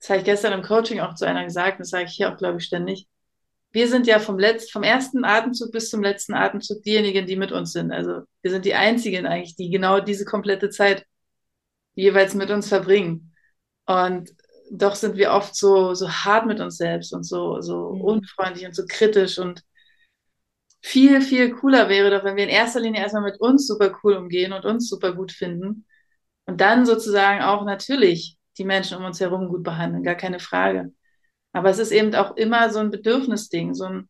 das 0.00 0.10
habe 0.10 0.18
ich 0.20 0.24
gestern 0.24 0.52
im 0.54 0.62
Coaching 0.62 1.00
auch 1.00 1.14
zu 1.14 1.26
einer 1.26 1.44
gesagt, 1.44 1.80
das 1.80 1.90
sage 1.90 2.04
ich 2.04 2.12
hier 2.12 2.32
auch, 2.32 2.36
glaube 2.36 2.58
ich, 2.58 2.64
ständig. 2.64 3.06
Wir 3.70 3.88
sind 3.88 4.06
ja 4.06 4.18
vom 4.18 4.38
letzten, 4.38 4.70
vom 4.72 4.82
ersten 4.82 5.24
Atemzug 5.24 5.72
bis 5.72 5.90
zum 5.90 6.02
letzten 6.02 6.34
Atemzug 6.34 6.82
diejenigen, 6.82 7.26
die 7.26 7.36
mit 7.36 7.52
uns 7.52 7.72
sind. 7.72 7.92
Also 7.92 8.22
wir 8.42 8.50
sind 8.50 8.64
die 8.64 8.74
einzigen 8.74 9.26
eigentlich, 9.26 9.56
die 9.56 9.70
genau 9.70 10.00
diese 10.00 10.24
komplette 10.24 10.70
Zeit 10.70 11.06
jeweils 11.94 12.34
mit 12.34 12.50
uns 12.50 12.68
verbringen. 12.68 13.34
Und 13.86 14.30
doch 14.70 14.94
sind 14.94 15.16
wir 15.16 15.32
oft 15.32 15.54
so, 15.54 15.94
so 15.94 16.10
hart 16.10 16.46
mit 16.46 16.60
uns 16.60 16.76
selbst 16.78 17.12
und 17.12 17.24
so, 17.24 17.60
so 17.60 17.92
mhm. 17.92 18.00
unfreundlich 18.00 18.66
und 18.66 18.74
so 18.74 18.84
kritisch 18.88 19.38
und 19.38 19.62
viel, 20.82 21.22
viel 21.22 21.52
cooler 21.52 21.88
wäre 21.88 22.10
doch, 22.10 22.24
wenn 22.24 22.36
wir 22.36 22.44
in 22.44 22.50
erster 22.50 22.80
Linie 22.80 23.00
erstmal 23.00 23.22
mit 23.22 23.40
uns 23.40 23.66
super 23.66 23.96
cool 24.02 24.14
umgehen 24.14 24.52
und 24.52 24.64
uns 24.64 24.88
super 24.88 25.14
gut 25.14 25.32
finden 25.32 25.86
und 26.44 26.60
dann 26.60 26.84
sozusagen 26.84 27.40
auch 27.42 27.64
natürlich 27.64 28.36
die 28.58 28.64
Menschen 28.64 28.98
um 28.98 29.04
uns 29.04 29.20
herum 29.20 29.48
gut 29.48 29.62
behandeln, 29.62 30.02
gar 30.02 30.16
keine 30.16 30.40
Frage. 30.40 30.92
Aber 31.52 31.70
es 31.70 31.78
ist 31.78 31.92
eben 31.92 32.14
auch 32.14 32.36
immer 32.36 32.70
so 32.70 32.80
ein 32.80 32.90
Bedürfnisding, 32.90 33.74
so 33.74 33.84
ein, 33.84 34.08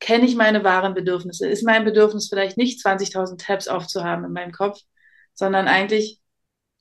kenne 0.00 0.24
ich 0.24 0.34
meine 0.34 0.64
wahren 0.64 0.94
Bedürfnisse? 0.94 1.46
Ist 1.48 1.64
mein 1.64 1.84
Bedürfnis 1.84 2.28
vielleicht 2.28 2.56
nicht 2.56 2.84
20.000 2.84 3.38
Tabs 3.38 3.68
aufzuhaben 3.68 4.24
in 4.24 4.32
meinem 4.32 4.52
Kopf, 4.52 4.80
sondern 5.34 5.68
eigentlich 5.68 6.20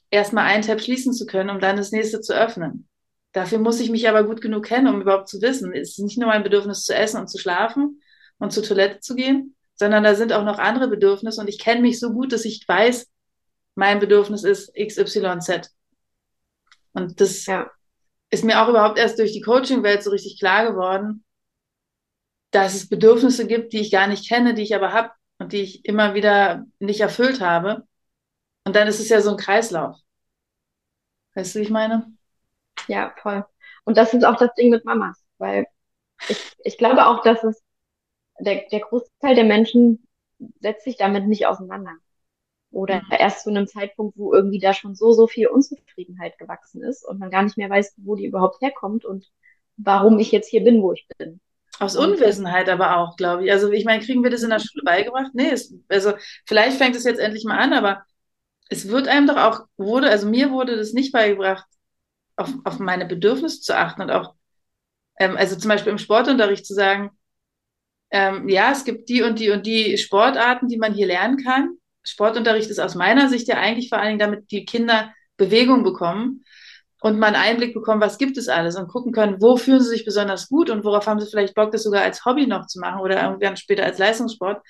erstmal 0.09 0.45
einen 0.45 0.63
Tab 0.63 0.81
schließen 0.81 1.13
zu 1.13 1.25
können, 1.25 1.49
um 1.49 1.59
dann 1.59 1.77
das 1.77 1.91
nächste 1.91 2.21
zu 2.21 2.33
öffnen. 2.33 2.87
Dafür 3.33 3.59
muss 3.59 3.79
ich 3.79 3.89
mich 3.89 4.07
aber 4.09 4.23
gut 4.23 4.41
genug 4.41 4.65
kennen, 4.65 4.87
um 4.87 5.01
überhaupt 5.01 5.29
zu 5.29 5.41
wissen, 5.41 5.73
es 5.73 5.91
ist 5.91 5.99
nicht 5.99 6.17
nur 6.17 6.27
mein 6.27 6.43
Bedürfnis 6.43 6.83
zu 6.83 6.95
essen 6.95 7.19
und 7.19 7.27
zu 7.27 7.37
schlafen 7.37 8.01
und 8.41 8.51
zur 8.51 8.63
Toilette 8.63 8.99
zu 8.99 9.15
gehen, 9.15 9.55
sondern 9.75 10.03
da 10.03 10.15
sind 10.15 10.33
auch 10.33 10.43
noch 10.43 10.57
andere 10.57 10.87
Bedürfnisse 10.87 11.39
und 11.39 11.47
ich 11.47 11.59
kenne 11.59 11.81
mich 11.81 11.99
so 11.99 12.11
gut, 12.11 12.33
dass 12.33 12.43
ich 12.43 12.67
weiß, 12.67 13.07
mein 13.75 13.99
Bedürfnis 13.99 14.43
ist 14.43 14.73
XYZ. 14.73 15.71
Und 16.93 17.21
das 17.21 17.45
ja. 17.45 17.69
ist 18.31 18.43
mir 18.43 18.61
auch 18.61 18.67
überhaupt 18.67 18.97
erst 18.97 19.19
durch 19.19 19.31
die 19.31 19.41
Coaching-Welt 19.41 20.03
so 20.03 20.09
richtig 20.09 20.39
klar 20.39 20.65
geworden, 20.71 21.23
dass 22.49 22.73
es 22.73 22.89
Bedürfnisse 22.89 23.45
gibt, 23.45 23.73
die 23.73 23.79
ich 23.79 23.91
gar 23.91 24.07
nicht 24.07 24.27
kenne, 24.27 24.55
die 24.55 24.63
ich 24.63 24.75
aber 24.75 24.91
habe 24.91 25.11
und 25.37 25.53
die 25.53 25.61
ich 25.61 25.85
immer 25.85 26.15
wieder 26.15 26.65
nicht 26.79 26.99
erfüllt 26.99 27.41
habe. 27.41 27.87
Und 28.65 28.75
dann 28.75 28.87
ist 28.87 28.99
es 28.99 29.09
ja 29.09 29.21
so 29.21 29.29
ein 29.29 29.37
Kreislauf. 29.37 29.97
Weißt 31.35 31.53
du, 31.53 31.59
wie 31.59 31.63
ich 31.63 31.69
meine? 31.69 32.11
Ja, 32.87 33.13
voll. 33.21 33.45
Und 33.83 33.97
das 33.97 34.15
ist 34.15 34.25
auch 34.25 34.35
das 34.35 34.53
Ding 34.55 34.71
mit 34.71 34.83
Mamas, 34.83 35.23
weil 35.37 35.67
ich, 36.27 36.57
ich 36.63 36.77
glaube 36.79 37.05
auch, 37.05 37.21
dass 37.21 37.43
es 37.43 37.61
der, 38.41 38.63
der 38.71 38.79
Großteil 38.79 39.35
der 39.35 39.43
Menschen 39.43 40.07
setzt 40.59 40.83
sich 40.83 40.97
damit 40.97 41.27
nicht 41.27 41.47
auseinander. 41.47 41.93
Oder 42.71 43.01
mhm. 43.01 43.07
erst 43.11 43.43
zu 43.43 43.49
einem 43.49 43.67
Zeitpunkt, 43.67 44.17
wo 44.17 44.33
irgendwie 44.33 44.59
da 44.59 44.73
schon 44.73 44.95
so, 44.95 45.11
so 45.13 45.27
viel 45.27 45.47
Unzufriedenheit 45.47 46.37
gewachsen 46.37 46.81
ist 46.83 47.07
und 47.07 47.19
man 47.19 47.29
gar 47.29 47.43
nicht 47.43 47.57
mehr 47.57 47.69
weiß, 47.69 47.95
wo 47.97 48.15
die 48.15 48.25
überhaupt 48.25 48.61
herkommt 48.61 49.05
und 49.05 49.29
warum 49.77 50.19
ich 50.19 50.31
jetzt 50.31 50.49
hier 50.49 50.63
bin, 50.63 50.81
wo 50.81 50.93
ich 50.93 51.07
bin. 51.17 51.39
Aus 51.79 51.95
Unwissenheit 51.95 52.69
aber 52.69 52.97
auch, 52.97 53.15
glaube 53.17 53.45
ich. 53.45 53.51
Also 53.51 53.71
ich 53.71 53.85
meine, 53.85 54.03
kriegen 54.03 54.23
wir 54.23 54.29
das 54.29 54.43
in 54.43 54.49
der 54.49 54.59
Schule 54.59 54.83
beigebracht? 54.83 55.31
Nee, 55.33 55.49
es, 55.49 55.73
also 55.89 56.13
vielleicht 56.45 56.77
fängt 56.77 56.95
es 56.95 57.03
jetzt 57.03 57.19
endlich 57.19 57.43
mal 57.43 57.57
an, 57.57 57.73
aber 57.73 58.03
es 58.69 58.87
wird 58.87 59.07
einem 59.07 59.27
doch 59.27 59.37
auch, 59.37 59.65
wurde, 59.77 60.09
also 60.09 60.27
mir 60.27 60.51
wurde 60.51 60.77
das 60.77 60.93
nicht 60.93 61.11
beigebracht, 61.11 61.65
auf, 62.35 62.53
auf 62.63 62.79
meine 62.79 63.05
Bedürfnisse 63.05 63.61
zu 63.61 63.75
achten 63.77 64.01
und 64.01 64.11
auch, 64.11 64.35
ähm, 65.19 65.35
also 65.35 65.57
zum 65.57 65.69
Beispiel 65.69 65.91
im 65.91 65.97
Sportunterricht 65.97 66.65
zu 66.65 66.73
sagen, 66.73 67.11
ähm, 68.11 68.49
ja, 68.49 68.71
es 68.71 68.83
gibt 68.83 69.09
die 69.09 69.23
und 69.23 69.39
die 69.39 69.49
und 69.49 69.65
die 69.65 69.97
Sportarten, 69.97 70.67
die 70.67 70.77
man 70.77 70.93
hier 70.93 71.07
lernen 71.07 71.37
kann. 71.37 71.77
Sportunterricht 72.03 72.69
ist 72.69 72.79
aus 72.79 72.95
meiner 72.95 73.29
Sicht 73.29 73.47
ja 73.47 73.55
eigentlich 73.57 73.89
vor 73.89 73.99
allen 73.99 74.17
Dingen, 74.17 74.19
damit 74.19 74.51
die 74.51 74.65
Kinder 74.65 75.13
Bewegung 75.37 75.83
bekommen 75.83 76.43
und 77.01 77.17
mal 77.17 77.27
einen 77.27 77.35
Einblick 77.35 77.73
bekommen, 77.73 78.01
was 78.01 78.17
gibt 78.17 78.37
es 78.37 78.47
alles 78.47 78.75
und 78.75 78.87
gucken 78.87 79.11
können, 79.11 79.41
wo 79.41 79.57
fühlen 79.57 79.81
sie 79.81 79.89
sich 79.89 80.05
besonders 80.05 80.49
gut 80.49 80.69
und 80.69 80.83
worauf 80.83 81.07
haben 81.07 81.19
sie 81.19 81.29
vielleicht 81.29 81.55
Bock, 81.55 81.71
das 81.71 81.83
sogar 81.83 82.03
als 82.03 82.25
Hobby 82.25 82.45
noch 82.47 82.67
zu 82.67 82.79
machen 82.79 83.01
oder 83.01 83.23
irgendwann 83.23 83.57
später 83.57 83.83
als 83.83 83.97
Leistungssport. 83.97 84.61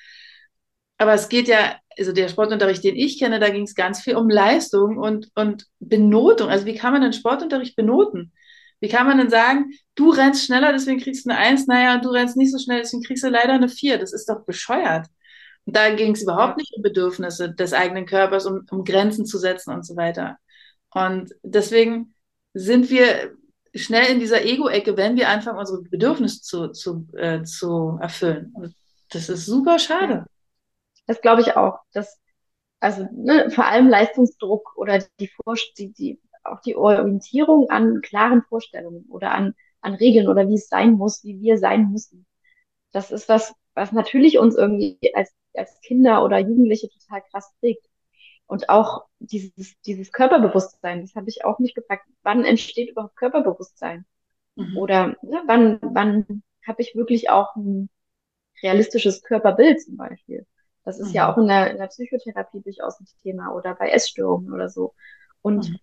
Aber 0.98 1.14
es 1.14 1.30
geht 1.30 1.48
ja, 1.48 1.76
also 1.98 2.14
der 2.14 2.30
Sportunterricht, 2.30 2.84
den 2.84 2.96
ich 2.96 3.20
kenne, 3.20 3.40
da 3.40 3.50
ging 3.50 3.64
es 3.64 3.76
ganz 3.76 4.02
viel 4.02 4.16
um 4.16 4.30
Leistung 4.30 4.98
und, 4.98 5.30
und 5.36 5.66
Benotung. 5.80 6.50
Also 6.50 6.66
wie 6.66 6.76
kann 6.76 6.94
man 6.94 7.02
den 7.02 7.14
Sportunterricht 7.14 7.76
benoten? 7.76 8.32
Wie 8.82 8.90
kann 8.90 9.08
man 9.08 9.20
denn 9.20 9.30
sagen, 9.30 9.72
du 9.96 10.10
rennst 10.10 10.46
schneller, 10.46 10.74
deswegen 10.74 11.00
kriegst 11.00 11.26
du 11.26 11.30
eine 11.30 11.40
Eins, 11.40 11.68
naja, 11.68 11.96
und 11.96 12.04
du 12.04 12.10
rennst 12.10 12.36
nicht 12.36 12.52
so 12.52 12.58
schnell, 12.58 12.80
deswegen 12.82 13.04
kriegst 13.04 13.24
du 13.24 13.30
leider 13.30 13.54
eine 13.54 13.70
Vier. 13.70 14.00
Das 14.00 14.12
ist 14.12 14.28
doch 14.28 14.44
bescheuert. 14.44 15.08
Und 15.66 15.76
da 15.76 15.94
ging 15.94 16.14
es 16.14 16.24
überhaupt 16.24 16.58
nicht 16.58 16.74
um 16.76 16.82
Bedürfnisse 16.82 17.54
des 17.54 17.74
eigenen 17.74 18.08
Körpers, 18.08 18.48
um, 18.48 18.66
um 18.72 18.84
Grenzen 18.84 19.26
zu 19.26 19.38
setzen 19.38 19.74
und 19.74 19.86
so 19.86 19.96
weiter. 19.96 20.38
Und 20.94 21.32
deswegen 21.44 22.16
sind 22.54 22.90
wir 22.90 23.36
schnell 23.76 24.12
in 24.12 24.20
dieser 24.20 24.44
Ego-Ecke, 24.44 24.98
wenn 24.98 25.16
wir 25.16 25.30
anfangen, 25.30 25.60
unsere 25.60 25.84
Bedürfnisse 25.84 26.42
zu, 26.42 26.70
zu, 26.70 27.08
äh, 27.14 27.44
zu 27.44 28.00
erfüllen. 28.02 28.52
Und 28.56 28.76
das 29.12 29.30
ist 29.30 29.46
super 29.46 29.78
schade. 29.78 30.26
Das 31.06 31.22
glaube 31.22 31.42
ich 31.42 31.56
auch. 31.56 31.80
Dass, 31.94 32.20
also 32.80 33.08
ne, 33.14 33.52
vor 33.52 33.66
allem 33.66 33.88
Leistungsdruck 33.88 34.76
oder 34.76 35.00
die, 35.20 35.30
die, 35.78 35.94
die 35.94 36.20
auch 36.44 36.62
die 36.62 36.76
Orientierung 36.76 37.70
an 37.70 38.02
klaren 38.02 38.42
Vorstellungen 38.44 39.06
oder 39.10 39.32
an, 39.32 39.56
an 39.82 39.94
Regeln 39.94 40.28
oder 40.28 40.48
wie 40.48 40.56
es 40.56 40.68
sein 40.68 40.94
muss, 40.94 41.24
wie 41.24 41.40
wir 41.42 41.58
sein 41.58 41.92
müssen. 41.92 42.26
Das 42.92 43.12
ist 43.12 43.30
was, 43.30 43.54
was 43.74 43.92
natürlich 43.92 44.38
uns 44.38 44.56
irgendwie 44.56 44.98
als, 45.14 45.34
als 45.54 45.80
Kinder 45.82 46.24
oder 46.24 46.40
Jugendliche 46.40 46.90
total 46.90 47.22
krass 47.32 47.54
prägt. 47.60 47.86
Und 48.48 48.70
auch 48.70 49.06
dieses, 49.20 49.80
dieses 49.86 50.12
Körperbewusstsein, 50.12 51.02
das 51.02 51.16
habe 51.16 51.30
ich 51.30 51.46
auch 51.46 51.60
nicht 51.60 51.76
gefragt. 51.76 52.06
Wann 52.22 52.44
entsteht 52.44 52.90
überhaupt 52.90 53.16
Körperbewusstsein? 53.16 54.06
Mhm. 54.56 54.78
Oder 54.78 55.08
ne, 55.22 55.42
wann, 55.46 55.80
wann 55.82 56.44
habe 56.68 56.82
ich 56.82 56.96
wirklich 56.96 57.30
auch 57.30 57.56
ein 57.56 57.90
realistisches 58.62 59.24
Körperbild 59.24 59.82
zum 59.82 59.96
Beispiel? 59.96 60.46
Das 60.84 61.00
ist 61.00 61.10
mhm. 61.10 61.16
ja 61.16 61.32
auch 61.32 61.38
in 61.38 61.48
der, 61.48 61.72
in 61.72 61.78
der 61.78 61.88
Psychotherapie 61.88 62.62
durchaus 62.62 63.00
ein 63.00 63.06
Thema 63.22 63.54
oder 63.54 63.74
bei 63.74 63.90
Essstörungen 63.90 64.52
oder 64.52 64.68
so. 64.68 64.96
Und 65.42 65.70
mhm 65.70 65.80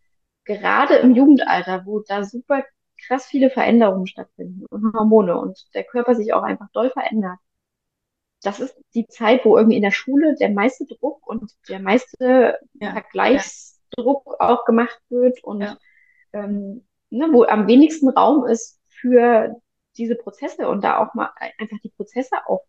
gerade 0.49 0.97
im 0.97 1.15
Jugendalter, 1.15 1.85
wo 1.85 2.01
da 2.01 2.25
super 2.25 2.65
krass 3.07 3.27
viele 3.27 3.51
Veränderungen 3.51 4.07
stattfinden 4.07 4.67
und 4.71 4.93
Hormone 4.95 5.39
und 5.39 5.73
der 5.75 5.85
Körper 5.85 6.15
sich 6.15 6.33
auch 6.33 6.43
einfach 6.43 6.69
doll 6.73 6.91
verändert. 6.91 7.39
Das 8.43 8.59
ist 8.59 8.77
die 8.95 9.07
Zeit, 9.07 9.45
wo 9.45 9.57
irgendwie 9.57 9.77
in 9.77 9.83
der 9.83 9.91
Schule 9.91 10.35
der 10.41 10.51
meiste 10.51 10.87
Druck 10.87 11.27
und 11.27 11.53
der 11.69 11.81
meiste 11.81 12.59
ja, 12.81 12.93
Vergleichsdruck 12.93 14.25
ja. 14.27 14.49
auch 14.49 14.65
gemacht 14.65 15.01
wird 15.11 15.43
und 15.45 15.61
ja. 15.61 15.77
ähm, 16.33 16.87
ne, 17.11 17.29
wo 17.31 17.45
am 17.45 17.67
wenigsten 17.67 18.09
Raum 18.09 18.47
ist 18.47 18.81
für 18.89 19.61
diese 19.97 20.15
Prozesse 20.15 20.69
und 20.69 20.83
da 20.83 20.99
auch 20.99 21.15
mal 21.15 21.31
einfach 21.59 21.79
die 21.83 21.91
Prozesse 21.91 22.37
auch 22.47 22.65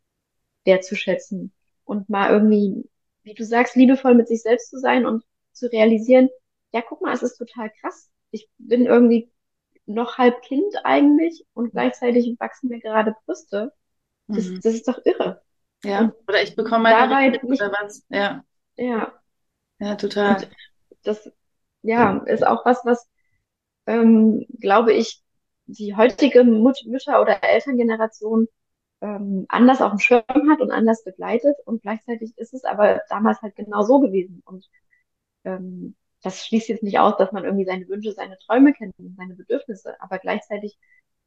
wertzuschätzen 0.65 1.53
und 1.85 2.09
mal 2.09 2.31
irgendwie, 2.31 2.89
wie 3.23 3.35
du 3.35 3.45
sagst, 3.45 3.75
liebevoll 3.75 4.15
mit 4.15 4.27
sich 4.27 4.41
selbst 4.41 4.69
zu 4.69 4.79
sein 4.79 5.05
und 5.05 5.23
zu 5.53 5.71
realisieren, 5.71 6.29
ja, 6.71 6.81
guck 6.81 7.01
mal, 7.01 7.13
es 7.13 7.23
ist 7.23 7.37
total 7.37 7.71
krass. 7.81 8.11
Ich 8.31 8.49
bin 8.57 8.85
irgendwie 8.85 9.31
noch 9.85 10.17
halb 10.17 10.41
Kind 10.43 10.73
eigentlich 10.83 11.45
und 11.53 11.71
gleichzeitig 11.71 12.35
wachsen 12.39 12.69
mir 12.69 12.79
gerade 12.79 13.15
Brüste. 13.25 13.73
Das, 14.27 14.45
mhm. 14.45 14.61
das 14.61 14.73
ist 14.75 14.87
doch 14.87 14.99
irre. 15.03 15.41
Ja, 15.83 16.01
und 16.01 16.13
oder 16.27 16.43
ich 16.43 16.55
bekomme 16.55 16.83
meine 16.83 17.09
dabei 17.09 17.29
nicht, 17.29 17.43
oder 17.43 17.71
was. 17.81 18.05
Ja. 18.09 18.43
Ja. 18.75 19.13
Ja, 19.79 19.95
total. 19.95 20.35
Und 20.35 20.49
das, 21.03 21.31
ja, 21.81 22.17
ist 22.25 22.45
auch 22.45 22.65
was, 22.65 22.85
was, 22.85 23.09
ähm, 23.87 24.45
glaube 24.59 24.93
ich, 24.93 25.23
die 25.65 25.95
heutige 25.95 26.43
Mut 26.43 26.77
Mütter- 26.85 27.21
oder 27.21 27.43
Elterngeneration 27.43 28.47
ähm, 29.01 29.45
anders 29.47 29.81
auf 29.81 29.91
dem 29.91 29.99
Schirm 29.99 30.49
hat 30.49 30.61
und 30.61 30.71
anders 30.71 31.03
begleitet. 31.03 31.55
Und 31.65 31.81
gleichzeitig 31.81 32.37
ist 32.37 32.53
es 32.53 32.63
aber 32.65 33.01
damals 33.09 33.41
halt 33.41 33.55
genau 33.55 33.83
so 33.83 33.99
gewesen. 33.99 34.41
Und 34.45 34.69
ähm, 35.45 35.95
das 36.21 36.45
schließt 36.45 36.69
jetzt 36.69 36.83
nicht 36.83 36.99
aus, 36.99 37.17
dass 37.17 37.31
man 37.31 37.45
irgendwie 37.45 37.65
seine 37.65 37.87
Wünsche, 37.87 38.11
seine 38.11 38.37
Träume 38.39 38.73
kennt 38.73 38.93
und 38.97 39.15
seine 39.15 39.35
Bedürfnisse, 39.35 39.95
aber 40.01 40.19
gleichzeitig 40.19 40.77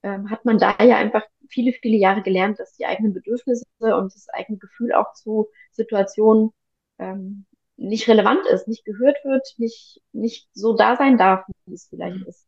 ähm, 0.03 0.30
hat 0.30 0.45
man 0.45 0.59
da 0.59 0.76
ja 0.82 0.97
einfach 0.97 1.22
viele, 1.49 1.72
viele 1.72 1.97
Jahre 1.97 2.22
gelernt, 2.22 2.59
dass 2.59 2.74
die 2.74 2.86
eigenen 2.86 3.14
Bedürfnisse 3.14 3.64
und 3.80 4.14
das 4.14 4.28
eigene 4.30 4.59
Gefühl 4.59 4.93
auch 4.93 5.12
zu 5.14 5.49
Situationen 5.70 6.51
ähm, 6.99 7.47
nicht 7.76 8.09
relevant 8.09 8.47
ist, 8.47 8.68
nicht 8.68 8.84
gehört 8.84 9.16
wird, 9.24 9.47
nicht, 9.59 10.01
nicht 10.12 10.49
so 10.53 10.74
da 10.74 10.97
sein 10.97 11.18
darf, 11.18 11.45
wie 11.66 11.74
es 11.74 11.88
vielleicht 11.88 12.16
mhm. 12.16 12.26
ist. 12.26 12.47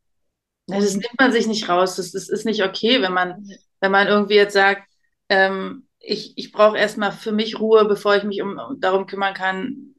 Ja, 0.66 0.76
das 0.80 0.95
nimmt 0.95 1.18
man 1.18 1.32
sich 1.32 1.47
nicht 1.47 1.68
raus. 1.68 1.97
Das, 1.97 2.12
das 2.12 2.28
ist 2.28 2.47
nicht 2.47 2.62
okay, 2.64 3.03
wenn 3.03 3.12
man, 3.12 3.47
wenn 3.80 3.92
man 3.92 4.07
irgendwie 4.09 4.36
jetzt 4.36 4.55
sagt, 4.55 4.88
ähm, 5.28 5.86
ich, 5.99 6.36
ich 6.36 6.53
brauche 6.53 6.78
erstmal 6.78 7.12
für 7.12 7.32
mich 7.32 7.61
Ruhe, 7.61 7.84
bevor 7.86 8.16
ich 8.16 8.24
mich 8.24 8.42
um, 8.42 8.59
um 8.59 8.80
darum 8.80 9.07
kümmern 9.07 9.34
kann, 9.34 9.93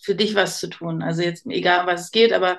für 0.00 0.14
dich 0.14 0.34
was 0.34 0.58
zu 0.60 0.68
tun. 0.68 1.02
Also 1.02 1.22
jetzt 1.22 1.46
egal, 1.46 1.86
was 1.86 2.02
es 2.02 2.10
geht, 2.10 2.32
aber 2.32 2.58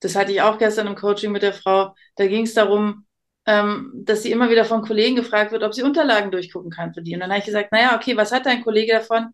das 0.00 0.14
hatte 0.14 0.32
ich 0.32 0.42
auch 0.42 0.58
gestern 0.58 0.86
im 0.86 0.94
Coaching 0.94 1.32
mit 1.32 1.42
der 1.42 1.52
Frau. 1.52 1.94
Da 2.16 2.26
ging 2.26 2.44
es 2.44 2.54
darum, 2.54 3.06
ähm, 3.46 3.92
dass 4.04 4.22
sie 4.22 4.32
immer 4.32 4.50
wieder 4.50 4.64
von 4.64 4.82
Kollegen 4.82 5.16
gefragt 5.16 5.52
wird, 5.52 5.62
ob 5.62 5.74
sie 5.74 5.82
Unterlagen 5.82 6.30
durchgucken 6.30 6.70
kann 6.70 6.92
für 6.92 7.02
die. 7.02 7.14
Und 7.14 7.20
dann 7.20 7.30
habe 7.30 7.40
ich 7.40 7.46
gesagt, 7.46 7.72
naja, 7.72 7.96
okay, 7.96 8.16
was 8.16 8.32
hat 8.32 8.46
dein 8.46 8.62
Kollege 8.62 8.92
davon, 8.92 9.28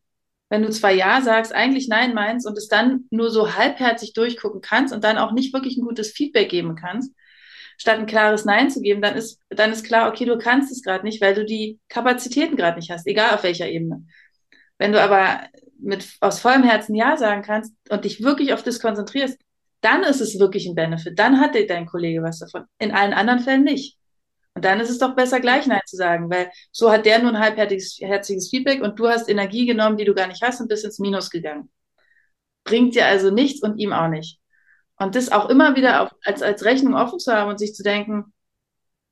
wenn 0.50 0.62
du 0.62 0.70
zwar 0.70 0.90
Ja 0.90 1.22
sagst, 1.22 1.54
eigentlich 1.54 1.88
Nein 1.88 2.12
meinst 2.14 2.46
und 2.46 2.58
es 2.58 2.68
dann 2.68 3.06
nur 3.10 3.30
so 3.30 3.54
halbherzig 3.54 4.12
durchgucken 4.12 4.60
kannst 4.60 4.92
und 4.92 5.02
dann 5.02 5.16
auch 5.16 5.32
nicht 5.32 5.54
wirklich 5.54 5.78
ein 5.78 5.84
gutes 5.84 6.12
Feedback 6.12 6.50
geben 6.50 6.76
kannst, 6.76 7.14
statt 7.78 7.98
ein 7.98 8.06
klares 8.06 8.44
Nein 8.44 8.70
zu 8.70 8.82
geben, 8.82 9.00
dann 9.00 9.16
ist, 9.16 9.40
dann 9.48 9.72
ist 9.72 9.84
klar, 9.84 10.10
okay, 10.10 10.26
du 10.26 10.36
kannst 10.36 10.70
es 10.70 10.82
gerade 10.82 11.04
nicht, 11.04 11.22
weil 11.22 11.34
du 11.34 11.46
die 11.46 11.80
Kapazitäten 11.88 12.56
gerade 12.56 12.78
nicht 12.78 12.90
hast, 12.90 13.06
egal 13.06 13.34
auf 13.34 13.44
welcher 13.44 13.68
Ebene. 13.68 14.06
Wenn 14.76 14.92
du 14.92 15.00
aber 15.00 15.40
mit 15.82 16.16
aus 16.20 16.40
vollem 16.40 16.62
Herzen 16.62 16.94
Ja 16.94 17.16
sagen 17.16 17.42
kannst 17.42 17.74
und 17.90 18.04
dich 18.04 18.22
wirklich 18.22 18.52
auf 18.52 18.62
das 18.62 18.80
konzentrierst, 18.80 19.38
dann 19.80 20.02
ist 20.04 20.20
es 20.20 20.38
wirklich 20.38 20.66
ein 20.66 20.74
Benefit. 20.74 21.18
Dann 21.18 21.40
hat 21.40 21.54
dein 21.68 21.86
Kollege 21.86 22.22
was 22.22 22.38
davon. 22.38 22.64
In 22.78 22.92
allen 22.92 23.12
anderen 23.12 23.40
Fällen 23.40 23.64
nicht. 23.64 23.98
Und 24.54 24.64
dann 24.64 24.80
ist 24.80 24.90
es 24.90 24.98
doch 24.98 25.14
besser, 25.14 25.40
gleich 25.40 25.66
Nein 25.66 25.80
zu 25.86 25.96
sagen, 25.96 26.30
weil 26.30 26.50
so 26.72 26.92
hat 26.92 27.06
der 27.06 27.20
nur 27.20 27.32
ein 27.32 27.38
halbherziges 27.38 28.48
Feedback 28.50 28.82
und 28.82 28.98
du 28.98 29.08
hast 29.08 29.28
Energie 29.28 29.66
genommen, 29.66 29.96
die 29.96 30.04
du 30.04 30.14
gar 30.14 30.26
nicht 30.26 30.42
hast 30.42 30.60
und 30.60 30.68
bist 30.68 30.84
ins 30.84 30.98
Minus 30.98 31.30
gegangen. 31.30 31.70
Bringt 32.64 32.94
dir 32.94 33.06
also 33.06 33.30
nichts 33.30 33.62
und 33.62 33.78
ihm 33.78 33.92
auch 33.92 34.08
nicht. 34.08 34.38
Und 34.98 35.16
das 35.16 35.32
auch 35.32 35.48
immer 35.48 35.74
wieder 35.74 36.02
auf, 36.02 36.10
als, 36.24 36.42
als 36.42 36.64
Rechnung 36.64 36.94
offen 36.94 37.18
zu 37.18 37.32
haben 37.32 37.50
und 37.50 37.58
sich 37.58 37.74
zu 37.74 37.82
denken, 37.82 38.32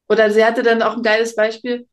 oder 0.08 0.30
sie 0.30 0.44
hatte 0.44 0.62
dann 0.62 0.82
auch 0.82 0.96
ein 0.96 1.02
geiles 1.02 1.34
Beispiel, 1.34 1.88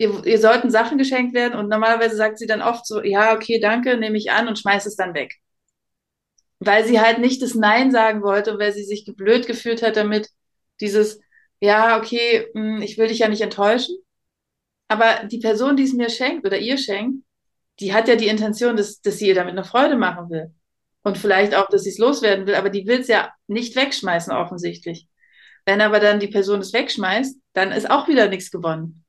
ihr, 0.00 0.24
ihr 0.24 0.38
sollten 0.40 0.70
Sachen 0.70 0.96
geschenkt 0.96 1.34
werden 1.34 1.58
und 1.58 1.68
normalerweise 1.68 2.16
sagt 2.16 2.38
sie 2.38 2.46
dann 2.46 2.62
oft 2.62 2.86
so, 2.86 3.02
ja, 3.02 3.34
okay, 3.34 3.60
danke, 3.60 3.98
nehme 3.98 4.16
ich 4.16 4.30
an 4.30 4.48
und 4.48 4.58
schmeißt 4.58 4.86
es 4.86 4.96
dann 4.96 5.12
weg. 5.12 5.36
Weil 6.58 6.86
sie 6.86 7.00
halt 7.00 7.18
nicht 7.18 7.42
das 7.42 7.54
Nein 7.54 7.90
sagen 7.92 8.22
wollte 8.22 8.52
und 8.52 8.58
weil 8.58 8.72
sie 8.72 8.84
sich 8.84 9.04
blöd 9.04 9.46
gefühlt 9.46 9.82
hat 9.82 9.96
damit, 9.96 10.30
dieses, 10.80 11.20
ja, 11.60 11.98
okay, 11.98 12.48
hm, 12.54 12.80
ich 12.80 12.96
will 12.96 13.08
dich 13.08 13.18
ja 13.18 13.28
nicht 13.28 13.42
enttäuschen. 13.42 13.94
Aber 14.88 15.26
die 15.26 15.38
Person, 15.38 15.76
die 15.76 15.84
es 15.84 15.92
mir 15.92 16.08
schenkt 16.08 16.46
oder 16.46 16.58
ihr 16.58 16.78
schenkt, 16.78 17.22
die 17.78 17.92
hat 17.92 18.08
ja 18.08 18.16
die 18.16 18.28
Intention, 18.28 18.76
dass, 18.76 19.02
dass 19.02 19.18
sie 19.18 19.28
ihr 19.28 19.34
damit 19.34 19.52
eine 19.52 19.64
Freude 19.64 19.96
machen 19.96 20.30
will. 20.30 20.54
Und 21.02 21.18
vielleicht 21.18 21.54
auch, 21.54 21.68
dass 21.68 21.82
sie 21.82 21.90
es 21.90 21.98
loswerden 21.98 22.46
will, 22.46 22.54
aber 22.54 22.70
die 22.70 22.86
will 22.86 23.00
es 23.00 23.08
ja 23.08 23.32
nicht 23.48 23.76
wegschmeißen, 23.76 24.32
offensichtlich. 24.32 25.08
Wenn 25.66 25.82
aber 25.82 26.00
dann 26.00 26.20
die 26.20 26.28
Person 26.28 26.60
es 26.60 26.72
wegschmeißt, 26.72 27.38
dann 27.52 27.70
ist 27.72 27.90
auch 27.90 28.08
wieder 28.08 28.28
nichts 28.28 28.50
gewonnen. 28.50 29.04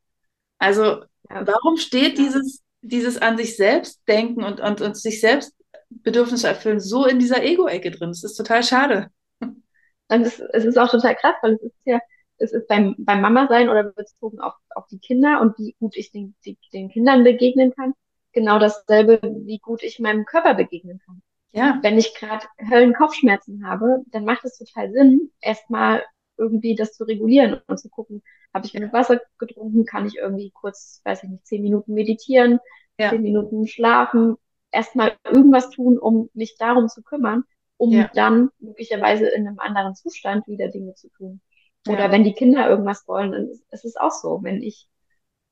Also, 0.62 1.04
warum 1.28 1.78
steht 1.78 2.20
dieses, 2.20 2.62
dieses 2.82 3.20
an 3.20 3.36
sich 3.36 3.58
selbst 3.58 4.00
denken 4.08 4.44
und, 4.44 4.60
und, 4.60 4.80
und 4.80 4.96
sich 4.96 5.20
selbst 5.20 5.56
Bedürfnisse 5.90 6.48
erfüllen 6.48 6.80
so 6.80 7.08
in 7.08 7.18
dieser 7.18 7.44
Ego-Ecke 7.44 7.90
drin? 7.90 8.10
Das 8.10 8.24
ist 8.24 8.36
total 8.36 8.62
schade. 8.62 9.08
Und 9.40 10.22
es, 10.22 10.40
es 10.40 10.66
ist 10.66 10.78
auch 10.78 10.92
total 10.92 11.16
krass, 11.16 11.34
weil 11.42 11.54
es 11.54 11.64
ist 11.64 11.74
ja, 11.86 12.00
es 12.38 12.52
ist 12.54 12.68
beim, 12.68 12.94
beim 13.00 13.22
Mama 13.22 13.48
sein 13.48 13.70
oder 13.70 13.86
bezogen 13.86 14.40
auf, 14.40 14.54
auf 14.76 14.86
die 14.92 15.00
Kinder 15.00 15.42
und 15.42 15.58
wie 15.58 15.76
gut 15.80 15.96
ich 15.96 16.12
den, 16.12 16.36
die, 16.46 16.60
den 16.74 16.90
Kindern 16.90 17.24
begegnen 17.24 17.74
kann, 17.74 17.94
genau 18.32 18.60
dasselbe, 18.60 19.20
wie 19.24 19.58
gut 19.58 19.82
ich 19.82 20.00
meinem 20.00 20.26
Körper 20.26 20.54
begegnen 20.54 21.02
kann. 21.04 21.24
Ja. 21.54 21.80
Wenn 21.82 21.98
ich 21.98 22.14
gerade 22.14 22.46
Höllenkopfschmerzen 22.70 23.66
habe, 23.66 24.04
dann 24.12 24.26
macht 24.26 24.46
es 24.46 24.60
total 24.60 24.92
Sinn, 24.92 25.32
erstmal 25.42 26.04
irgendwie 26.42 26.76
das 26.76 26.94
zu 26.94 27.04
regulieren 27.04 27.62
und 27.68 27.80
zu 27.80 27.90
gucken, 27.90 28.24
habe 28.54 28.66
ich 28.66 28.74
genug 28.74 28.92
Wasser 28.92 29.22
getrunken, 29.38 29.86
kann 29.86 30.08
ich 30.08 30.18
irgendwie 30.18 30.52
kurz, 30.52 31.02
weiß 31.06 31.24
ich 31.24 31.30
nicht, 31.30 31.46
zehn 31.46 31.62
Minuten 31.62 31.94
meditieren, 31.94 32.60
ja. 33.00 33.12
zehn 33.12 33.22
Minuten 33.22 33.68
schlafen, 33.68 34.36
erstmal 34.72 35.16
irgendwas 35.24 35.70
tun, 35.70 36.00
um 36.00 36.30
mich 36.34 36.58
darum 36.58 36.88
zu 36.90 37.04
kümmern, 37.04 37.44
um 37.78 37.92
ja. 37.92 38.10
dann 38.14 38.50
möglicherweise 38.60 39.28
in 39.28 39.48
einem 39.48 39.60
anderen 39.60 39.96
Zustand 39.96 40.48
wieder 40.48 40.70
Dinge 40.70 40.96
zu 40.96 41.10
tun. 41.10 41.42
Oder 41.88 42.06
ja. 42.06 42.12
wenn 42.12 42.24
die 42.24 42.34
Kinder 42.34 42.68
irgendwas 42.68 43.08
wollen, 43.08 43.32
dann 43.32 43.48
ist 43.48 43.86
es 43.86 43.96
auch 43.96 44.12
so. 44.12 44.40
Wenn 44.42 44.62
ich 44.62 44.88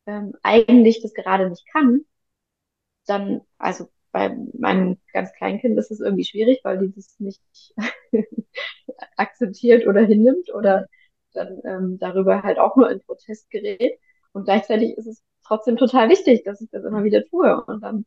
ähm, 0.06 0.34
eigentlich 0.44 1.02
das 1.02 1.14
gerade 1.14 1.50
nicht 1.50 1.66
kann, 1.72 2.02
dann, 3.06 3.42
also 3.58 3.90
bei 4.12 4.36
meinem 4.58 4.98
ganz 5.14 5.32
kleinen 5.34 5.60
Kind 5.60 5.78
ist 5.78 5.92
es 5.92 6.00
irgendwie 6.00 6.26
schwierig, 6.26 6.62
weil 6.64 6.80
die 6.80 6.94
das 6.94 7.16
nicht 7.20 7.42
akzeptiert 9.18 9.88
oder 9.88 10.02
hinnimmt 10.02 10.54
oder 10.54 10.88
dann 11.34 11.62
ähm, 11.66 12.00
darüber 12.00 12.44
halt 12.44 12.60
auch 12.60 12.76
nur 12.76 12.90
in 12.92 13.02
Protest 13.02 13.50
gerät. 13.50 14.00
Und 14.32 14.46
gleichzeitig 14.46 14.98
ist 14.98 15.08
es 15.08 15.24
trotzdem 15.46 15.78
total 15.78 16.10
wichtig, 16.10 16.44
dass 16.44 16.62
ich 16.62 16.70
das 16.72 16.84
immer 16.86 17.04
wieder 17.04 17.24
tue. 17.26 17.64
Und 17.66 17.82
dann 17.82 18.06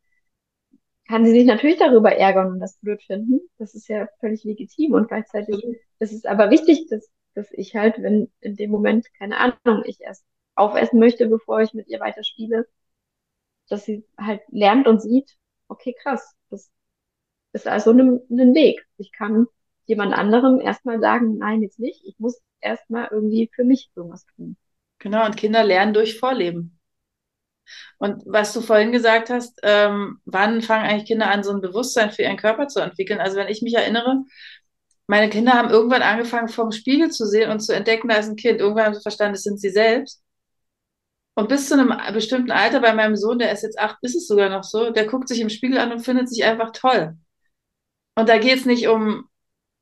kann 1.09 1.24
sie 1.24 1.32
sich 1.32 1.44
natürlich 1.44 1.78
darüber 1.78 2.12
ärgern 2.12 2.53
und 2.53 2.61
das 2.61 2.78
blöd 2.78 3.03
finden. 3.03 3.40
Das 3.59 3.74
ist 3.74 3.88
ja 3.88 4.09
völlig 4.20 4.44
legitim. 4.44 4.92
Und 4.94 5.09
gleichzeitig 5.09 5.62
ist 5.98 6.12
es 6.12 6.24
aber 6.24 6.50
wichtig, 6.50 6.86
dass 6.88 7.09
dass 7.34 7.50
ich 7.53 7.74
halt, 7.74 7.96
wenn 8.03 8.30
in 8.40 8.57
dem 8.57 8.70
Moment, 8.70 9.07
keine 9.18 9.38
Ahnung, 9.38 9.84
ich 9.86 10.00
erst 10.00 10.24
aufessen 10.55 10.98
möchte, 11.00 11.26
bevor 11.28 11.61
ich 11.62 11.72
mit 11.74 11.88
ihr 11.88 12.00
weiterspiele, 12.00 12.68
dass 13.68 13.84
sie 13.84 14.05
halt 14.18 14.42
lernt 14.50 14.86
und 14.86 15.00
sieht, 15.00 15.36
okay, 15.73 15.95
krass, 16.01 16.35
das 16.51 16.70
ist 17.53 17.66
also 17.66 17.91
ein, 17.91 18.20
ein 18.31 18.55
Weg. 18.55 18.87
Ich 18.99 19.12
kann 19.12 19.47
jemand 19.87 20.14
anderem 20.14 20.61
erstmal 20.61 21.01
sagen, 21.01 21.39
nein, 21.39 21.62
jetzt 21.62 21.79
nicht. 21.79 22.05
Ich 22.05 22.18
muss 22.18 22.41
erstmal 22.61 23.09
irgendwie 23.11 23.51
für 23.55 23.64
mich 23.64 23.91
irgendwas 23.95 24.25
tun. 24.37 24.57
Genau, 24.99 25.27
und 25.27 25.37
Kinder 25.37 25.64
lernen 25.64 25.95
durch 25.95 26.18
Vorleben. 26.18 26.79
Und 27.99 28.23
was 28.27 28.53
du 28.53 28.61
vorhin 28.61 28.93
gesagt 28.93 29.31
hast, 29.31 29.61
ähm, 29.62 30.20
wann 30.25 30.62
fangen 30.62 30.85
eigentlich 30.87 31.09
Kinder 31.09 31.31
an, 31.31 31.43
so 31.43 31.53
ein 31.53 31.61
Bewusstsein 31.61 32.11
für 32.11 32.23
ihren 32.23 32.37
Körper 32.37 32.68
zu 32.68 32.81
entwickeln? 32.81 33.20
Also 33.20 33.37
wenn 33.37 33.49
ich 33.49 33.62
mich 33.62 33.75
erinnere, 33.75 34.25
meine 35.07 35.31
Kinder 35.31 35.53
haben 35.53 35.70
irgendwann 35.70 36.03
angefangen, 36.03 36.49
vorm 36.49 36.73
Spiegel 36.73 37.11
zu 37.11 37.27
sehen 37.27 37.51
und 37.51 37.61
zu 37.61 37.75
entdecken, 37.75 38.09
da 38.09 38.16
ist 38.16 38.29
ein 38.29 38.37
Kind. 38.37 38.61
Irgendwann 38.61 38.87
haben 38.87 38.95
sie 38.95 39.03
verstanden, 39.03 39.35
das 39.35 39.43
sind 39.43 39.61
sie 39.61 39.70
selbst. 39.70 40.23
Und 41.35 41.49
bis 41.49 41.68
zu 41.68 41.74
einem 41.74 41.95
bestimmten 42.12 42.51
Alter 42.51 42.80
bei 42.80 42.93
meinem 42.93 43.16
Sohn, 43.16 43.39
der 43.39 43.53
ist 43.53 43.62
jetzt 43.62 43.78
acht, 43.78 43.97
ist 44.03 44.14
es 44.14 44.26
sogar 44.28 44.51
noch 44.51 44.64
so, 44.64 44.91
der 44.91 45.07
guckt 45.07 45.28
sich 45.28 45.41
im 45.41 45.49
Spiegel 45.49 45.78
an 45.78 45.93
und 45.93 46.01
findet 46.01 46.28
sich 46.28 46.45
einfach 46.45 46.72
toll. 46.72 47.16
Und 48.14 48.28
da 48.28 48.39
geht 48.39 48.59
es 48.59 48.66
nicht 48.66 48.89
um, 48.89 49.28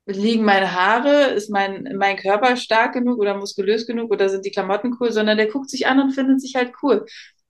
liegen 0.07 0.44
meine 0.44 0.72
Haare, 0.74 1.30
ist 1.30 1.51
mein, 1.51 1.94
mein 1.98 2.16
Körper 2.16 2.57
stark 2.57 2.94
genug 2.94 3.18
oder 3.18 3.36
muskulös 3.36 3.86
genug 3.86 4.11
oder 4.12 4.28
sind 4.28 4.44
die 4.44 4.53
Klamotten 4.53 4.96
cool, 5.01 5.12
sondern 5.12 5.38
der 5.38 5.48
guckt 5.48 5.70
sich 5.70 5.86
an 5.86 6.01
und 6.01 6.12
findet 6.12 6.40
sich 6.40 6.55
halt 6.55 6.72
cool. 6.82 7.05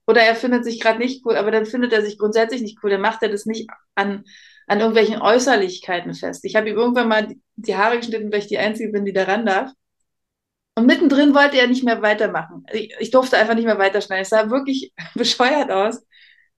Oder 0.07 0.21
er 0.23 0.35
findet 0.35 0.65
sich 0.65 0.79
gerade 0.79 0.99
nicht 0.99 1.25
cool, 1.25 1.35
aber 1.37 1.51
dann 1.51 1.65
findet 1.65 1.93
er 1.93 2.01
sich 2.01 2.17
grundsätzlich 2.17 2.61
nicht 2.61 2.79
cool. 2.83 2.89
Dann 2.89 3.01
macht 3.01 3.21
er 3.23 3.29
das 3.29 3.45
nicht 3.45 3.69
an, 3.95 4.23
an 4.67 4.79
irgendwelchen 4.79 5.21
Äußerlichkeiten 5.21 6.13
fest. 6.15 6.43
Ich 6.45 6.55
habe 6.55 6.69
ihm 6.69 6.75
irgendwann 6.77 7.07
mal 7.07 7.35
die 7.55 7.75
Haare 7.75 7.97
geschnitten, 7.97 8.31
weil 8.31 8.39
ich 8.39 8.47
die 8.47 8.57
Einzige 8.57 8.91
bin, 8.91 9.05
die 9.05 9.13
daran 9.13 9.45
darf. 9.45 9.71
Und 10.75 10.85
mittendrin 10.85 11.35
wollte 11.35 11.57
er 11.57 11.67
nicht 11.67 11.83
mehr 11.83 12.01
weitermachen. 12.01 12.65
Ich, 12.71 12.95
ich 12.99 13.11
durfte 13.11 13.37
einfach 13.37 13.55
nicht 13.55 13.65
mehr 13.65 13.77
weiterschneiden. 13.77 14.21
Es 14.23 14.29
sah 14.29 14.49
wirklich 14.49 14.93
bescheuert 15.15 15.71
aus. 15.71 16.01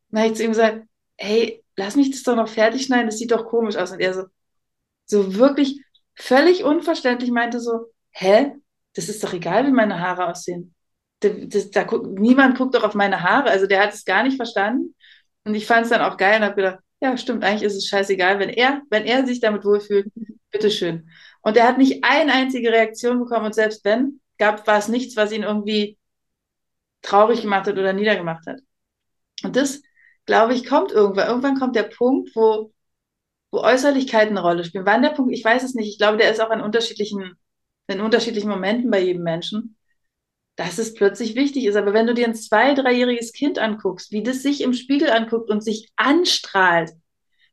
Dann 0.10 0.22
habe 0.22 0.32
ich 0.32 0.38
zu 0.38 0.44
ihm 0.44 0.52
gesagt, 0.52 0.86
hey, 1.18 1.64
lass 1.76 1.96
mich 1.96 2.12
das 2.12 2.24
doch 2.24 2.36
noch 2.36 2.48
fertig 2.48 2.86
schneiden, 2.86 3.08
das 3.08 3.18
sieht 3.18 3.32
doch 3.32 3.46
komisch 3.46 3.76
aus. 3.76 3.92
Und 3.92 4.00
er 4.00 4.14
so, 4.14 4.24
so 5.06 5.36
wirklich 5.36 5.82
völlig 6.16 6.64
unverständlich 6.64 7.32
meinte 7.32 7.60
so, 7.60 7.88
hä, 8.12 8.54
das 8.96 9.10
ist 9.10 9.24
doch 9.24 9.34
egal, 9.34 9.66
wie 9.66 9.72
meine 9.72 10.00
Haare 10.00 10.28
aussehen. 10.28 10.76
Das, 11.22 11.32
das, 11.48 11.72
da 11.72 11.84
guckt, 11.84 12.20
niemand 12.20 12.58
guckt 12.58 12.76
doch 12.76 12.84
auf 12.84 12.94
meine 12.94 13.24
Haare. 13.24 13.50
Also 13.50 13.66
der 13.66 13.82
hat 13.82 13.94
es 13.94 14.06
gar 14.06 14.24
nicht 14.24 14.38
verstanden. 14.38 14.96
Und 15.46 15.56
ich 15.56 15.66
fand 15.66 15.86
es 15.86 15.90
dann 15.90 16.02
auch 16.02 16.18
geil 16.18 16.38
und 16.38 16.46
habe 16.46 16.56
gedacht, 16.56 16.80
ja, 17.02 17.18
stimmt, 17.18 17.44
eigentlich 17.44 17.64
ist 17.64 17.76
es 17.76 17.88
scheißegal, 17.88 18.40
wenn 18.40 18.50
er, 18.50 18.82
wenn 18.90 19.06
er 19.06 19.26
sich 19.26 19.42
damit 19.42 19.66
wohlfühlt, 19.66 20.08
bitteschön. 20.52 21.10
Und 21.44 21.58
er 21.58 21.68
hat 21.68 21.78
nicht 21.78 22.04
eine 22.04 22.34
einzige 22.34 22.72
Reaktion 22.72 23.20
bekommen 23.20 23.46
und 23.46 23.56
selbst 23.56 23.86
wenn, 23.86 24.20
gab, 24.38 24.66
war 24.66 24.80
es 24.80 24.88
nichts, 24.88 25.16
was 25.16 25.32
ihn 25.32 25.44
irgendwie 25.44 25.98
traurig 27.02 27.42
gemacht 27.42 27.68
hat 27.68 27.78
oder 27.78 27.94
niedergemacht 27.94 28.48
hat. 28.48 28.62
Und 29.44 29.56
das, 29.56 29.82
glaube 30.26 30.54
ich, 30.56 30.66
kommt 30.66 30.92
irgendwann. 30.92 31.28
Irgendwann 31.28 31.60
kommt 31.60 31.76
der 31.76 31.84
Punkt, 31.84 32.32
wo, 32.36 32.74
wo 33.52 33.60
Äußerlichkeiten 33.60 34.38
eine 34.38 34.42
Rolle 34.48 34.64
spielen. 34.64 34.86
Wann 34.86 35.04
der 35.04 35.10
Punkt, 35.10 35.34
ich 35.34 35.44
weiß 35.44 35.64
es 35.64 35.76
nicht. 35.76 35.90
Ich 35.90 35.98
glaube, 35.98 36.18
der 36.18 36.32
ist 36.32 36.42
auch 36.42 36.52
in 36.52 36.62
unterschiedlichen, 36.62 37.34
in 37.88 38.02
unterschiedlichen 38.02 38.50
Momenten 38.50 38.90
bei 38.90 39.02
jedem 39.02 39.24
Menschen 39.24 39.76
dass 40.56 40.78
es 40.78 40.94
plötzlich 40.94 41.36
wichtig 41.36 41.66
ist. 41.66 41.76
Aber 41.76 41.94
wenn 41.94 42.08
du 42.08 42.14
dir 42.14 42.28
ein 42.28 42.36
zwei-, 42.36 42.74
dreijähriges 42.74 43.34
Kind 43.34 43.60
anguckst, 43.60 44.12
wie 44.12 44.24
das 44.24 44.42
sich 44.44 44.62
im 44.62 44.74
Spiegel 44.74 45.10
anguckt 45.10 45.50
und 45.50 45.64
sich 45.64 45.92
anstrahlt, 45.96 46.92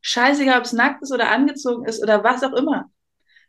scheißegal, 0.03 0.59
ob 0.59 0.65
es 0.65 0.73
nackt 0.73 1.03
ist 1.03 1.13
oder 1.13 1.31
angezogen 1.31 1.87
ist 1.87 2.03
oder 2.03 2.25
was 2.25 2.43
auch 2.43 2.53
immer, 2.53 2.91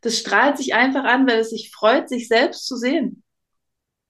das 0.01 0.17
strahlt 0.17 0.57
sich 0.57 0.73
einfach 0.73 1.03
an, 1.03 1.27
weil 1.27 1.39
es 1.39 1.51
sich 1.51 1.71
freut, 1.71 2.09
sich 2.09 2.27
selbst 2.27 2.65
zu 2.67 2.75
sehen. 2.75 3.23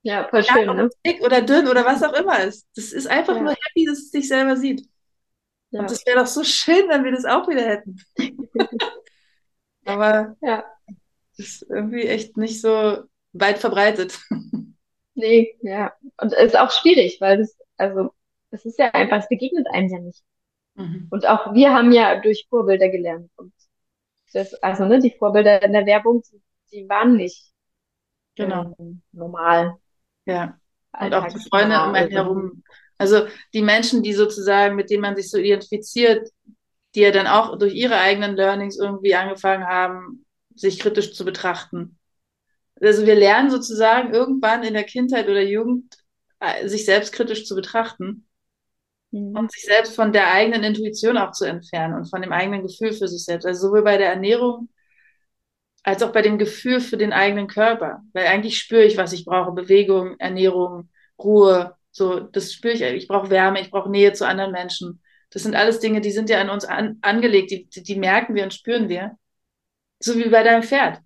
Ja, 0.03 0.27
voll 0.27 0.43
schön, 0.43 0.65
ja, 0.65 0.73
ne? 0.73 0.89
Dick 1.05 1.21
oder 1.21 1.41
dünn 1.41 1.67
oder 1.67 1.85
was 1.85 2.01
auch 2.01 2.13
immer 2.13 2.39
ist. 2.43 2.67
Das 2.75 2.91
ist 2.91 3.07
einfach 3.07 3.35
ja. 3.35 3.41
nur 3.41 3.51
happy, 3.51 3.85
dass 3.85 3.99
es 3.99 4.11
sich 4.11 4.27
selber 4.27 4.57
sieht. 4.57 4.87
Ja. 5.69 5.81
Und 5.81 5.91
das 5.91 6.05
wäre 6.05 6.19
doch 6.19 6.27
so 6.27 6.43
schön, 6.43 6.89
wenn 6.89 7.03
wir 7.03 7.11
das 7.11 7.25
auch 7.25 7.47
wieder 7.47 7.65
hätten. 7.65 8.01
Aber 9.85 10.35
ja, 10.41 10.65
das 11.37 11.47
ist 11.47 11.65
irgendwie 11.69 12.07
echt 12.07 12.35
nicht 12.37 12.61
so 12.61 13.03
weit 13.33 13.59
verbreitet. 13.59 14.19
Nee, 15.13 15.55
ja. 15.61 15.93
Und 16.17 16.33
es 16.33 16.53
ist 16.53 16.57
auch 16.57 16.71
schwierig, 16.71 17.19
weil 17.19 17.39
das, 17.39 17.57
also, 17.77 18.11
es 18.49 18.65
ist 18.65 18.79
ja 18.79 18.89
einfach, 18.91 19.19
es 19.19 19.29
begegnet 19.29 19.67
einem 19.71 19.89
ja 19.89 19.99
nicht. 19.99 20.23
Mhm. 20.75 21.07
Und 21.11 21.27
auch 21.27 21.53
wir 21.53 21.73
haben 21.73 21.91
ja 21.91 22.19
durch 22.19 22.47
Vorbilder 22.49 22.89
gelernt. 22.89 23.29
Und 23.35 23.53
das, 24.33 24.53
also, 24.55 24.85
ne, 24.85 24.99
die 24.99 25.15
Vorbilder 25.17 25.61
in 25.61 25.73
der 25.73 25.85
Werbung, 25.85 26.23
die, 26.31 26.41
die 26.71 26.89
waren 26.89 27.15
nicht 27.15 27.51
genau. 28.35 28.75
Ähm, 28.79 29.01
normal. 29.11 29.75
Ja. 30.25 30.59
Und 30.99 31.13
auch 31.13 31.27
die 31.27 31.39
Freunde 31.49 31.75
um 31.81 31.93
einen 31.93 32.11
herum. 32.11 32.63
Also 32.97 33.25
die 33.53 33.61
Menschen, 33.61 34.03
die 34.03 34.13
sozusagen, 34.13 34.75
mit 34.75 34.89
denen 34.89 35.01
man 35.01 35.15
sich 35.15 35.31
so 35.31 35.37
identifiziert, 35.37 36.29
die 36.93 37.01
ja 37.01 37.11
dann 37.11 37.27
auch 37.27 37.57
durch 37.57 37.73
ihre 37.73 37.95
eigenen 37.95 38.35
Learnings 38.35 38.77
irgendwie 38.77 39.15
angefangen 39.15 39.65
haben, 39.65 40.25
sich 40.53 40.79
kritisch 40.79 41.13
zu 41.13 41.25
betrachten. 41.25 41.97
Also 42.79 43.05
wir 43.05 43.15
lernen 43.15 43.49
sozusagen 43.49 44.13
irgendwann 44.13 44.63
in 44.63 44.73
der 44.73 44.83
Kindheit 44.83 45.27
oder 45.27 45.41
Jugend 45.41 45.95
äh, 46.39 46.67
sich 46.67 46.85
selbst 46.85 47.13
kritisch 47.13 47.45
zu 47.45 47.55
betrachten 47.55 48.27
mhm. 49.11 49.35
und 49.37 49.51
sich 49.51 49.63
selbst 49.63 49.95
von 49.95 50.11
der 50.11 50.31
eigenen 50.33 50.63
Intuition 50.63 51.17
auch 51.17 51.31
zu 51.31 51.45
entfernen 51.45 51.95
und 51.95 52.09
von 52.09 52.21
dem 52.21 52.31
eigenen 52.31 52.63
Gefühl 52.63 52.93
für 52.93 53.07
sich 53.07 53.23
selbst. 53.23 53.45
Also 53.45 53.67
sowohl 53.67 53.83
bei 53.83 53.97
der 53.97 54.09
Ernährung 54.09 54.69
als 55.83 56.03
auch 56.03 56.11
bei 56.11 56.21
dem 56.21 56.37
Gefühl 56.37 56.79
für 56.79 56.97
den 56.97 57.13
eigenen 57.13 57.47
Körper. 57.47 58.03
Weil 58.13 58.27
eigentlich 58.27 58.59
spüre 58.59 58.83
ich, 58.83 58.97
was 58.97 59.13
ich 59.13 59.25
brauche. 59.25 59.51
Bewegung, 59.51 60.15
Ernährung, 60.19 60.89
Ruhe. 61.17 61.75
So, 61.91 62.19
das 62.19 62.53
spüre 62.53 62.73
ich. 62.73 62.81
Ich 62.81 63.07
brauche 63.07 63.29
Wärme, 63.29 63.61
ich 63.61 63.71
brauche 63.71 63.89
Nähe 63.89 64.13
zu 64.13 64.27
anderen 64.27 64.51
Menschen. 64.51 65.01
Das 65.31 65.43
sind 65.43 65.55
alles 65.55 65.79
Dinge, 65.79 66.01
die 66.01 66.11
sind 66.11 66.29
ja 66.29 66.41
an 66.41 66.49
uns 66.49 66.65
an, 66.65 66.97
angelegt, 67.01 67.51
die, 67.51 67.65
die, 67.67 67.83
die 67.83 67.95
merken 67.95 68.35
wir 68.35 68.43
und 68.43 68.53
spüren 68.53 68.89
wir. 68.89 69.17
So 69.99 70.17
wie 70.17 70.29
bei 70.29 70.43
deinem 70.43 70.63
Pferd. 70.63 70.99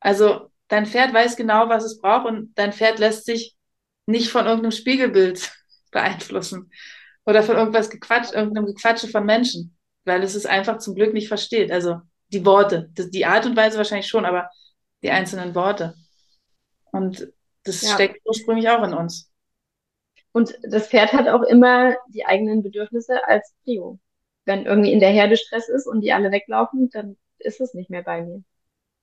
Also 0.00 0.50
dein 0.68 0.86
Pferd 0.86 1.12
weiß 1.12 1.36
genau, 1.36 1.68
was 1.68 1.84
es 1.84 1.98
braucht 2.00 2.26
und 2.26 2.52
dein 2.56 2.72
Pferd 2.72 2.98
lässt 2.98 3.26
sich 3.26 3.56
nicht 4.06 4.30
von 4.30 4.46
irgendeinem 4.46 4.72
Spiegelbild 4.72 5.52
beeinflussen 5.90 6.70
oder 7.26 7.42
von 7.42 7.56
irgendwas 7.56 7.90
gequatscht, 7.90 8.32
irgendeinem 8.32 8.66
Gequatsche 8.66 9.08
von 9.08 9.24
Menschen, 9.24 9.76
weil 10.04 10.22
es 10.22 10.34
es 10.34 10.46
einfach 10.46 10.78
zum 10.78 10.94
Glück 10.94 11.12
nicht 11.12 11.28
versteht. 11.28 11.70
Also 11.70 12.00
die 12.28 12.44
Worte, 12.44 12.90
die 12.96 13.26
Art 13.26 13.46
und 13.46 13.56
Weise 13.56 13.76
wahrscheinlich 13.76 14.08
schon, 14.08 14.24
aber 14.24 14.50
die 15.02 15.10
einzelnen 15.10 15.54
Worte. 15.54 15.94
Und 16.92 17.32
das 17.64 17.82
ja. 17.82 17.94
steckt 17.94 18.20
ursprünglich 18.24 18.68
auch 18.68 18.82
in 18.82 18.94
uns. 18.94 19.30
Und 20.32 20.58
das 20.62 20.88
Pferd 20.88 21.12
hat 21.12 21.28
auch 21.28 21.42
immer 21.42 21.94
die 22.08 22.24
eigenen 22.24 22.62
Bedürfnisse 22.62 23.26
als 23.26 23.52
Trio. 23.64 23.98
Wenn 24.44 24.64
irgendwie 24.64 24.92
in 24.92 25.00
der 25.00 25.10
Herde 25.10 25.36
Stress 25.36 25.68
ist 25.68 25.86
und 25.86 26.00
die 26.00 26.12
alle 26.12 26.30
weglaufen, 26.30 26.88
dann 26.90 27.16
ist 27.38 27.60
es 27.60 27.74
nicht 27.74 27.90
mehr 27.90 28.02
bei 28.02 28.22
mir. 28.22 28.42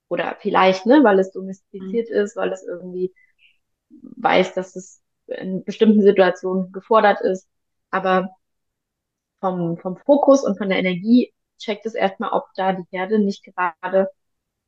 Oder 0.09 0.37
vielleicht, 0.39 0.85
ne, 0.85 1.03
weil 1.03 1.19
es 1.19 1.31
domestiziert 1.31 2.09
mhm. 2.09 2.15
ist, 2.15 2.35
weil 2.35 2.51
es 2.51 2.63
irgendwie 2.63 3.13
weiß, 3.89 4.53
dass 4.53 4.75
es 4.75 5.01
in 5.27 5.63
bestimmten 5.63 6.01
Situationen 6.01 6.71
gefordert 6.71 7.21
ist. 7.21 7.47
Aber 7.91 8.29
vom, 9.39 9.77
vom 9.77 9.97
Fokus 9.97 10.43
und 10.43 10.57
von 10.57 10.69
der 10.69 10.79
Energie 10.79 11.33
checkt 11.57 11.85
es 11.85 11.95
erstmal, 11.95 12.31
ob 12.31 12.45
da 12.55 12.73
die 12.73 12.85
Herde 12.91 13.19
nicht 13.19 13.43
gerade 13.43 14.09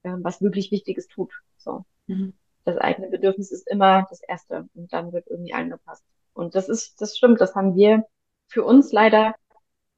äh, 0.04 0.14
was 0.22 0.42
wirklich 0.42 0.72
Wichtiges 0.72 1.08
tut. 1.08 1.34
So. 1.58 1.86
Mhm. 2.08 2.34
Das 2.66 2.78
eigene 2.78 3.10
Bedürfnis 3.10 3.52
ist 3.52 3.68
immer 3.68 4.06
das 4.10 4.22
Erste 4.22 4.68
und 4.74 4.92
dann 4.94 5.12
wird 5.12 5.28
irgendwie 5.28 5.54
angepasst. 5.54 6.04
Und 6.34 6.56
das 6.56 6.70
ist, 6.70 7.02
das 7.02 7.18
stimmt, 7.18 7.42
das 7.42 7.56
haben 7.56 7.76
wir 7.76 8.06
für 8.48 8.64
uns 8.64 8.92
leider 8.92 9.36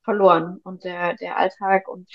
verloren. 0.03 0.59
Und 0.64 0.84
der, 0.84 1.16
der 1.16 1.38
Alltag 1.38 1.88
und 1.88 2.09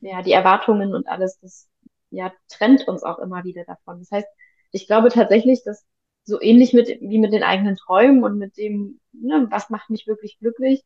ja, 0.00 0.22
die 0.22 0.32
Erwartungen 0.32 0.94
und 0.94 1.08
alles, 1.08 1.38
das 1.40 1.68
ja 2.10 2.32
trennt 2.48 2.86
uns 2.88 3.02
auch 3.02 3.18
immer 3.18 3.44
wieder 3.44 3.64
davon. 3.64 3.98
Das 4.00 4.10
heißt, 4.10 4.28
ich 4.72 4.86
glaube 4.86 5.08
tatsächlich, 5.10 5.62
dass 5.64 5.84
so 6.26 6.40
ähnlich 6.40 6.72
mit, 6.72 6.88
wie 7.00 7.18
mit 7.18 7.32
den 7.32 7.44
eigenen 7.44 7.76
Träumen 7.76 8.24
und 8.24 8.36
mit 8.36 8.56
dem, 8.58 9.00
ne, 9.12 9.46
was 9.50 9.70
macht 9.70 9.90
mich 9.90 10.06
wirklich 10.06 10.38
glücklich, 10.38 10.84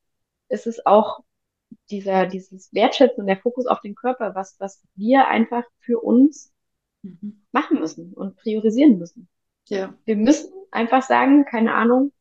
ist 0.49 0.66
es 0.66 0.84
auch 0.86 1.20
dieser, 1.91 2.26
dieses 2.26 2.72
Wertschätzen 2.74 3.22
und 3.22 3.26
der 3.26 3.38
Fokus 3.38 3.66
auf 3.66 3.80
den 3.80 3.95
Körper, 3.95 4.34
was, 4.34 4.57
was 4.59 4.82
wir 4.95 5.28
einfach 5.28 5.64
für 5.80 5.99
uns 5.99 6.53
mhm. 7.03 7.43
machen 7.53 7.80
müssen 7.80 8.12
und 8.12 8.36
priorisieren 8.36 8.99
müssen. 8.99 9.28
Ja. 9.68 9.95
Wir 10.05 10.16
müssen 10.16 10.53
einfach 10.70 11.03
sagen, 11.03 11.47
keine 11.47 11.74
Ahnung, 11.74 12.12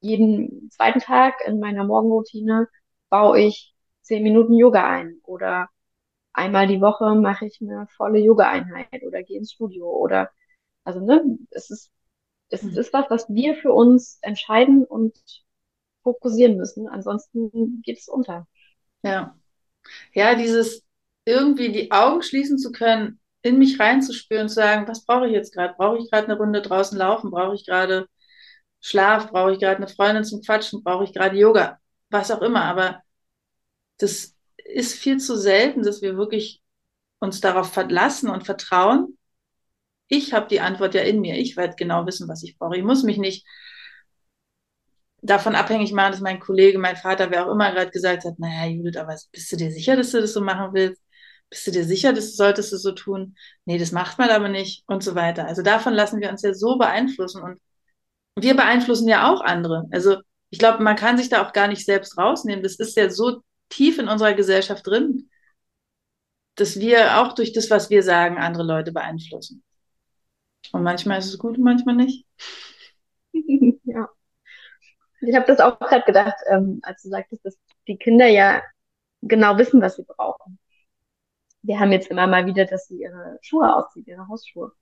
jeden 0.00 0.68
zweiten 0.70 1.00
Tag 1.00 1.34
in 1.46 1.60
meiner 1.60 1.84
Morgenroutine 1.84 2.68
baue 3.08 3.40
ich 3.40 3.74
zehn 4.02 4.22
Minuten 4.22 4.54
Yoga 4.54 4.88
ein 4.88 5.20
oder 5.22 5.68
einmal 6.32 6.66
die 6.66 6.80
Woche 6.80 7.14
mache 7.14 7.46
ich 7.46 7.60
eine 7.60 7.86
volle 7.96 8.18
Yoga-Einheit 8.18 9.04
oder 9.06 9.22
gehe 9.22 9.38
ins 9.38 9.52
Studio 9.52 9.88
oder 9.88 10.30
also 10.86 11.00
ne, 11.00 11.22
es 11.50 11.70
ist 11.70 11.90
es 12.48 12.62
mhm. 12.62 12.78
ist 12.78 12.92
was, 12.92 13.06
was 13.10 13.28
wir 13.28 13.56
für 13.56 13.72
uns 13.72 14.18
entscheiden 14.22 14.84
und 14.84 15.14
fokussieren 16.02 16.56
müssen. 16.56 16.88
Ansonsten 16.88 17.82
geht 17.82 17.98
es 17.98 18.08
unter. 18.08 18.46
Ja. 19.02 19.36
Ja, 20.14 20.34
dieses 20.34 20.84
irgendwie 21.24 21.72
die 21.72 21.90
Augen 21.90 22.22
schließen 22.22 22.58
zu 22.58 22.70
können, 22.72 23.20
in 23.42 23.58
mich 23.58 23.78
reinzuspüren, 23.78 24.48
zu 24.48 24.56
sagen, 24.56 24.88
was 24.88 25.04
brauche 25.04 25.26
ich 25.26 25.32
jetzt 25.32 25.52
gerade? 25.52 25.74
Brauche 25.76 25.98
ich 25.98 26.10
gerade 26.10 26.26
eine 26.26 26.36
Runde 26.36 26.62
draußen 26.62 26.96
laufen? 26.98 27.30
Brauche 27.30 27.54
ich 27.54 27.66
gerade 27.66 28.08
Schlaf? 28.80 29.30
Brauche 29.30 29.52
ich 29.52 29.60
gerade 29.60 29.76
eine 29.76 29.88
Freundin 29.88 30.24
zum 30.24 30.42
Quatschen? 30.42 30.82
Brauche 30.82 31.04
ich 31.04 31.12
gerade 31.12 31.36
Yoga? 31.36 31.78
Was 32.10 32.30
auch 32.30 32.42
immer. 32.42 32.64
Aber 32.64 33.02
das 33.98 34.36
ist 34.56 34.94
viel 34.94 35.18
zu 35.18 35.36
selten, 35.36 35.82
dass 35.82 36.02
wir 36.02 36.16
wirklich 36.16 36.62
uns 37.18 37.40
darauf 37.40 37.72
verlassen 37.72 38.30
und 38.30 38.44
vertrauen. 38.44 39.15
Ich 40.08 40.32
habe 40.32 40.48
die 40.48 40.60
Antwort 40.60 40.94
ja 40.94 41.02
in 41.02 41.20
mir. 41.20 41.36
Ich 41.36 41.56
werde 41.56 41.74
genau 41.76 42.06
wissen, 42.06 42.28
was 42.28 42.42
ich 42.42 42.58
brauche. 42.58 42.76
Ich 42.76 42.84
muss 42.84 43.02
mich 43.02 43.18
nicht 43.18 43.46
davon 45.22 45.54
abhängig 45.54 45.92
machen, 45.92 46.12
dass 46.12 46.20
mein 46.20 46.40
Kollege, 46.40 46.78
mein 46.78 46.96
Vater, 46.96 47.30
wer 47.30 47.46
auch 47.46 47.52
immer 47.52 47.72
gerade 47.72 47.90
gesagt 47.90 48.24
hat, 48.24 48.38
naja, 48.38 48.66
Judith, 48.70 48.96
aber 48.96 49.16
bist 49.32 49.52
du 49.52 49.56
dir 49.56 49.70
sicher, 49.72 49.96
dass 49.96 50.12
du 50.12 50.20
das 50.20 50.32
so 50.32 50.40
machen 50.40 50.72
willst? 50.74 51.02
Bist 51.50 51.66
du 51.66 51.70
dir 51.70 51.84
sicher, 51.84 52.12
dass 52.12 52.30
du 52.30 52.36
solltest 52.36 52.72
du 52.72 52.76
so 52.76 52.92
tun? 52.92 53.36
Nee, 53.64 53.78
das 53.78 53.92
macht 53.92 54.18
man 54.18 54.30
aber 54.30 54.48
nicht 54.48 54.84
und 54.86 55.02
so 55.02 55.14
weiter. 55.14 55.46
Also 55.46 55.62
davon 55.62 55.94
lassen 55.94 56.20
wir 56.20 56.30
uns 56.30 56.42
ja 56.42 56.54
so 56.54 56.76
beeinflussen 56.78 57.42
und 57.42 57.60
wir 58.38 58.56
beeinflussen 58.56 59.08
ja 59.08 59.32
auch 59.32 59.40
andere. 59.40 59.86
Also 59.92 60.18
ich 60.50 60.58
glaube, 60.58 60.82
man 60.82 60.96
kann 60.96 61.18
sich 61.18 61.28
da 61.28 61.46
auch 61.46 61.52
gar 61.52 61.68
nicht 61.68 61.84
selbst 61.84 62.18
rausnehmen. 62.18 62.62
Das 62.62 62.76
ist 62.76 62.96
ja 62.96 63.10
so 63.10 63.42
tief 63.68 63.98
in 63.98 64.08
unserer 64.08 64.34
Gesellschaft 64.34 64.86
drin, 64.86 65.30
dass 66.56 66.78
wir 66.80 67.20
auch 67.20 67.34
durch 67.34 67.52
das, 67.52 67.70
was 67.70 67.90
wir 67.90 68.02
sagen, 68.02 68.38
andere 68.38 68.64
Leute 68.64 68.92
beeinflussen. 68.92 69.62
Und 70.72 70.82
manchmal 70.82 71.18
ist 71.18 71.26
es 71.26 71.38
gut, 71.38 71.58
manchmal 71.58 71.96
nicht. 71.96 72.26
ja. 73.84 74.08
Ich 75.20 75.34
habe 75.34 75.46
das 75.46 75.60
auch 75.60 75.78
gerade 75.78 76.04
gedacht, 76.04 76.36
ähm, 76.48 76.80
als 76.82 77.02
du 77.02 77.08
sagtest, 77.08 77.44
dass 77.44 77.58
die 77.88 77.96
Kinder 77.96 78.26
ja 78.26 78.62
genau 79.22 79.58
wissen, 79.58 79.80
was 79.80 79.96
sie 79.96 80.04
brauchen. 80.04 80.58
Wir 81.62 81.80
haben 81.80 81.92
jetzt 81.92 82.08
immer 82.10 82.26
mal 82.26 82.46
wieder, 82.46 82.64
dass 82.64 82.86
sie 82.86 83.00
ihre 83.02 83.38
Schuhe 83.42 83.74
auszieht, 83.74 84.06
ihre 84.06 84.28
Hausschuhe. 84.28 84.72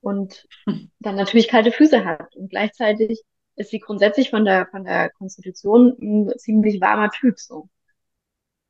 Und 0.00 0.48
dann 1.00 1.16
natürlich 1.16 1.48
kalte 1.48 1.72
Füße 1.72 2.04
hat. 2.04 2.34
Und 2.36 2.50
gleichzeitig 2.50 3.22
ist 3.56 3.70
sie 3.70 3.80
grundsätzlich 3.80 4.30
von 4.30 4.44
der, 4.44 4.66
von 4.66 4.84
der 4.84 5.10
Konstitution 5.10 5.96
ein 6.00 6.38
ziemlich 6.38 6.80
warmer 6.80 7.10
Typ, 7.10 7.38
so. 7.38 7.68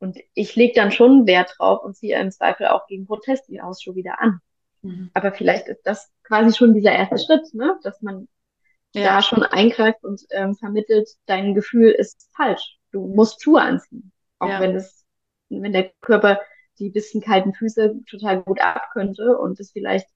Und 0.00 0.18
ich 0.34 0.54
lege 0.54 0.74
dann 0.74 0.92
schon 0.92 1.26
Wert 1.26 1.54
drauf 1.58 1.82
und 1.82 1.96
ziehe 1.96 2.18
im 2.20 2.30
Zweifel 2.30 2.68
auch 2.68 2.86
gegen 2.86 3.06
Protest 3.06 3.48
die 3.48 3.60
Hausschuhe 3.60 3.96
wieder 3.96 4.20
an. 4.20 4.40
Mhm. 4.82 5.10
Aber 5.14 5.32
vielleicht 5.32 5.68
ist 5.68 5.82
das 5.84 6.10
quasi 6.22 6.56
schon 6.56 6.74
dieser 6.74 6.92
erste 6.92 7.18
Schritt, 7.18 7.52
ne? 7.54 7.78
dass 7.82 8.00
man 8.02 8.28
ja. 8.94 9.04
da 9.04 9.22
schon 9.22 9.42
eingreift 9.42 10.04
und 10.04 10.22
ähm, 10.30 10.54
vermittelt, 10.54 11.08
dein 11.26 11.54
Gefühl 11.54 11.90
ist 11.90 12.28
falsch. 12.36 12.78
Du 12.92 13.06
musst 13.06 13.42
Schuhe 13.42 13.60
anziehen. 13.60 14.12
Auch 14.38 14.48
ja. 14.48 14.60
wenn 14.60 14.76
es, 14.76 15.04
wenn 15.48 15.72
der 15.72 15.90
Körper 16.00 16.40
die 16.78 16.90
bisschen 16.90 17.20
kalten 17.20 17.54
Füße 17.54 18.00
total 18.08 18.42
gut 18.42 18.60
ab 18.60 18.90
könnte 18.92 19.36
und 19.36 19.58
es 19.58 19.72
vielleicht 19.72 20.06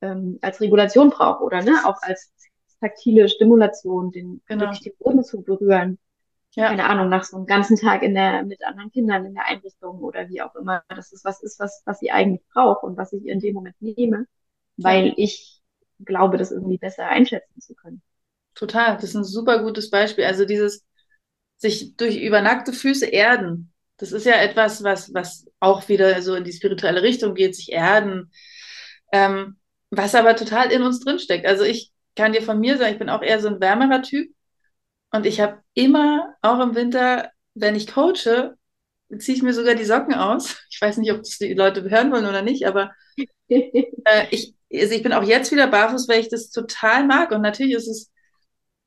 ähm, 0.00 0.38
als 0.40 0.60
Regulation 0.60 1.10
braucht 1.10 1.42
oder 1.42 1.62
ne, 1.62 1.80
auch 1.84 2.00
als 2.02 2.32
taktile 2.80 3.28
Stimulation, 3.28 4.10
den 4.10 4.42
genau. 4.46 4.62
wirklich 4.62 4.80
den 4.80 4.96
Boden 4.98 5.24
zu 5.24 5.42
berühren. 5.42 5.98
Ja. 6.54 6.68
Keine 6.68 6.84
Ahnung, 6.84 7.08
nach 7.08 7.24
so 7.24 7.36
einem 7.36 7.46
ganzen 7.46 7.76
Tag 7.76 8.02
in 8.02 8.14
der, 8.14 8.42
mit 8.42 8.62
anderen 8.64 8.90
Kindern 8.90 9.24
in 9.24 9.34
der 9.34 9.46
Einrichtung 9.46 10.00
oder 10.00 10.28
wie 10.28 10.42
auch 10.42 10.54
immer. 10.54 10.82
Das 10.88 11.12
ist 11.12 11.24
was 11.24 11.42
ist, 11.42 11.58
was, 11.58 11.82
was 11.86 11.98
sie 12.00 12.10
eigentlich 12.10 12.46
braucht 12.52 12.84
und 12.84 12.96
was 12.96 13.12
ich 13.12 13.26
in 13.26 13.40
dem 13.40 13.54
Moment 13.54 13.80
nehme, 13.80 14.26
weil 14.76 15.14
ich 15.16 15.62
glaube, 16.04 16.36
das 16.36 16.50
irgendwie 16.50 16.78
besser 16.78 17.06
einschätzen 17.06 17.60
zu 17.60 17.74
können. 17.74 18.02
Total, 18.54 18.96
das 18.96 19.04
ist 19.04 19.14
ein 19.14 19.24
super 19.24 19.62
gutes 19.62 19.88
Beispiel. 19.88 20.24
Also 20.24 20.44
dieses 20.44 20.84
sich 21.56 21.96
durch 21.96 22.20
übernackte 22.20 22.72
Füße 22.72 23.06
erden, 23.06 23.72
das 23.96 24.12
ist 24.12 24.26
ja 24.26 24.34
etwas, 24.34 24.82
was, 24.82 25.14
was 25.14 25.46
auch 25.60 25.88
wieder 25.88 26.20
so 26.22 26.34
in 26.34 26.44
die 26.44 26.52
spirituelle 26.52 27.02
Richtung 27.02 27.34
geht, 27.34 27.54
sich 27.54 27.72
erden, 27.72 28.30
ähm, 29.12 29.56
was 29.90 30.14
aber 30.14 30.36
total 30.36 30.72
in 30.72 30.82
uns 30.82 31.00
drinsteckt. 31.00 31.46
Also 31.46 31.64
ich 31.64 31.92
kann 32.16 32.32
dir 32.32 32.42
von 32.42 32.58
mir 32.58 32.76
sagen, 32.76 32.92
ich 32.92 32.98
bin 32.98 33.08
auch 33.08 33.22
eher 33.22 33.40
so 33.40 33.48
ein 33.48 33.60
wärmerer 33.60 34.02
Typ 34.02 34.34
und 35.12 35.26
ich 35.26 35.40
habe 35.40 35.62
immer, 35.74 36.34
auch 36.42 36.60
im 36.60 36.74
Winter, 36.74 37.30
wenn 37.54 37.74
ich 37.74 37.86
coache, 37.92 38.56
ziehe 39.18 39.36
ich 39.36 39.42
mir 39.42 39.54
sogar 39.54 39.74
die 39.74 39.84
Socken 39.84 40.14
aus. 40.14 40.56
Ich 40.70 40.80
weiß 40.80 40.98
nicht, 40.98 41.12
ob 41.12 41.18
das 41.18 41.38
die 41.38 41.54
Leute 41.54 41.88
hören 41.90 42.10
wollen 42.12 42.26
oder 42.26 42.42
nicht, 42.42 42.66
aber 42.66 42.92
äh, 43.48 44.26
ich, 44.30 44.54
also 44.72 44.94
ich 44.94 45.02
bin 45.02 45.12
auch 45.12 45.22
jetzt 45.22 45.52
wieder 45.52 45.66
barfuß, 45.68 46.08
weil 46.08 46.20
ich 46.20 46.28
das 46.28 46.50
total 46.50 47.06
mag. 47.06 47.30
Und 47.30 47.42
natürlich 47.42 47.74
ist 47.74 47.88
es 47.88 48.10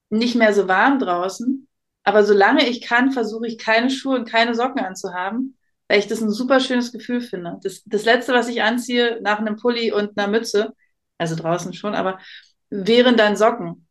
nicht 0.10 0.36
mehr 0.36 0.54
so 0.54 0.68
warm 0.68 1.00
draußen. 1.00 1.68
Aber 2.04 2.24
solange 2.24 2.68
ich 2.70 2.82
kann, 2.82 3.12
versuche 3.12 3.48
ich 3.48 3.58
keine 3.58 3.90
Schuhe 3.90 4.16
und 4.18 4.30
keine 4.30 4.54
Socken 4.56 4.82
anzuhaben, 4.84 5.58
weil 5.88 6.00
ich 6.00 6.08
das 6.08 6.22
ein 6.22 6.30
super 6.32 6.60
schönes 6.60 6.92
Gefühl 6.92 7.22
finde. 7.22 7.60
Das, 7.64 7.84
das 7.86 8.06
letzte, 8.06 8.34
was 8.34 8.48
ich 8.48 8.62
anziehe 8.62 9.20
nach 9.22 9.40
einem 9.40 9.56
Pulli 9.58 9.92
und 9.92 10.18
einer 10.18 10.28
Mütze, 10.30 10.74
also 11.18 11.36
draußen 11.36 11.74
schon, 11.74 11.96
aber 11.96 12.20
wären 12.70 13.18
dann 13.18 13.36
Socken. 13.38 13.85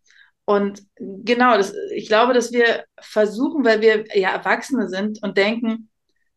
Und 0.47 0.83
genau, 0.99 1.57
das, 1.57 1.75
ich 1.95 2.07
glaube, 2.07 2.35
dass 2.35 2.53
wir 2.53 2.85
versuchen, 3.01 3.65
weil 3.65 3.81
wir 3.81 4.05
ja 4.17 4.31
Erwachsene 4.31 4.89
sind 4.89 5.23
und 5.23 5.39
denken, 5.39 5.91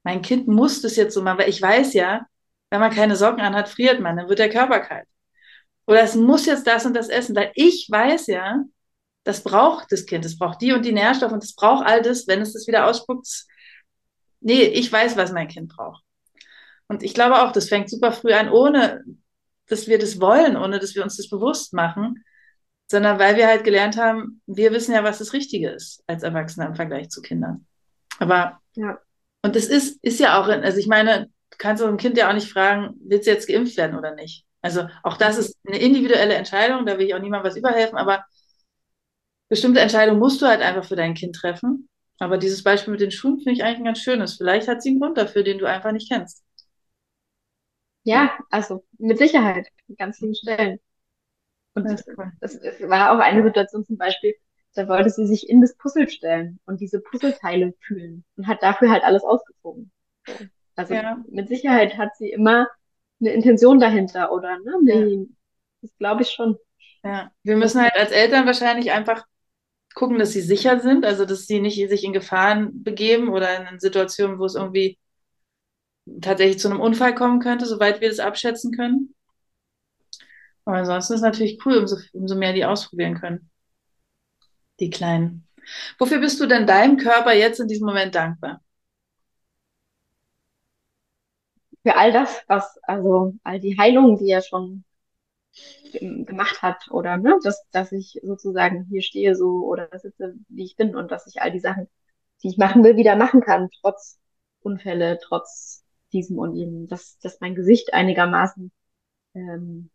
mein 0.04 0.22
Kind 0.22 0.48
muss 0.48 0.82
das 0.82 0.96
jetzt 0.96 1.14
so 1.14 1.22
machen, 1.22 1.40
weil 1.40 1.50
ich 1.50 1.62
weiß 1.62 1.94
ja, 1.94 2.26
wenn 2.70 2.80
man 2.80 2.94
keine 2.94 3.16
Socken 3.16 3.42
anhat, 3.42 3.70
friert 3.70 4.00
man, 4.00 4.18
dann 4.18 4.30
wird 4.30 4.40
der 4.40 4.50
Körper 4.50 4.80
kalt. 4.80 5.08
Oder 5.88 6.02
es 6.02 6.16
muss 6.16 6.46
jetzt 6.46 6.68
das 6.68 6.86
und 6.86 6.94
das 6.96 7.10
essen, 7.10 7.36
weil 7.36 7.52
ich 7.56 7.88
weiß 7.90 8.28
ja, 8.28 8.64
das 9.24 9.44
braucht 9.44 9.92
das 9.92 10.06
Kind, 10.06 10.26
es 10.26 10.38
braucht 10.38 10.62
die 10.62 10.72
und 10.72 10.86
die 10.86 10.94
Nährstoffe 10.94 11.34
und 11.34 11.44
es 11.44 11.56
braucht 11.56 11.86
all 11.86 12.02
das, 12.02 12.28
wenn 12.28 12.42
es 12.42 12.54
das 12.54 12.68
wieder 12.68 12.88
ausspuckt. 12.88 13.28
Nee, 14.40 14.64
ich 14.64 14.92
weiß, 14.92 15.18
was 15.18 15.34
mein 15.34 15.48
Kind 15.50 15.74
braucht. 15.76 16.04
Und 16.88 17.04
ich 17.04 17.14
glaube 17.14 17.42
auch, 17.42 17.52
das 17.52 17.68
fängt 17.68 17.90
super 17.90 18.14
früh 18.14 18.34
an, 18.34 18.50
ohne 18.50 19.04
dass 19.68 19.88
wir 19.88 20.00
das 20.00 20.22
wollen, 20.22 20.56
ohne 20.56 20.80
dass 20.80 20.96
wir 20.96 21.04
uns 21.04 21.18
das 21.18 21.30
bewusst 21.30 21.74
machen, 21.74 22.24
sondern 22.88 23.20
weil 23.20 23.36
wir 23.36 23.48
halt 23.48 23.64
gelernt 23.64 23.98
haben, 23.98 24.42
wir 24.46 24.72
wissen 24.72 24.94
ja, 24.94 25.04
was 25.04 25.20
das 25.20 25.34
Richtige 25.34 25.70
ist 25.70 26.04
als 26.08 26.24
Erwachsene 26.24 26.66
im 26.66 26.76
Vergleich 26.76 27.10
zu 27.10 27.22
Kindern. 27.22 27.66
Aber, 28.20 28.60
ja. 28.76 28.98
und 29.44 29.56
das 29.56 29.66
ist, 29.66 30.04
ist 30.04 30.20
ja 30.20 30.42
auch, 30.42 30.48
also 30.48 30.78
ich 30.78 30.88
meine, 30.88 31.26
du 31.52 31.58
kannst 31.58 31.84
auch 31.84 31.88
ein 31.88 31.98
Kind 31.98 32.18
ja 32.18 32.30
auch 32.30 32.34
nicht 32.34 32.52
fragen, 32.52 32.96
willst 33.02 33.28
du 33.28 33.32
jetzt 33.32 33.48
geimpft 33.48 33.78
werden 33.78 33.98
oder 33.98 34.16
nicht? 34.16 34.46
Also 34.62 34.88
auch 35.04 35.18
das 35.18 35.38
ist 35.38 35.58
eine 35.68 35.78
individuelle 35.80 36.34
Entscheidung, 36.34 36.86
da 36.86 36.98
will 36.98 37.08
ich 37.08 37.14
auch 37.14 37.22
niemandem 37.22 37.50
was 37.52 37.58
überhelfen, 37.58 37.98
aber 37.98 38.26
bestimmte 39.50 39.82
Entscheidungen 39.82 40.20
musst 40.20 40.42
du 40.42 40.48
halt 40.48 40.62
einfach 40.62 40.86
für 40.86 40.96
dein 40.96 41.14
Kind 41.14 41.36
treffen. 41.36 41.90
Aber 42.20 42.38
dieses 42.38 42.64
Beispiel 42.64 42.92
mit 42.92 43.02
den 43.02 43.12
Schuhen 43.12 43.38
finde 43.38 43.52
ich 43.52 43.64
eigentlich 43.64 43.80
ein 43.80 43.86
ganz 43.86 44.00
schönes. 44.00 44.38
Vielleicht 44.38 44.68
hat 44.68 44.82
sie 44.82 44.90
einen 44.90 45.00
Grund 45.00 45.18
dafür, 45.18 45.44
den 45.44 45.60
du 45.60 45.66
einfach 45.66 45.92
nicht 45.92 46.10
kennst. 46.10 46.44
Ja, 48.04 48.38
also 48.50 48.86
mit 48.98 49.18
Sicherheit, 49.18 49.68
an 49.88 49.96
ganz 49.98 50.18
vielen 50.18 50.34
Stellen. 50.34 50.80
Und 51.78 51.86
das, 51.86 52.06
das, 52.40 52.60
das 52.60 52.90
war 52.90 53.12
auch 53.12 53.20
eine 53.20 53.44
Situation 53.44 53.86
zum 53.86 53.98
Beispiel, 53.98 54.34
da 54.74 54.88
wollte 54.88 55.10
sie 55.10 55.26
sich 55.26 55.50
in 55.50 55.62
das 55.62 55.76
Puzzle 55.76 56.10
stellen 56.10 56.60
und 56.66 56.82
diese 56.82 57.00
Puzzleteile 57.00 57.74
fühlen 57.80 58.24
und 58.36 58.48
hat 58.48 58.62
dafür 58.62 58.92
halt 58.92 59.04
alles 59.04 59.24
ausgezogen. 59.24 59.92
Also 60.76 60.94
ja. 60.94 61.18
mit 61.30 61.48
Sicherheit 61.48 61.98
hat 61.98 62.16
sie 62.18 62.30
immer 62.30 62.68
eine 63.20 63.32
Intention 63.32 63.80
dahinter 63.80 64.32
oder 64.32 64.60
ne? 64.60 64.76
Ja. 64.84 65.26
Das 65.82 65.98
glaube 65.98 66.22
ich 66.22 66.30
schon. 66.30 66.58
Ja, 67.04 67.32
wir 67.44 67.58
müssen 67.58 67.82
halt 67.82 67.96
als 67.96 68.12
Eltern 68.12 68.46
wahrscheinlich 68.46 68.92
einfach 68.92 69.26
gucken, 69.96 70.20
dass 70.20 70.32
sie 70.32 70.42
sicher 70.42 70.80
sind, 70.80 71.06
also 71.06 71.26
dass 71.26 71.48
sie 71.48 71.60
nicht 71.60 71.78
sich 71.90 72.04
in 72.04 72.14
Gefahren 72.14 72.84
begeben 72.84 73.30
oder 73.30 73.70
in 73.72 73.80
Situationen, 73.80 74.38
wo 74.38 74.46
es 74.46 74.56
irgendwie 74.56 75.00
tatsächlich 76.22 76.60
zu 76.60 76.70
einem 76.70 76.80
Unfall 76.80 77.16
kommen 77.16 77.40
könnte, 77.40 77.66
soweit 77.66 78.02
wir 78.02 78.10
das 78.10 78.20
abschätzen 78.20 78.72
können. 78.72 79.16
Aber 80.68 80.80
ansonsten 80.80 81.14
ist 81.14 81.22
natürlich 81.22 81.66
cool, 81.66 81.78
umso, 81.78 81.96
umso 82.12 82.36
mehr 82.36 82.52
die 82.52 82.66
ausprobieren 82.66 83.16
können. 83.16 83.50
Die 84.82 84.90
Kleinen. 84.90 85.48
Wofür 85.98 86.20
bist 86.20 86.42
du 86.42 86.46
denn 86.46 86.68
deinem 86.68 86.98
Körper 86.98 87.34
jetzt 87.34 87.62
in 87.62 87.70
diesem 87.70 87.88
Moment 87.88 88.14
dankbar? 88.16 88.62
Für 91.84 91.96
all 91.96 92.12
das, 92.12 92.44
was, 92.48 92.78
also 92.84 93.34
all 93.44 93.62
die 93.62 93.78
Heilungen, 93.78 94.18
die 94.18 94.30
er 94.30 94.42
schon 94.42 94.84
gemacht 96.02 96.62
hat 96.62 96.92
oder 96.92 97.16
ne, 97.16 97.40
dass, 97.44 97.66
dass 97.72 97.94
ich 97.94 98.20
sozusagen 98.22 98.88
hier 98.90 99.02
stehe 99.02 99.36
so 99.38 99.66
oder 99.66 99.88
sitze, 99.98 100.36
wie 100.50 100.66
ich 100.66 100.76
bin 100.76 100.98
und 100.98 101.12
dass 101.12 101.28
ich 101.28 101.42
all 101.42 101.52
die 101.54 101.62
Sachen, 101.62 101.88
die 102.44 102.50
ich 102.50 102.58
machen 102.58 102.84
will, 102.84 102.98
wieder 102.98 103.16
machen 103.16 103.40
kann, 103.40 103.70
trotz 103.80 104.20
Unfälle, 104.60 105.18
trotz 105.24 105.86
diesem 106.12 106.38
und 106.38 106.58
jenem, 106.58 106.88
dass, 106.88 107.18
dass 107.20 107.40
mein 107.40 107.56
Gesicht 107.56 107.94
einigermaßen 107.94 108.70
ähm, 109.34 109.92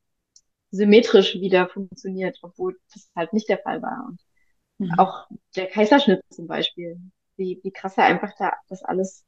symmetrisch 0.72 1.34
wieder 1.34 1.68
funktioniert, 1.68 2.38
obwohl 2.42 2.78
das 2.92 3.10
halt 3.14 3.32
nicht 3.32 3.48
der 3.48 3.58
Fall 3.58 3.82
war. 3.82 4.06
Und 4.08 4.20
mhm. 4.78 4.98
auch 4.98 5.28
der 5.54 5.66
Kaiserschnitt 5.68 6.22
zum 6.30 6.46
Beispiel, 6.46 6.98
wie, 7.36 7.60
wie 7.62 7.70
krass 7.70 7.96
er 7.98 8.04
einfach 8.04 8.32
da 8.38 8.54
das 8.68 8.82
alles 8.82 9.24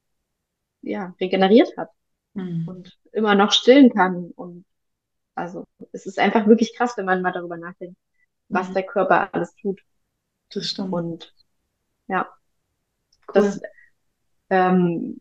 ja, 0.80 1.14
regeneriert 1.20 1.76
hat 1.76 1.90
mhm. 2.32 2.66
und 2.66 2.98
immer 3.12 3.34
noch 3.34 3.52
stillen 3.52 3.92
kann. 3.92 4.30
Und 4.34 4.64
also 5.34 5.64
es 5.92 6.06
ist 6.06 6.18
einfach 6.18 6.46
wirklich 6.46 6.74
krass, 6.76 6.96
wenn 6.96 7.04
man 7.04 7.22
mal 7.22 7.32
darüber 7.32 7.58
nachdenkt, 7.58 7.96
was 8.48 8.70
mhm. 8.70 8.74
der 8.74 8.82
Körper 8.84 9.34
alles 9.34 9.54
tut. 9.56 9.80
Das 10.50 10.66
stimmt. 10.66 10.92
Und 10.92 11.34
ja, 12.08 12.28
cool. 13.28 13.34
das 13.34 13.60
ähm, 14.48 15.20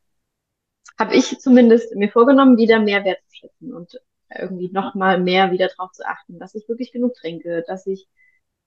habe 0.97 1.15
ich 1.15 1.39
zumindest 1.39 1.95
mir 1.95 2.09
vorgenommen, 2.09 2.57
wieder 2.57 2.79
mehr 2.79 3.03
Wert 3.03 3.19
zu 3.27 3.35
schätzen 3.35 3.73
und 3.73 3.99
irgendwie 4.39 4.69
noch 4.71 4.95
mal 4.95 5.19
mehr 5.19 5.51
wieder 5.51 5.67
drauf 5.67 5.91
zu 5.91 6.05
achten, 6.05 6.39
dass 6.39 6.55
ich 6.55 6.67
wirklich 6.67 6.91
genug 6.91 7.13
trinke, 7.15 7.63
dass 7.67 7.87
ich 7.87 8.07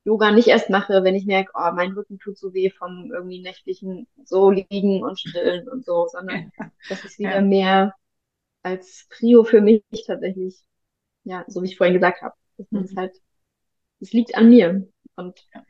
Yoga 0.04 0.30
nicht 0.30 0.46
erst 0.46 0.70
mache, 0.70 1.02
wenn 1.02 1.16
ich 1.16 1.26
merke, 1.26 1.50
oh, 1.54 1.72
mein 1.74 1.92
Rücken 1.92 2.18
tut 2.18 2.38
so 2.38 2.54
weh 2.54 2.70
vom 2.70 3.10
irgendwie 3.12 3.42
nächtlichen 3.42 4.06
so 4.24 4.50
liegen 4.50 5.02
und 5.02 5.18
stillen 5.18 5.68
und 5.68 5.84
so, 5.84 6.06
sondern 6.06 6.52
dass 6.88 7.04
ich 7.04 7.18
wieder 7.18 7.36
ja. 7.36 7.40
mehr 7.40 7.94
als 8.62 9.06
Prio 9.10 9.44
für 9.44 9.60
mich 9.60 9.82
tatsächlich, 10.06 10.60
ja, 11.24 11.44
so 11.48 11.62
wie 11.62 11.66
ich 11.66 11.76
vorhin 11.76 11.94
gesagt 11.94 12.22
habe, 12.22 12.34
das 12.56 12.70
mhm. 12.70 12.84
ist 12.84 12.96
halt, 12.96 13.16
es 14.00 14.12
liegt 14.12 14.36
an 14.36 14.48
mir 14.48 14.86
und 15.16 15.40
ja. 15.52 15.64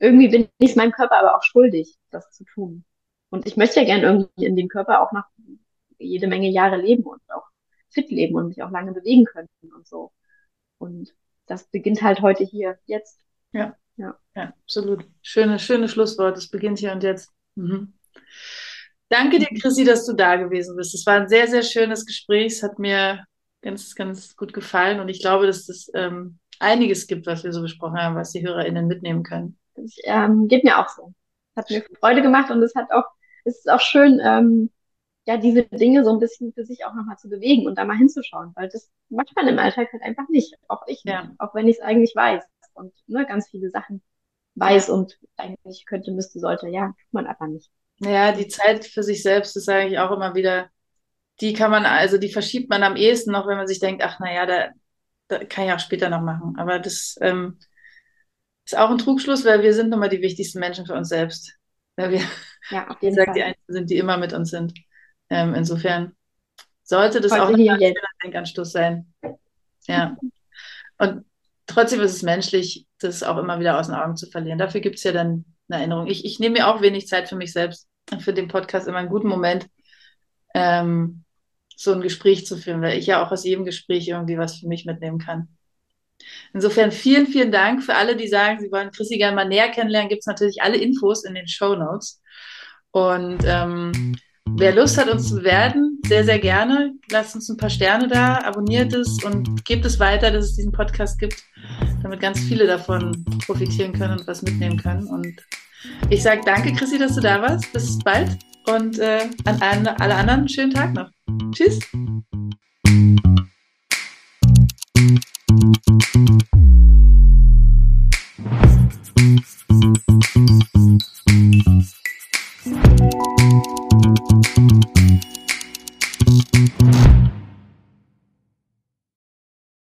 irgendwie 0.00 0.28
bin 0.28 0.48
ich 0.58 0.70
es 0.70 0.76
meinem 0.76 0.92
Körper 0.92 1.18
aber 1.18 1.36
auch 1.36 1.42
schuldig, 1.44 1.96
das 2.10 2.30
zu 2.32 2.44
tun. 2.44 2.84
Und 3.30 3.46
ich 3.46 3.56
möchte 3.56 3.80
ja 3.80 3.86
gern 3.86 4.02
irgendwie 4.02 4.46
in 4.46 4.56
dem 4.56 4.68
Körper 4.68 5.02
auch 5.02 5.12
noch 5.12 5.24
jede 5.98 6.26
Menge 6.26 6.48
Jahre 6.48 6.76
leben 6.76 7.04
und 7.04 7.20
auch 7.28 7.47
fit 7.90 8.10
leben 8.10 8.34
und 8.36 8.48
mich 8.48 8.62
auch 8.62 8.70
lange 8.70 8.92
bewegen 8.92 9.24
können 9.24 9.48
und 9.74 9.86
so. 9.86 10.12
Und 10.78 11.14
das 11.46 11.64
beginnt 11.68 12.02
halt 12.02 12.20
heute 12.20 12.44
hier, 12.44 12.78
jetzt. 12.86 13.20
Ja, 13.52 13.76
ja, 13.96 14.16
ja 14.34 14.52
absolut. 14.62 15.04
Schöne, 15.22 15.58
schöne 15.58 15.88
Schlusswort. 15.88 16.36
Es 16.36 16.50
beginnt 16.50 16.78
hier 16.78 16.92
und 16.92 17.02
jetzt. 17.02 17.30
Mhm. 17.54 17.94
Danke 19.08 19.38
dir, 19.38 19.48
Chrissy, 19.60 19.84
dass 19.84 20.04
du 20.04 20.12
da 20.12 20.36
gewesen 20.36 20.76
bist. 20.76 20.94
Es 20.94 21.06
war 21.06 21.14
ein 21.14 21.28
sehr, 21.28 21.48
sehr 21.48 21.62
schönes 21.62 22.04
Gespräch. 22.04 22.52
Es 22.52 22.62
hat 22.62 22.78
mir 22.78 23.24
ganz, 23.62 23.94
ganz 23.94 24.36
gut 24.36 24.52
gefallen 24.52 25.00
und 25.00 25.08
ich 25.08 25.20
glaube, 25.20 25.46
dass 25.46 25.68
es 25.68 25.90
ähm, 25.94 26.38
einiges 26.60 27.06
gibt, 27.06 27.26
was 27.26 27.42
wir 27.42 27.52
so 27.52 27.62
besprochen 27.62 27.98
haben, 27.98 28.16
was 28.16 28.32
die 28.32 28.46
HörerInnen 28.46 28.86
mitnehmen 28.86 29.22
können. 29.22 29.58
Das 29.74 29.96
ähm, 30.04 30.48
geht 30.48 30.64
mir 30.64 30.78
auch 30.78 30.88
so. 30.88 31.14
Hat 31.56 31.70
mir 31.70 31.84
Freude 31.98 32.22
gemacht 32.22 32.50
und 32.50 32.62
es 32.62 32.74
hat 32.74 32.90
auch, 32.92 33.04
es 33.44 33.58
ist 33.58 33.70
auch 33.70 33.80
schön, 33.80 34.20
ähm, 34.22 34.70
ja, 35.28 35.36
diese 35.36 35.62
Dinge 35.64 36.04
so 36.04 36.10
ein 36.10 36.20
bisschen 36.20 36.54
für 36.54 36.64
sich 36.64 36.86
auch 36.86 36.94
nochmal 36.94 37.18
zu 37.18 37.28
bewegen 37.28 37.66
und 37.66 37.76
da 37.76 37.84
mal 37.84 37.98
hinzuschauen, 37.98 38.52
weil 38.54 38.70
das 38.70 38.90
macht 39.10 39.36
man 39.36 39.46
im 39.46 39.58
Alltag 39.58 39.92
halt 39.92 40.02
einfach 40.02 40.26
nicht. 40.30 40.54
Auch 40.68 40.80
ich 40.86 41.02
ja. 41.04 41.24
nicht, 41.24 41.38
auch 41.38 41.54
wenn 41.54 41.68
ich 41.68 41.76
es 41.76 41.82
eigentlich 41.82 42.16
weiß 42.16 42.42
und 42.72 42.94
ne, 43.06 43.26
ganz 43.26 43.50
viele 43.50 43.68
Sachen 43.68 44.00
weiß 44.54 44.88
und 44.88 45.18
eigentlich 45.36 45.84
könnte, 45.84 46.12
müsste, 46.12 46.40
sollte, 46.40 46.68
ja, 46.68 46.94
tut 46.98 47.12
man 47.12 47.26
aber 47.26 47.46
nicht. 47.46 47.70
Ja, 47.98 48.32
die 48.32 48.48
Zeit 48.48 48.86
für 48.86 49.02
sich 49.02 49.22
selbst 49.22 49.54
ist 49.54 49.68
eigentlich 49.68 49.98
auch 49.98 50.12
immer 50.12 50.34
wieder, 50.34 50.70
die 51.42 51.52
kann 51.52 51.70
man, 51.70 51.84
also 51.84 52.16
die 52.16 52.32
verschiebt 52.32 52.70
man 52.70 52.82
am 52.82 52.96
ehesten 52.96 53.32
noch, 53.32 53.46
wenn 53.46 53.58
man 53.58 53.66
sich 53.66 53.80
denkt, 53.80 54.02
ach 54.02 54.20
naja, 54.20 54.46
da, 54.46 54.70
da 55.28 55.44
kann 55.44 55.66
ich 55.66 55.72
auch 55.72 55.78
später 55.78 56.08
noch 56.08 56.22
machen. 56.22 56.54
Aber 56.56 56.78
das 56.78 57.16
ähm, 57.20 57.58
ist 58.64 58.78
auch 58.78 58.88
ein 58.88 58.96
Trugschluss, 58.96 59.44
weil 59.44 59.62
wir 59.62 59.74
sind 59.74 59.90
nun 59.90 60.00
mal 60.00 60.08
die 60.08 60.22
wichtigsten 60.22 60.58
Menschen 60.58 60.86
für 60.86 60.94
uns 60.94 61.10
selbst. 61.10 61.54
Weil 61.96 62.12
wir, 62.12 62.22
ja, 62.70 62.88
auf 62.88 63.02
jeden 63.02 63.14
gesagt, 63.14 63.26
Fall. 63.26 63.34
die 63.34 63.42
Einzigen 63.42 63.72
sind, 63.74 63.90
die 63.90 63.98
immer 63.98 64.16
mit 64.16 64.32
uns 64.32 64.48
sind. 64.48 64.72
Ähm, 65.30 65.54
insofern 65.54 66.14
sollte 66.82 67.20
das 67.20 67.32
Heute 67.32 67.42
auch 67.42 67.48
ein 67.48 67.56
schöner 67.56 67.94
Denkanstoß 68.24 68.72
sein. 68.72 69.12
Ja. 69.86 70.16
Und 70.98 71.24
trotzdem 71.66 72.00
ist 72.00 72.16
es 72.16 72.22
menschlich, 72.22 72.86
das 72.98 73.22
auch 73.22 73.36
immer 73.38 73.60
wieder 73.60 73.78
aus 73.78 73.86
den 73.86 73.94
Augen 73.96 74.16
zu 74.16 74.28
verlieren. 74.30 74.58
Dafür 74.58 74.80
gibt 74.80 74.96
es 74.96 75.04
ja 75.04 75.12
dann 75.12 75.44
eine 75.68 75.80
Erinnerung. 75.80 76.06
Ich, 76.06 76.24
ich 76.24 76.38
nehme 76.40 76.54
mir 76.54 76.68
auch 76.68 76.80
wenig 76.80 77.06
Zeit 77.06 77.28
für 77.28 77.36
mich 77.36 77.52
selbst, 77.52 77.86
für 78.20 78.32
den 78.32 78.48
Podcast 78.48 78.88
immer 78.88 78.98
einen 78.98 79.10
guten 79.10 79.28
Moment, 79.28 79.66
ähm, 80.54 81.24
so 81.76 81.92
ein 81.92 82.00
Gespräch 82.00 82.46
zu 82.46 82.56
führen, 82.56 82.82
weil 82.82 82.98
ich 82.98 83.06
ja 83.06 83.24
auch 83.24 83.30
aus 83.30 83.44
jedem 83.44 83.64
Gespräch 83.64 84.08
irgendwie 84.08 84.38
was 84.38 84.56
für 84.56 84.66
mich 84.66 84.84
mitnehmen 84.84 85.18
kann. 85.18 85.48
Insofern 86.52 86.90
vielen, 86.90 87.26
vielen 87.26 87.52
Dank 87.52 87.84
für 87.84 87.94
alle, 87.94 88.16
die 88.16 88.26
sagen, 88.26 88.60
sie 88.60 88.72
wollen 88.72 88.90
Chrissy 88.90 89.18
gerne 89.18 89.36
mal 89.36 89.46
näher 89.46 89.68
kennenlernen. 89.68 90.08
Gibt 90.08 90.22
es 90.22 90.26
natürlich 90.26 90.62
alle 90.62 90.78
Infos 90.78 91.24
in 91.24 91.34
den 91.34 91.46
Show 91.46 91.76
Notes. 91.76 92.20
Und 92.90 93.44
ähm, 93.44 94.16
Wer 94.56 94.74
Lust 94.74 94.98
hat, 94.98 95.08
uns 95.08 95.28
zu 95.28 95.42
werden, 95.42 96.00
sehr, 96.06 96.24
sehr 96.24 96.38
gerne. 96.38 96.94
Lasst 97.10 97.34
uns 97.34 97.48
ein 97.48 97.56
paar 97.56 97.70
Sterne 97.70 98.08
da, 98.08 98.38
abonniert 98.38 98.92
es 98.92 99.22
und 99.24 99.64
gebt 99.64 99.84
es 99.84 100.00
weiter, 100.00 100.30
dass 100.30 100.46
es 100.46 100.56
diesen 100.56 100.72
Podcast 100.72 101.18
gibt, 101.18 101.42
damit 102.02 102.20
ganz 102.20 102.40
viele 102.40 102.66
davon 102.66 103.24
profitieren 103.46 103.92
können 103.92 104.18
und 104.18 104.26
was 104.26 104.42
mitnehmen 104.42 104.76
können. 104.76 105.06
Und 105.06 105.34
ich 106.10 106.22
sage 106.22 106.40
danke, 106.44 106.72
Chrissy, 106.72 106.98
dass 106.98 107.14
du 107.14 107.20
da 107.20 107.40
warst. 107.42 107.72
Bis 107.72 107.98
bald 108.00 108.38
und 108.66 108.98
äh, 108.98 109.28
an 109.44 109.60
alle, 109.60 110.00
alle 110.00 110.14
anderen 110.14 110.40
einen 110.40 110.48
schönen 110.48 110.72
Tag 110.72 110.94
noch. 110.94 111.10
Tschüss. 111.52 111.78